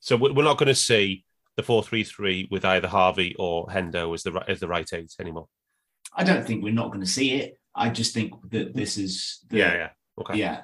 [0.00, 1.24] So we're we're not going to see
[1.56, 5.14] the four three three with either Harvey or Hendo as the as the right eight
[5.20, 5.48] anymore.
[6.16, 7.58] I don't think we're not going to see it.
[7.74, 10.36] I just think that this is the, Yeah, yeah, okay.
[10.38, 10.62] yeah.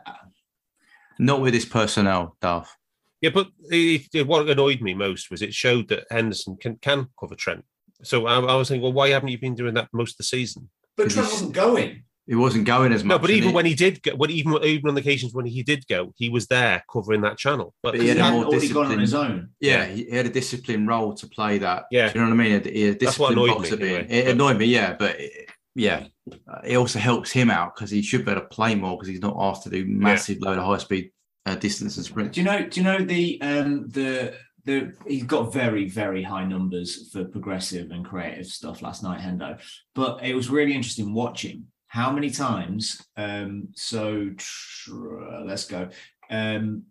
[1.19, 2.77] Not with this personnel, Duff.
[3.21, 7.09] Yeah, but it, it- what annoyed me most was it showed that Henderson can, can
[7.19, 7.65] cover Trent.
[8.03, 10.25] So I, I was thinking, well, why haven't you been doing that most of the
[10.25, 10.69] season?
[10.97, 12.03] But Trent he's- wasn't going.
[12.29, 13.15] It wasn't going as much.
[13.15, 15.47] No, but even it- when he did go, when even even on the occasions when
[15.47, 17.73] he did go, he was there covering that channel.
[17.83, 19.49] But, But He, he had a more already on disciplined- his own.
[19.61, 21.85] yeah, he had a disciplined role to play that.
[21.93, 22.13] Yeah.
[22.13, 22.47] Do you know what I mean?
[22.49, 24.07] He had- he had That's what annoyed me, anyway.
[24.11, 26.07] It But- annoyed me, yeah, but it, yeah,
[26.49, 29.07] Uh, it also helps him out because he should be able to play more because
[29.09, 31.13] he's not asked to do massive load of high speed
[31.47, 32.33] uh, distance and sprint.
[32.33, 32.67] Do you know?
[32.67, 34.35] Do you know the um the
[34.65, 39.61] the he's got very very high numbers for progressive and creative stuff last night, Hendo.
[39.95, 43.01] But it was really interesting watching how many times.
[43.17, 45.89] Um, so tr- let's go.
[46.31, 46.85] Um,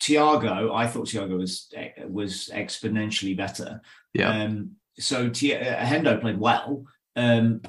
[0.00, 1.72] Thiago, I thought Thiago was
[2.08, 3.80] was exponentially better.
[4.14, 6.84] Yeah, Um, so Ti- uh, Hendo played well
[7.16, 7.60] um,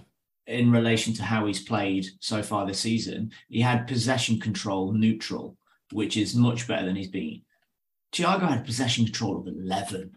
[0.48, 3.32] in relation to how he's played so far this season.
[3.50, 5.58] He had possession control neutral,
[5.92, 7.42] which is much better than he's been.
[8.14, 10.16] Thiago had possession control of 11.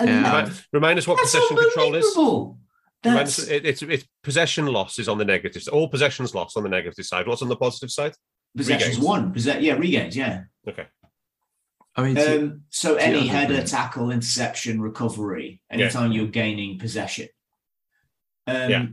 [0.00, 0.06] Yeah.
[0.06, 0.22] 11.
[0.22, 2.14] remind, remind us what That's possession control is.
[3.04, 3.24] Unbelievable.
[3.24, 5.62] That's, it, it's it's possession loss is on the negative.
[5.72, 7.26] All possessions lost on the negative side.
[7.26, 8.14] What's on the positive side?
[8.56, 9.04] possessions regains.
[9.06, 9.32] one.
[9.32, 10.16] Posse- yeah, regains.
[10.16, 10.42] Yeah.
[10.68, 10.86] Okay.
[11.96, 13.68] I mean, to- Um, so any Thiago header, brilliant.
[13.68, 17.28] tackle, interception, recovery, anytime you're gaining possession.
[18.46, 18.86] Um, Yeah.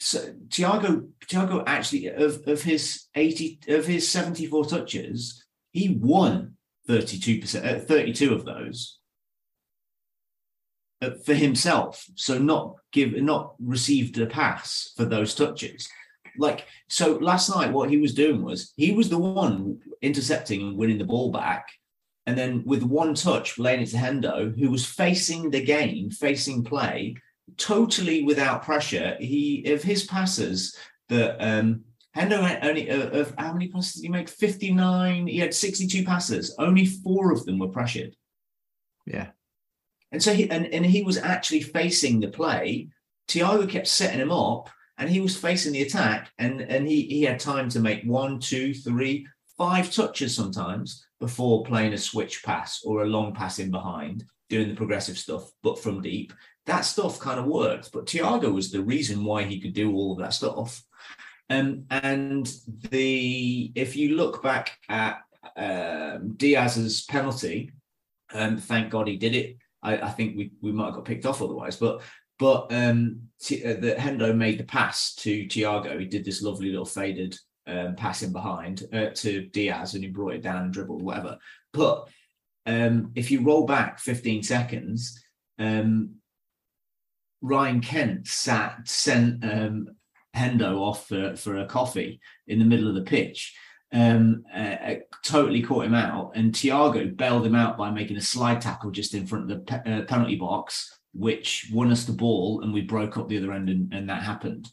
[0.00, 6.56] so Thiago Thiago actually of of his 80 of his 74 touches, he won
[6.88, 8.98] 32%, uh, 32 of those
[11.24, 12.04] for himself.
[12.14, 15.88] So not give not received a pass for those touches.
[16.36, 20.76] Like so last night what he was doing was he was the one intercepting and
[20.76, 21.68] winning the ball back
[22.26, 26.64] and then with one touch laying it to Hendo who was facing the game, facing
[26.64, 27.16] play
[27.56, 29.16] totally without pressure.
[29.20, 30.76] He of his passes
[31.08, 31.84] that um
[32.16, 34.28] Hendo only uh, of how many passes he make?
[34.28, 35.26] 59.
[35.26, 36.54] He had 62 passes.
[36.58, 38.14] Only four of them were pressured.
[39.04, 39.30] Yeah.
[40.14, 42.88] And so he and, and he was actually facing the play.
[43.26, 46.30] Thiago kept setting him up and he was facing the attack.
[46.38, 49.26] And and he he had time to make one, two, three,
[49.58, 54.68] five touches sometimes before playing a switch pass or a long pass in behind, doing
[54.68, 56.32] the progressive stuff, but from deep.
[56.66, 57.90] That stuff kind of worked.
[57.90, 60.80] But Thiago was the reason why he could do all of that stuff.
[61.50, 62.46] Um, and
[62.88, 65.22] the if you look back at
[65.56, 67.72] um, Diaz's penalty,
[68.32, 69.56] um, thank God he did it.
[69.84, 72.02] I, I, think we we might have got picked off otherwise, but
[72.38, 75.98] but um, T- uh, the Hendo made the pass to Thiago.
[76.00, 80.34] He did this lovely little faded um, passing behind uh, to Diaz, and he brought
[80.34, 81.38] it down, and dribbled, whatever.
[81.72, 82.08] But
[82.66, 85.22] um, if you roll back 15 seconds,
[85.58, 86.16] um,
[87.42, 89.88] Ryan Kent sat sent um,
[90.34, 93.54] Hendo off for, for a coffee in the middle of the pitch.
[93.94, 98.20] Um, uh, uh, totally caught him out, and Thiago bailed him out by making a
[98.20, 102.12] slide tackle just in front of the pe- uh, penalty box, which won us the
[102.12, 104.68] ball, and we broke up the other end, and, and that happened.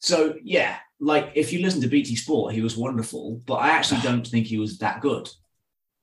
[0.00, 4.00] So yeah, like if you listen to BT Sport, he was wonderful, but I actually
[4.00, 5.28] don't think he was that good.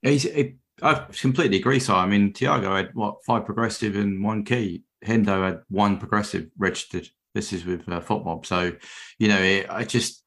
[0.02, 1.80] He's, it, I completely agree.
[1.80, 4.84] So I mean, Thiago had what five progressive and one key.
[5.06, 7.10] Hendo had one progressive registered.
[7.34, 8.46] This is with uh, FotMob.
[8.46, 8.72] So,
[9.18, 10.23] you know, it, I just,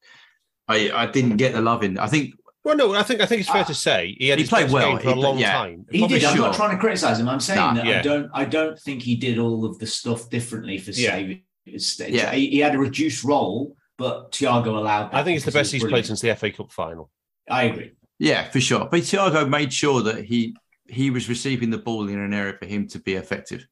[0.69, 1.99] I, I didn't get the love in.
[1.99, 2.35] I think.
[2.65, 4.71] Well, no, I think I think it's fair uh, to say he had he played
[4.73, 5.53] well for a long yeah.
[5.53, 5.87] time.
[5.91, 6.23] He did.
[6.23, 6.31] Sure.
[6.31, 7.29] I'm not trying to criticize him.
[7.29, 7.99] I'm saying Nah, that yeah.
[8.01, 8.31] I don't.
[8.35, 11.11] I don't think he did all of the stuff differently for Yeah.
[11.13, 11.43] saving.
[11.65, 12.33] His Yeah.
[12.33, 15.13] he, he had a reduced role, but Thiago allowed.
[15.13, 17.11] That I think it's the best he's was played since the FA Cup final.
[17.49, 17.93] I agree.
[18.19, 18.89] Yeah, for sure.
[18.91, 20.57] But Thiago made sure that he
[20.89, 23.67] he was receiving the ball in an area for him to be effective.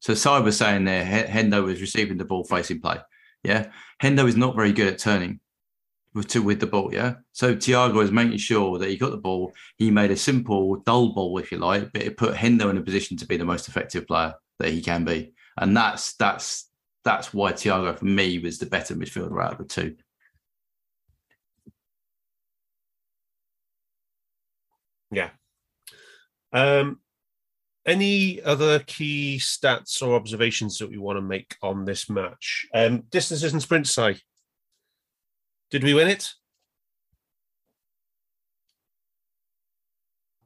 [0.00, 2.98] So Si was saying there, H- Hendo was receiving the ball facing play.
[3.44, 3.66] Yeah,
[4.02, 5.38] Hendo is not very good at turning with
[6.20, 6.92] to, with the ball.
[6.92, 9.52] Yeah, so Thiago is making sure that he got the ball.
[9.78, 12.82] He made a simple, dull ball, if you like, but it put Hendo in a
[12.82, 16.68] position to be the most effective player that he can be, and that's that's
[17.04, 19.96] that's why Thiago for me was the better midfielder out of the two.
[25.10, 25.30] Yeah.
[26.52, 27.00] Um,
[27.84, 32.66] any other key stats or observations that we want to make on this match?
[32.74, 34.22] Um, distances and sprints, Si.
[35.72, 36.32] Did we win it?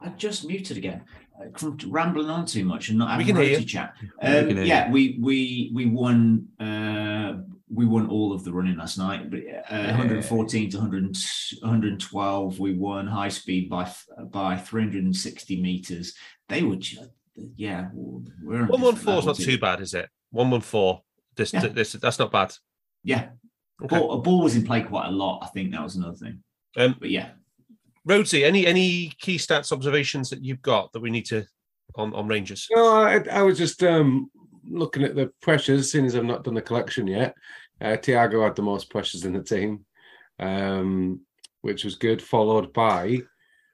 [0.01, 1.03] I just muted again
[1.40, 3.66] uh, from rambling on too much and not We having can hear you.
[3.66, 3.94] chat.
[4.23, 6.47] Yeah, we Um, hear yeah, we we we won.
[6.61, 7.39] Uh,
[7.69, 11.16] we won all of the running last night, but uh, 114 to 100,
[11.61, 12.61] 112.
[12.61, 13.90] We won high speed by
[14.31, 16.15] by 360 meters.
[16.48, 17.03] They were just,
[17.57, 17.89] yeah.
[17.93, 19.44] We're on a One one different four is not too.
[19.44, 20.09] too bad, is it?
[20.31, 21.03] One one four.
[21.35, 21.66] This, Yeah.
[21.66, 22.55] this that's not bad.
[23.03, 23.31] Yeah,
[23.85, 23.98] Okay.
[23.98, 25.40] ball, a ball was in play quite a lot.
[25.43, 26.43] I think that was another thing.
[26.77, 27.31] Um, But yeah,
[28.09, 31.44] Rhodesy, any any key stats observations that you've got that we need to
[31.97, 32.69] on on Rangers?
[32.74, 34.31] No, I, I was just um,
[34.65, 37.35] looking at the pressures, seeing as I've not done the collection yet.
[37.81, 39.85] Uh, Thiago had the most pressures in the team,
[40.39, 41.20] um,
[41.61, 42.23] which was good.
[42.23, 43.20] Followed by,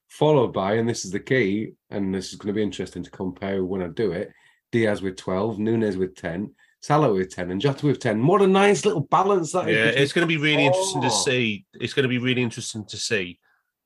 [0.09, 3.11] followed by, and this is the key, and this is going to be interesting to
[3.11, 4.33] compare when I do it.
[4.73, 8.27] Diaz with twelve, Nunez with ten, Salah with ten, and Jota with ten.
[8.27, 11.07] What a nice little balance that Yeah, between- it's going to be really interesting to
[11.09, 11.23] Oh.
[11.25, 11.65] see.
[11.75, 13.39] It's going to be really interesting to see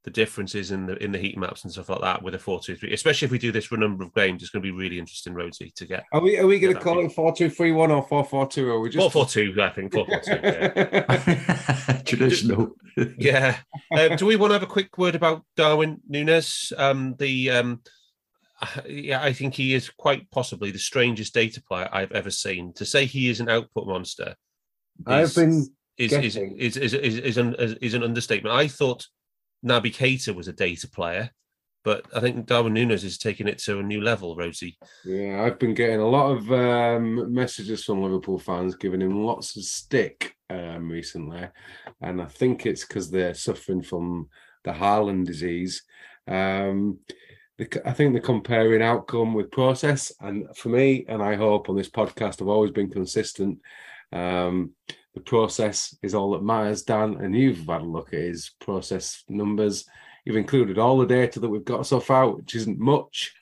[0.04, 2.58] the differences in the in the heat maps and stuff like that with a four
[2.60, 2.92] two three.
[2.94, 4.98] Especially if we do this for a number of games, it's going to be really
[4.98, 7.50] interesting, Rhodesy, to get Are we are we going to call that'd it four two
[7.50, 8.68] three one or four four two?
[8.70, 9.54] Or are we just four four two.
[9.60, 10.38] I think four four two.
[10.42, 12.00] Yeah.
[12.06, 12.76] Traditional.
[13.18, 13.58] yeah.
[13.92, 16.72] Uh, do we want to have a quick word about Darwin Nunez?
[16.78, 17.82] Um, the um,
[18.86, 22.72] yeah, I think he is quite possibly the strangest data player I've ever seen.
[22.74, 24.34] To say he is an output monster,
[25.06, 25.66] I've is- been
[25.98, 28.54] is is, is, is, is, is, an, is, an understatement.
[28.54, 29.06] I thought
[29.64, 31.30] Naby Keita was a data player,
[31.84, 34.76] but I think Darwin Nunez is taking it to a new level, Rhodesy.
[35.04, 39.56] Yeah, I've been getting a lot of um, messages from Liverpool fans giving him lots
[39.56, 41.48] of stick um, recently,
[42.02, 44.28] and I think it's because they're suffering from
[44.64, 45.82] the Haaland disease.
[46.28, 46.98] Um,
[47.58, 51.88] I think they're comparing outcome with process, and for me, and I hope on this
[51.88, 53.60] podcast, I've always been consistent.
[54.12, 54.72] Um,
[55.16, 57.14] the process is all that matters, Dan.
[57.14, 59.86] And you've had a look at his process numbers.
[60.26, 63.34] You've included all the data that we've got so far, which isn't much.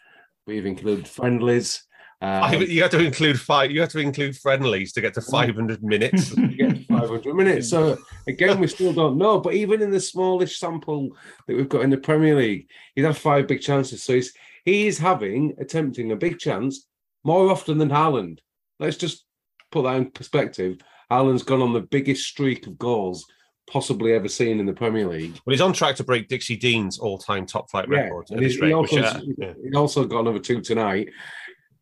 [0.46, 1.82] We've included friendlies.
[2.22, 3.72] Um, you have to include five.
[3.72, 6.30] You have to include friendlies to get to 500 minutes.
[6.34, 7.70] to get 500 minutes.
[7.70, 9.40] So again, we still don't know.
[9.40, 11.16] But even in the smallish sample
[11.46, 14.02] that we've got in the Premier League, he's had five big chances.
[14.02, 14.32] So he's
[14.64, 16.86] he is having attempting a big chance
[17.24, 18.38] more often than Haaland.
[18.80, 19.24] Let's just
[19.70, 20.78] put that in perspective.
[21.10, 23.24] Haaland's gone on the biggest streak of goals
[23.70, 25.32] possibly ever seen in the Premier League.
[25.44, 28.26] well, he's on track to break Dixie Dean's all-time top flight Yeah, record.
[28.30, 29.52] and at this he, rate, he which, also, uh, yeah.
[29.62, 31.08] he also got another two tonight.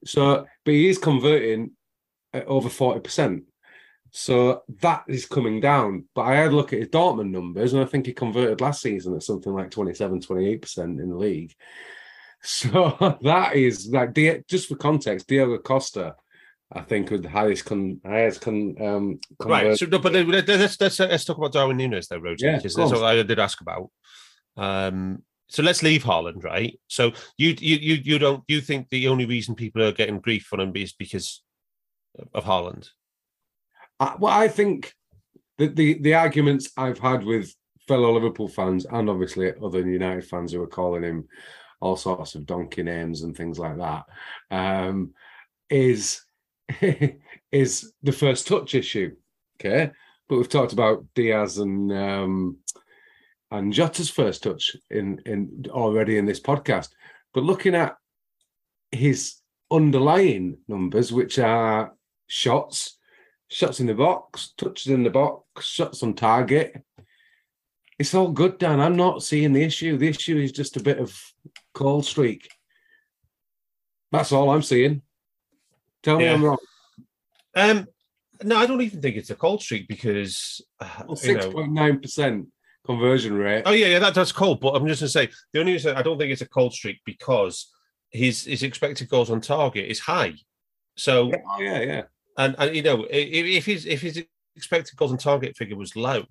[0.05, 1.73] So, but he is converting
[2.33, 3.45] at over forty percent.
[4.13, 6.05] So that is coming down.
[6.15, 8.83] But I had a look at his Dortmund numbers, and I think he converted last
[8.83, 11.55] season at something like 27, 28 percent in the league.
[12.45, 14.15] So that is like
[14.49, 16.17] just for context, Diego Costa,
[16.73, 19.79] I think, was the highest con highest con um Right.
[19.79, 22.75] So, no, but let's, let's, let's, let's talk about Darwin Nunez, though, Roger, Yeah, because
[22.75, 23.91] that's what I did ask about.
[24.57, 26.77] Um, so let's leave Haaland, right?
[26.89, 30.49] So you you you you don't you think the only reason people are getting grief
[30.53, 31.45] on him is because
[32.35, 32.89] of Haaland?
[34.19, 34.95] Well, I think
[35.59, 37.55] that the the arguments I've had with
[37.89, 41.29] fellow Liverpool fans and obviously other United fans who are calling him
[41.81, 44.05] all sorts of donkey names and things like that
[44.51, 45.13] um,
[45.69, 46.23] is
[47.53, 49.15] is the first touch issue.
[49.57, 49.91] Okay,
[50.29, 52.57] but we've talked about Diaz and um,
[53.51, 56.89] and Jota's first touch in in already in this podcast.
[57.35, 57.97] But looking at
[58.91, 59.37] his
[59.71, 61.93] underlying numbers, which are
[62.27, 62.99] shots,
[63.53, 66.83] shots in the box, touches in the box, shots on target.
[67.99, 68.81] It's all good, Dan.
[68.81, 69.99] I'm not seeing the issue.
[69.99, 71.17] The issue is just a bit of
[71.75, 72.49] cold streak.
[74.11, 75.03] That's all I'm seeing.
[76.03, 76.35] Tell me Yeah.
[76.35, 76.59] I'm wrong.
[77.55, 77.87] Um,
[78.43, 82.49] no, I don't even think it's a cold streak because uh, Six point nine percent
[82.85, 83.63] conversion rate.
[83.67, 84.61] Oh yeah, yeah, that, that's cold.
[84.61, 87.01] But I'm just gonna say the only reason I don't think it's a cold streak
[87.05, 87.71] because
[88.11, 90.35] his his expected goals on target is high.
[90.97, 92.03] So Yeah, oh yeah, yeah.
[92.39, 94.25] And, and you know if, if his if his
[94.57, 96.25] expected goals on target figure was low,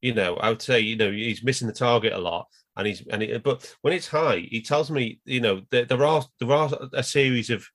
[0.00, 2.46] you know I would say you know he's missing the target a lot,
[2.76, 6.04] and he's and it, but when it's high, he tells me you know there, there
[6.04, 7.66] are there are a series of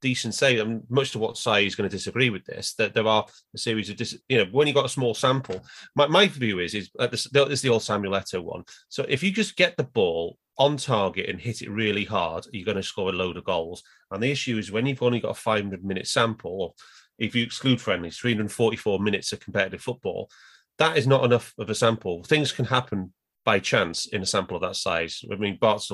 [0.00, 0.60] decent saves.
[0.60, 3.58] And much to what Si is going to disagree with this, that there are a
[3.58, 5.60] series of dis, you know when you got a small sample.
[5.94, 8.64] My, my view is is this, is the old Samuel Eto'o one.
[8.88, 12.64] So if you just get the ball on target and hit it really hard, you're
[12.64, 13.82] going to score a load of goals.
[14.10, 16.74] And the issue is when you've only got a 500 minute sample,
[17.18, 20.30] if you exclude friendlies, 344 minutes of competitive football,
[20.78, 22.22] that is not enough of a sample.
[22.24, 23.12] Things can happen
[23.44, 25.24] by chance in a sample of that size.
[25.30, 25.90] I mean, Bart's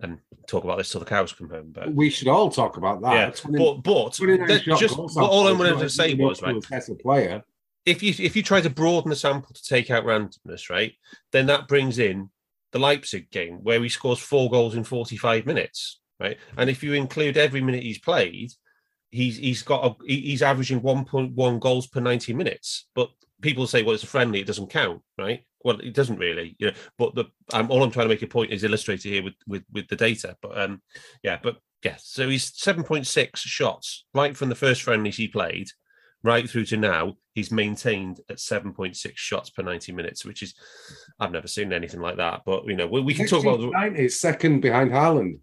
[0.00, 3.02] and talk about this till the cows come home, but We should all talk about
[3.02, 3.42] that.
[3.48, 6.62] yeah, but but 29 that- shot just all I wanted to say was right.
[7.02, 7.42] player.
[7.84, 10.92] If you if you try to broaden the sample to take out randomness, right,
[11.32, 12.30] then that brings in
[12.72, 16.36] the Leipzig game where he scores four goals in forty five minutes, right?
[16.56, 18.52] And if you include every minute he's played,
[19.10, 22.86] he's he's got a, he's averaging one point one goals per ninety minutes.
[22.94, 23.10] But
[23.40, 25.44] people say, well, it's a friendly, it doesn't count, right?
[25.64, 26.76] Well, it doesn't really, you know.
[26.98, 29.64] But the um, all I'm trying to make a point is illustrated here with with
[29.72, 30.36] with the data.
[30.40, 30.82] But um,
[31.22, 35.28] yeah, but yeah, so he's seven point six shots right from the first friendlies he
[35.28, 35.68] played,
[36.22, 37.16] right through to now.
[37.34, 40.54] He's maintained at seven point six shots per ninety minutes, which is
[41.20, 42.42] I've never seen anything like that.
[42.44, 45.40] But you know, we, we can talk about the- It's second behind Haaland.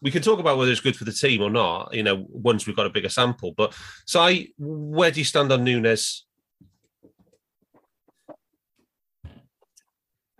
[0.00, 1.92] We can talk about whether it's good for the team or not.
[1.92, 3.52] You know, once we've got a bigger sample.
[3.56, 3.74] But
[4.06, 6.24] Si, where do you stand on Nunez?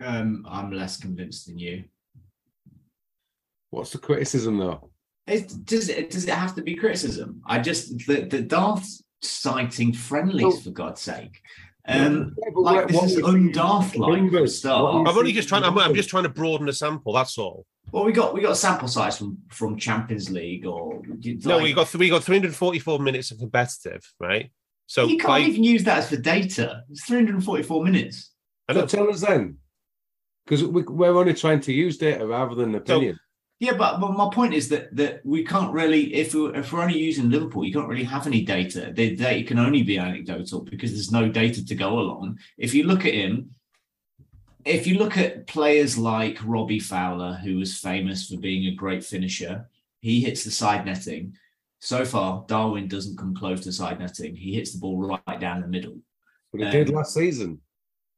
[0.01, 1.83] Um, I'm less convinced than you.
[3.71, 4.89] What's the criticism though?
[5.27, 7.41] It, does it does it have to be criticism?
[7.45, 8.87] I just the the Darth
[9.21, 10.59] citing friendlies Oh.
[10.61, 11.39] for God's sake.
[11.87, 14.83] Um, Yeah, like what- this what is we see- undaft like for a numbers, start.
[14.83, 15.63] what we I'm only just trying.
[15.63, 17.13] I'm, I'm just trying to broaden the sample.
[17.13, 17.65] That's all.
[17.91, 21.01] Well, we got we got sample size from from Champions League or
[21.45, 24.51] No, we got we got 344 minutes of competitive, right?
[24.85, 26.83] So you can't by- even use that as for data.
[26.89, 28.31] It's 344 minutes.
[28.67, 28.81] I know.
[28.81, 29.57] So tell us then,
[30.45, 33.19] because we, we're only trying to use data rather than opinion.
[33.59, 36.81] Yeah, but, but my point is that that we can't really, if we're, if we're
[36.81, 38.91] only using Liverpool, you can't really have any data.
[38.93, 42.39] The data can only be anecdotal because there's no data to go along.
[42.57, 43.51] If you look at him,
[44.65, 49.03] if you look at players like Robbie Fowler, who was famous for being a great
[49.03, 49.67] finisher,
[50.01, 51.35] he hits the side netting.
[51.79, 54.35] So far, Darwin doesn't come close to side netting.
[54.35, 55.97] He hits the ball right down the middle.
[56.51, 57.61] but he did um, last season.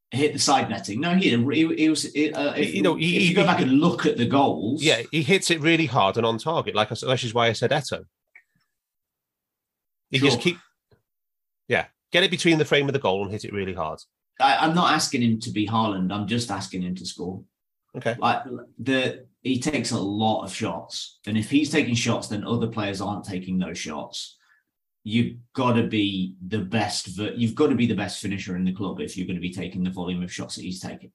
[0.10, 1.00] Hit the side netting.
[1.00, 1.50] No, he didn't.
[1.52, 2.06] He, he was.
[2.06, 4.84] Uh, if, You know, he- if you go he- back and look at the goals,
[4.84, 6.76] Yeah, he hits it really hard and on target.
[6.76, 8.06] Like I said, which is why I said Eto'o.
[10.10, 10.58] He just keep.
[11.70, 14.00] Yeah, get it between the frame of the goal and hit it really hard.
[14.42, 16.12] I, I'm not asking him to be Haaland.
[16.12, 17.44] I'm just asking him to score.
[17.98, 18.16] Okay.
[18.20, 18.44] Like
[18.80, 23.02] the he takes a lot of shots, and if he's taking shots, then other players
[23.02, 24.38] aren't taking those shots.
[25.04, 27.18] You've got to be the best.
[27.18, 29.54] You've got to be the best finisher in the club if you're going to be
[29.54, 31.12] taking the volume of shots that he's taking.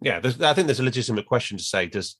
[0.00, 2.16] Yeah, there's, I think there's a legitimate question to say: Does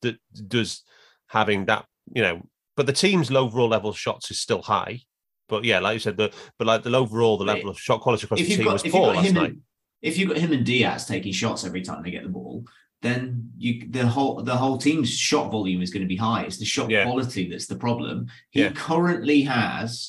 [0.49, 0.83] does
[1.29, 1.85] having that,
[2.15, 2.43] you know,
[2.77, 5.03] but the team's overall level of shots is still high.
[5.49, 8.25] But yeah, like you said, the but like the overall the level of shot quality
[8.25, 9.51] across the team got was poor last night.
[9.51, 9.63] and
[10.03, 12.65] if you've got him and Diaz taking shots every time they get the ball,
[13.03, 16.43] then you the whole the whole team's shot volume is going to be high.
[16.43, 17.05] It's the shot Yeah.
[17.05, 18.27] quality that's the problem.
[18.51, 18.73] He Yeah.
[18.73, 20.09] currently has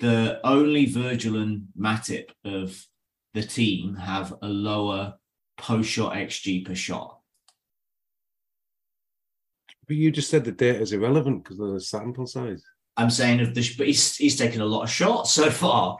[0.00, 2.86] the only Virgil and Matip of
[3.32, 5.14] the team have a lower
[5.56, 7.20] post shot XG per shot.
[9.86, 12.62] But you just said the data is irrelevant because of the sample size.
[12.98, 15.98] I'm saying of the but he's he's taken a lot of shots so far,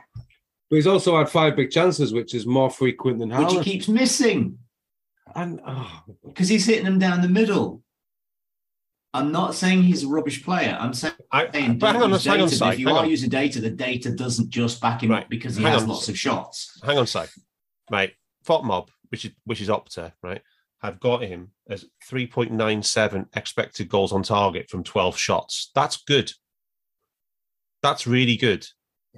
[0.69, 3.87] But he's also had five big chances, which is more frequent than which he keeps
[3.87, 4.57] missing
[5.35, 7.83] And oh, because he's hitting them down the middle.
[9.13, 10.77] I'm not saying he's a rubbish player.
[10.79, 12.87] I'm saying I, saying hang don't on, use hang on, data, but Si, if you
[12.87, 15.23] hang are on, using data, the data doesn't just back him Right.
[15.23, 15.89] up because he Hang has on.
[15.89, 16.79] lots of shots.
[16.83, 17.29] hang on, a sec,
[17.89, 18.13] mate.
[18.45, 20.41] FOTMob, which is which is Opta, right?
[20.81, 25.71] Have got him as 3.97 expected goals on target from 12 shots.
[25.73, 26.31] That's good.
[27.81, 28.67] That's really good.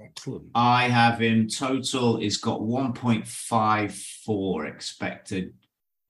[0.02, 0.44] Excellent.
[0.54, 5.54] I have him total he's got 1.54 expected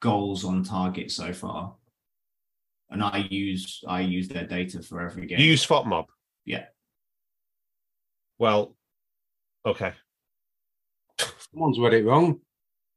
[0.01, 1.75] goals on target so far.
[2.91, 5.39] And I use I use their data for every game.
[5.39, 6.07] You use FOTMob.
[6.45, 6.65] Yeah.
[8.39, 8.75] Well,
[9.65, 9.93] okay.
[11.53, 12.41] Someone's read it wrong.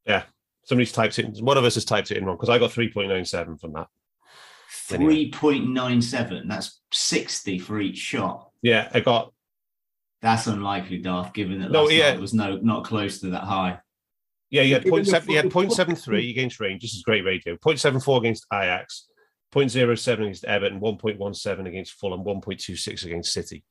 [0.06, 0.24] Yeah.
[0.66, 1.42] Somebody's typed it.
[1.42, 3.88] One of us has typed it in wrong because I got 3.97 from that.
[4.92, 5.30] Anyway.
[5.30, 6.48] 3.97.
[6.48, 8.50] That's 60 for each shot.
[8.62, 9.34] Yeah, I got
[10.24, 12.12] That's unlikely, Darth, given that No, last yeah.
[12.12, 13.78] night was no not close to that high.
[14.50, 15.30] Yeah, you had Even seven.
[15.30, 16.92] You had full- point seven three against Rangers.
[16.92, 17.58] This is great radio.
[17.58, 19.08] Point seven four against Ajax.
[19.54, 20.80] 0.07 against Everton.
[20.80, 22.24] One point one seven against Fulham.
[22.24, 23.64] One point two six against City.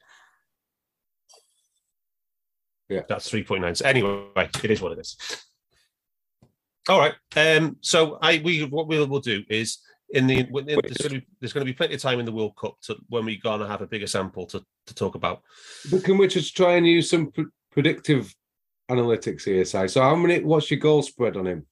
[2.89, 3.01] Yeah.
[3.09, 3.75] that's three point nine.
[3.75, 4.27] So anyway,
[4.63, 5.17] it is what it is.
[6.89, 7.15] All right.
[7.37, 7.79] Um.
[7.81, 9.79] So I we what we will do is
[10.13, 12.19] in the when- in- there's going to be there's going to be plenty of time
[12.21, 14.95] in the World Cup to when we're going to have a bigger sample to to
[14.95, 15.43] talk about.
[15.91, 18.35] But can we just try and use some pr- predictive
[18.91, 19.89] analytics here, Si?
[19.89, 20.41] So how many?
[20.41, 21.67] What's your goal spread on him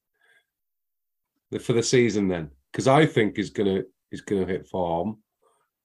[1.61, 2.51] for the season then?
[2.73, 5.19] Because I think he's gonna he's gonna hit form.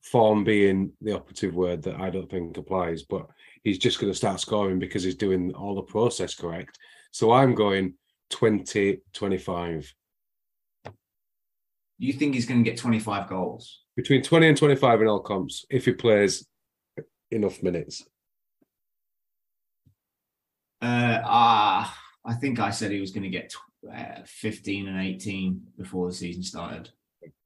[0.03, 3.26] Form being the operative word that I don't think applies, but
[3.64, 6.77] he's just going to start scoring because he's doing all the process correct.
[7.10, 7.95] So I'm going
[8.30, 9.91] 20, 25.
[11.97, 13.81] You think he's going to get 25 goals?
[13.95, 16.45] Between 20 and 25 in all comps if he plays
[17.31, 18.03] enough minutes.
[20.81, 25.01] Uh, ah, I think I said he was going to get tw- uh, 15 and
[25.01, 26.89] 18 before the season started.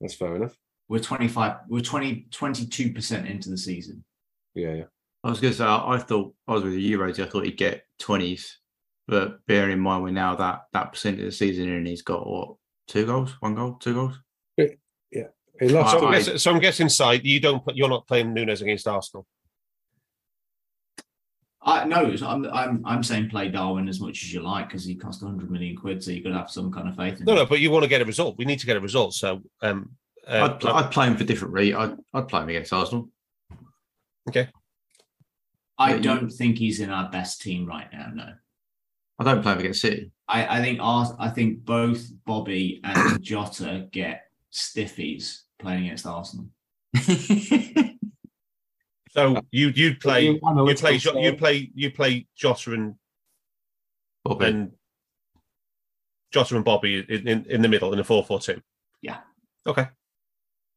[0.01, 0.57] That's fair enough.
[0.87, 4.03] We're 25, we're 20, 22% into the season.
[4.55, 4.83] Yeah, yeah.
[5.23, 7.19] I was going to say, I, I thought I was with the Euros.
[7.19, 8.59] I thought he'd get twenties,
[9.07, 12.25] but bearing in mind we're now that that percent of the season and he's got
[12.25, 12.55] what
[12.87, 14.19] two goals, one goal, two goals.
[15.59, 15.91] He lost.
[15.97, 17.63] So, I'm guessing, so I'm guessing, side you don't.
[17.63, 19.25] put- You're not playing Nunez against Arsenal.
[21.61, 24.95] I no, I'm I'm I'm saying play Darwin as much as you like because he
[24.95, 27.33] cost 100 million quid, so you've got to have some kind of faith in No,
[27.33, 27.37] him.
[27.39, 28.37] no, but you want to get a result.
[28.37, 29.13] We need to get a result.
[29.13, 29.91] So, um,
[30.25, 31.99] uh, I'd, pl- I'd play him for different reasons.
[32.13, 33.09] I'd, I'd play him against Arsenal.
[34.29, 34.47] Okay.
[35.77, 38.07] I Yeah, don't think he's in our best team right now.
[38.13, 38.33] No,
[39.19, 40.11] I don't play him against City.
[40.29, 44.23] I I think Ars- I think both Bobby and Jota get
[44.53, 46.47] stiffies playing against Arsenal.
[49.11, 51.37] so you you play You you analytical play Jo- you side.
[51.37, 52.95] play you play Jota and
[54.23, 54.45] Bobby.
[54.45, 54.71] and
[56.31, 58.61] Jota and Bobby in, in, in the middle in a four four two.
[59.01, 59.17] Yeah.
[59.67, 59.87] Okay.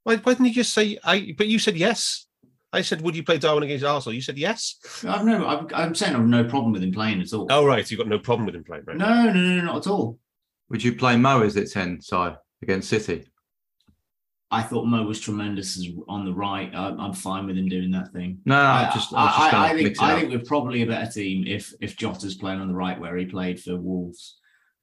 [0.04, 1.34] Why, why didn't you just say I?
[1.36, 2.26] But you said yes.
[2.74, 4.14] I said, would you play Darwin against Arsenal?
[4.14, 4.78] You said yes.
[5.06, 7.46] I've no, I'm, I'm saying I've no problem with him playing at all.
[7.50, 8.96] Oh right, so you've got no problem with him playing, right?
[8.96, 10.18] No, no, no, not at all.
[10.70, 13.26] Would you play Mo as at 10 side against City?
[14.52, 16.70] I thought Mo was tremendous as on the right.
[16.74, 18.38] I, I'm fine with him doing that thing.
[18.44, 21.10] No, I, I'm just, I just I, I think I think we're probably a better
[21.10, 24.36] team if if Jota's playing on the right where he played for Wolves,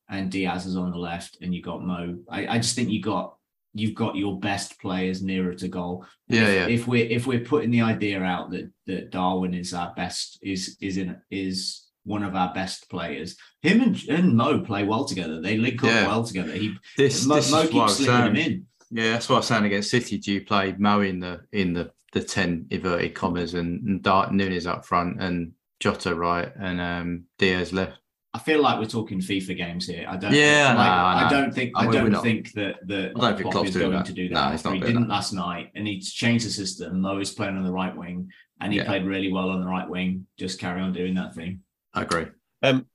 [0.10, 2.18] and Diaz is on the left, and you got Mo.
[2.28, 3.36] I, I just think you got
[3.74, 6.06] you've got your best players nearer to goal.
[6.28, 6.76] Yeah, if, yeah.
[6.76, 10.78] If we're if we're putting the idea out that that Darwin is our best is
[10.82, 13.38] is in is one of our best players.
[13.62, 15.42] Him and, and Mo play well together.
[15.42, 16.08] They link up Yeah.
[16.08, 16.54] well together.
[16.54, 18.66] He This, Mo, this Mo I keeps slipping him in.
[18.92, 20.18] Yeah, that's what I was saying against City.
[20.18, 24.34] Do you play Mo in the in the the ten inverted commas and, and Dart
[24.34, 28.00] Nunez up front and Jota right and um Diaz left?
[28.34, 30.06] I feel like we're talking FIFA games here.
[30.08, 30.32] I don't.
[30.32, 31.30] Yeah, like, no, I, no.
[31.42, 31.72] don't think.
[31.76, 34.06] I I, don't think that that I don't think Klopp Klopp's is doing going that.
[34.06, 34.52] to do that.
[34.52, 35.10] he's not he didn't that.
[35.10, 37.02] last night, and he's changed the system.
[37.02, 38.30] Mo is playing on the right wing,
[38.62, 38.86] and he Yeah.
[38.86, 40.28] played really well on the right wing.
[40.38, 41.62] Just carry on doing that thing.
[41.96, 42.28] I agree.
[42.62, 42.86] Um,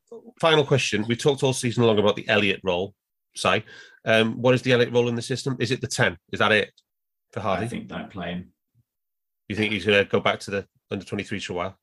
[0.40, 1.04] final question.
[1.08, 2.94] We talked all season long about the Elliot role.
[3.34, 3.64] Si,
[4.04, 5.56] um, what is the Elliot role in the system?
[5.60, 6.16] Is it the 10?
[6.32, 6.72] Is that it
[7.32, 7.64] for Harvey?
[7.64, 8.52] I think don't play him.
[9.48, 11.78] you think he's going to go back to the under 23s for a while?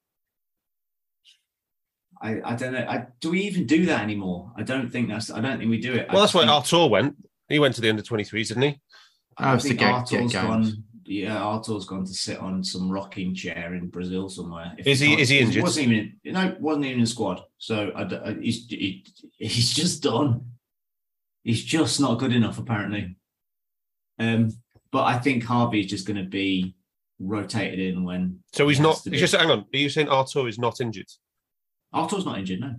[2.22, 2.85] I, I don't know.
[2.88, 4.52] I, do we even do that anymore?
[4.56, 5.31] I don't think that's.
[5.31, 6.06] I don't think we do it.
[6.10, 7.15] I Well, that's why think- Arthur went.
[7.49, 8.80] He went to the under 23s, didn't he?
[9.38, 10.84] I it's to think get- Arthur's get gone.
[11.03, 14.73] Yeah, Arthur's gone to sit on some rocking chair in Brazil somewhere.
[14.77, 15.64] If Is he- can't- is he injured?
[15.64, 16.14] Wasn't even.
[16.26, 17.41] No, wasn't even in the squad.
[17.57, 19.03] So I, d- I- he's he,
[19.38, 20.45] he's just done.
[21.43, 23.15] He's just not good enough, apparently.
[24.19, 24.51] Um,
[24.91, 26.76] but I think Harvey is just going to be
[27.19, 28.39] rotated in when.
[28.53, 29.01] So he's he not.
[29.03, 29.59] He's just hang on.
[29.73, 31.07] Are you saying Arthur is not injured?
[31.93, 32.76] Arthur's not injured, no.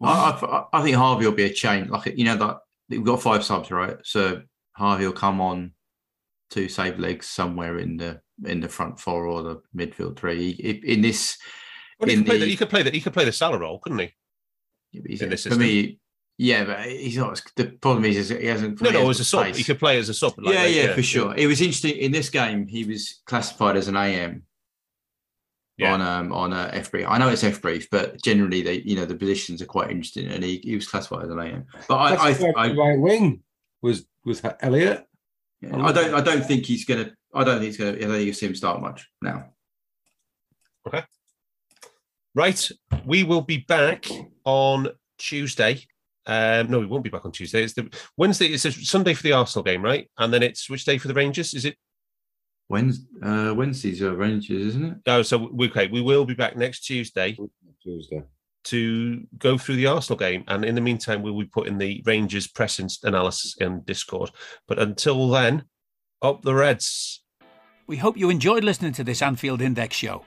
[0.00, 0.30] I,
[0.72, 1.88] I, I think Harvey will be a change.
[1.88, 2.58] Like you know that
[2.88, 3.96] we've got five subs, right?
[4.04, 4.42] So
[4.72, 5.72] Harvey will come on
[6.50, 10.52] to save legs somewhere in the in the front four or the midfield three.
[10.52, 11.36] He- In this,
[11.98, 12.94] Well, he In could, play the- the, he could play that.
[12.94, 14.12] He could play the Salah role, couldn't he?
[14.92, 15.98] he's- In this for me,
[16.36, 17.42] yeah, but he's not.
[17.56, 18.80] The problem is, is he hasn't.
[18.80, 19.44] No, no, hasn't as a sub.
[19.46, 19.56] pace.
[19.56, 20.34] He could play as a sub.
[20.38, 21.34] like yeah, that, yeah, for sure.
[21.36, 22.68] It was interesting in this game.
[22.68, 24.44] He was classified as an AM
[25.76, 25.94] Yeah.
[25.94, 27.06] on um on uh, FBref.
[27.08, 30.44] I know it's FBref, but generally they you know the positions are quite interesting, and
[30.44, 31.66] he, he was classified as an AM.
[31.88, 33.42] But I I, I, right wing
[33.82, 35.04] was was Elliot.
[35.64, 37.10] I don't I don't think he's gonna.
[37.34, 37.90] I don't think he's gonna.
[37.96, 39.46] I don't think you'll see him start much now.
[42.34, 42.70] Right.
[43.04, 44.06] We will be back
[44.44, 44.88] on
[45.18, 45.84] Tuesday.
[46.26, 47.62] Um, no, we won't be back on Tuesday.
[47.62, 48.46] It's the Wednesday.
[48.48, 50.08] It's a Sunday for the Arsenal game, right?
[50.18, 51.54] And then it's which day for the Rangers?
[51.54, 51.76] Is it?
[52.68, 54.98] Wednesday, uh, Wednesday's are Rangers, isn't it?
[55.06, 55.86] Oh, so we- okay.
[55.88, 57.34] We will be back next Tuesday
[57.82, 58.22] Tuesday.
[58.64, 62.46] to go through the Arsenal game, and in the meantime, we'll be putting the Rangers
[62.46, 64.30] press analysis in Discord.
[64.66, 65.64] But until then,
[66.20, 67.24] up the Reds.
[67.86, 70.26] We hope you enjoyed listening to this Anfield Index show.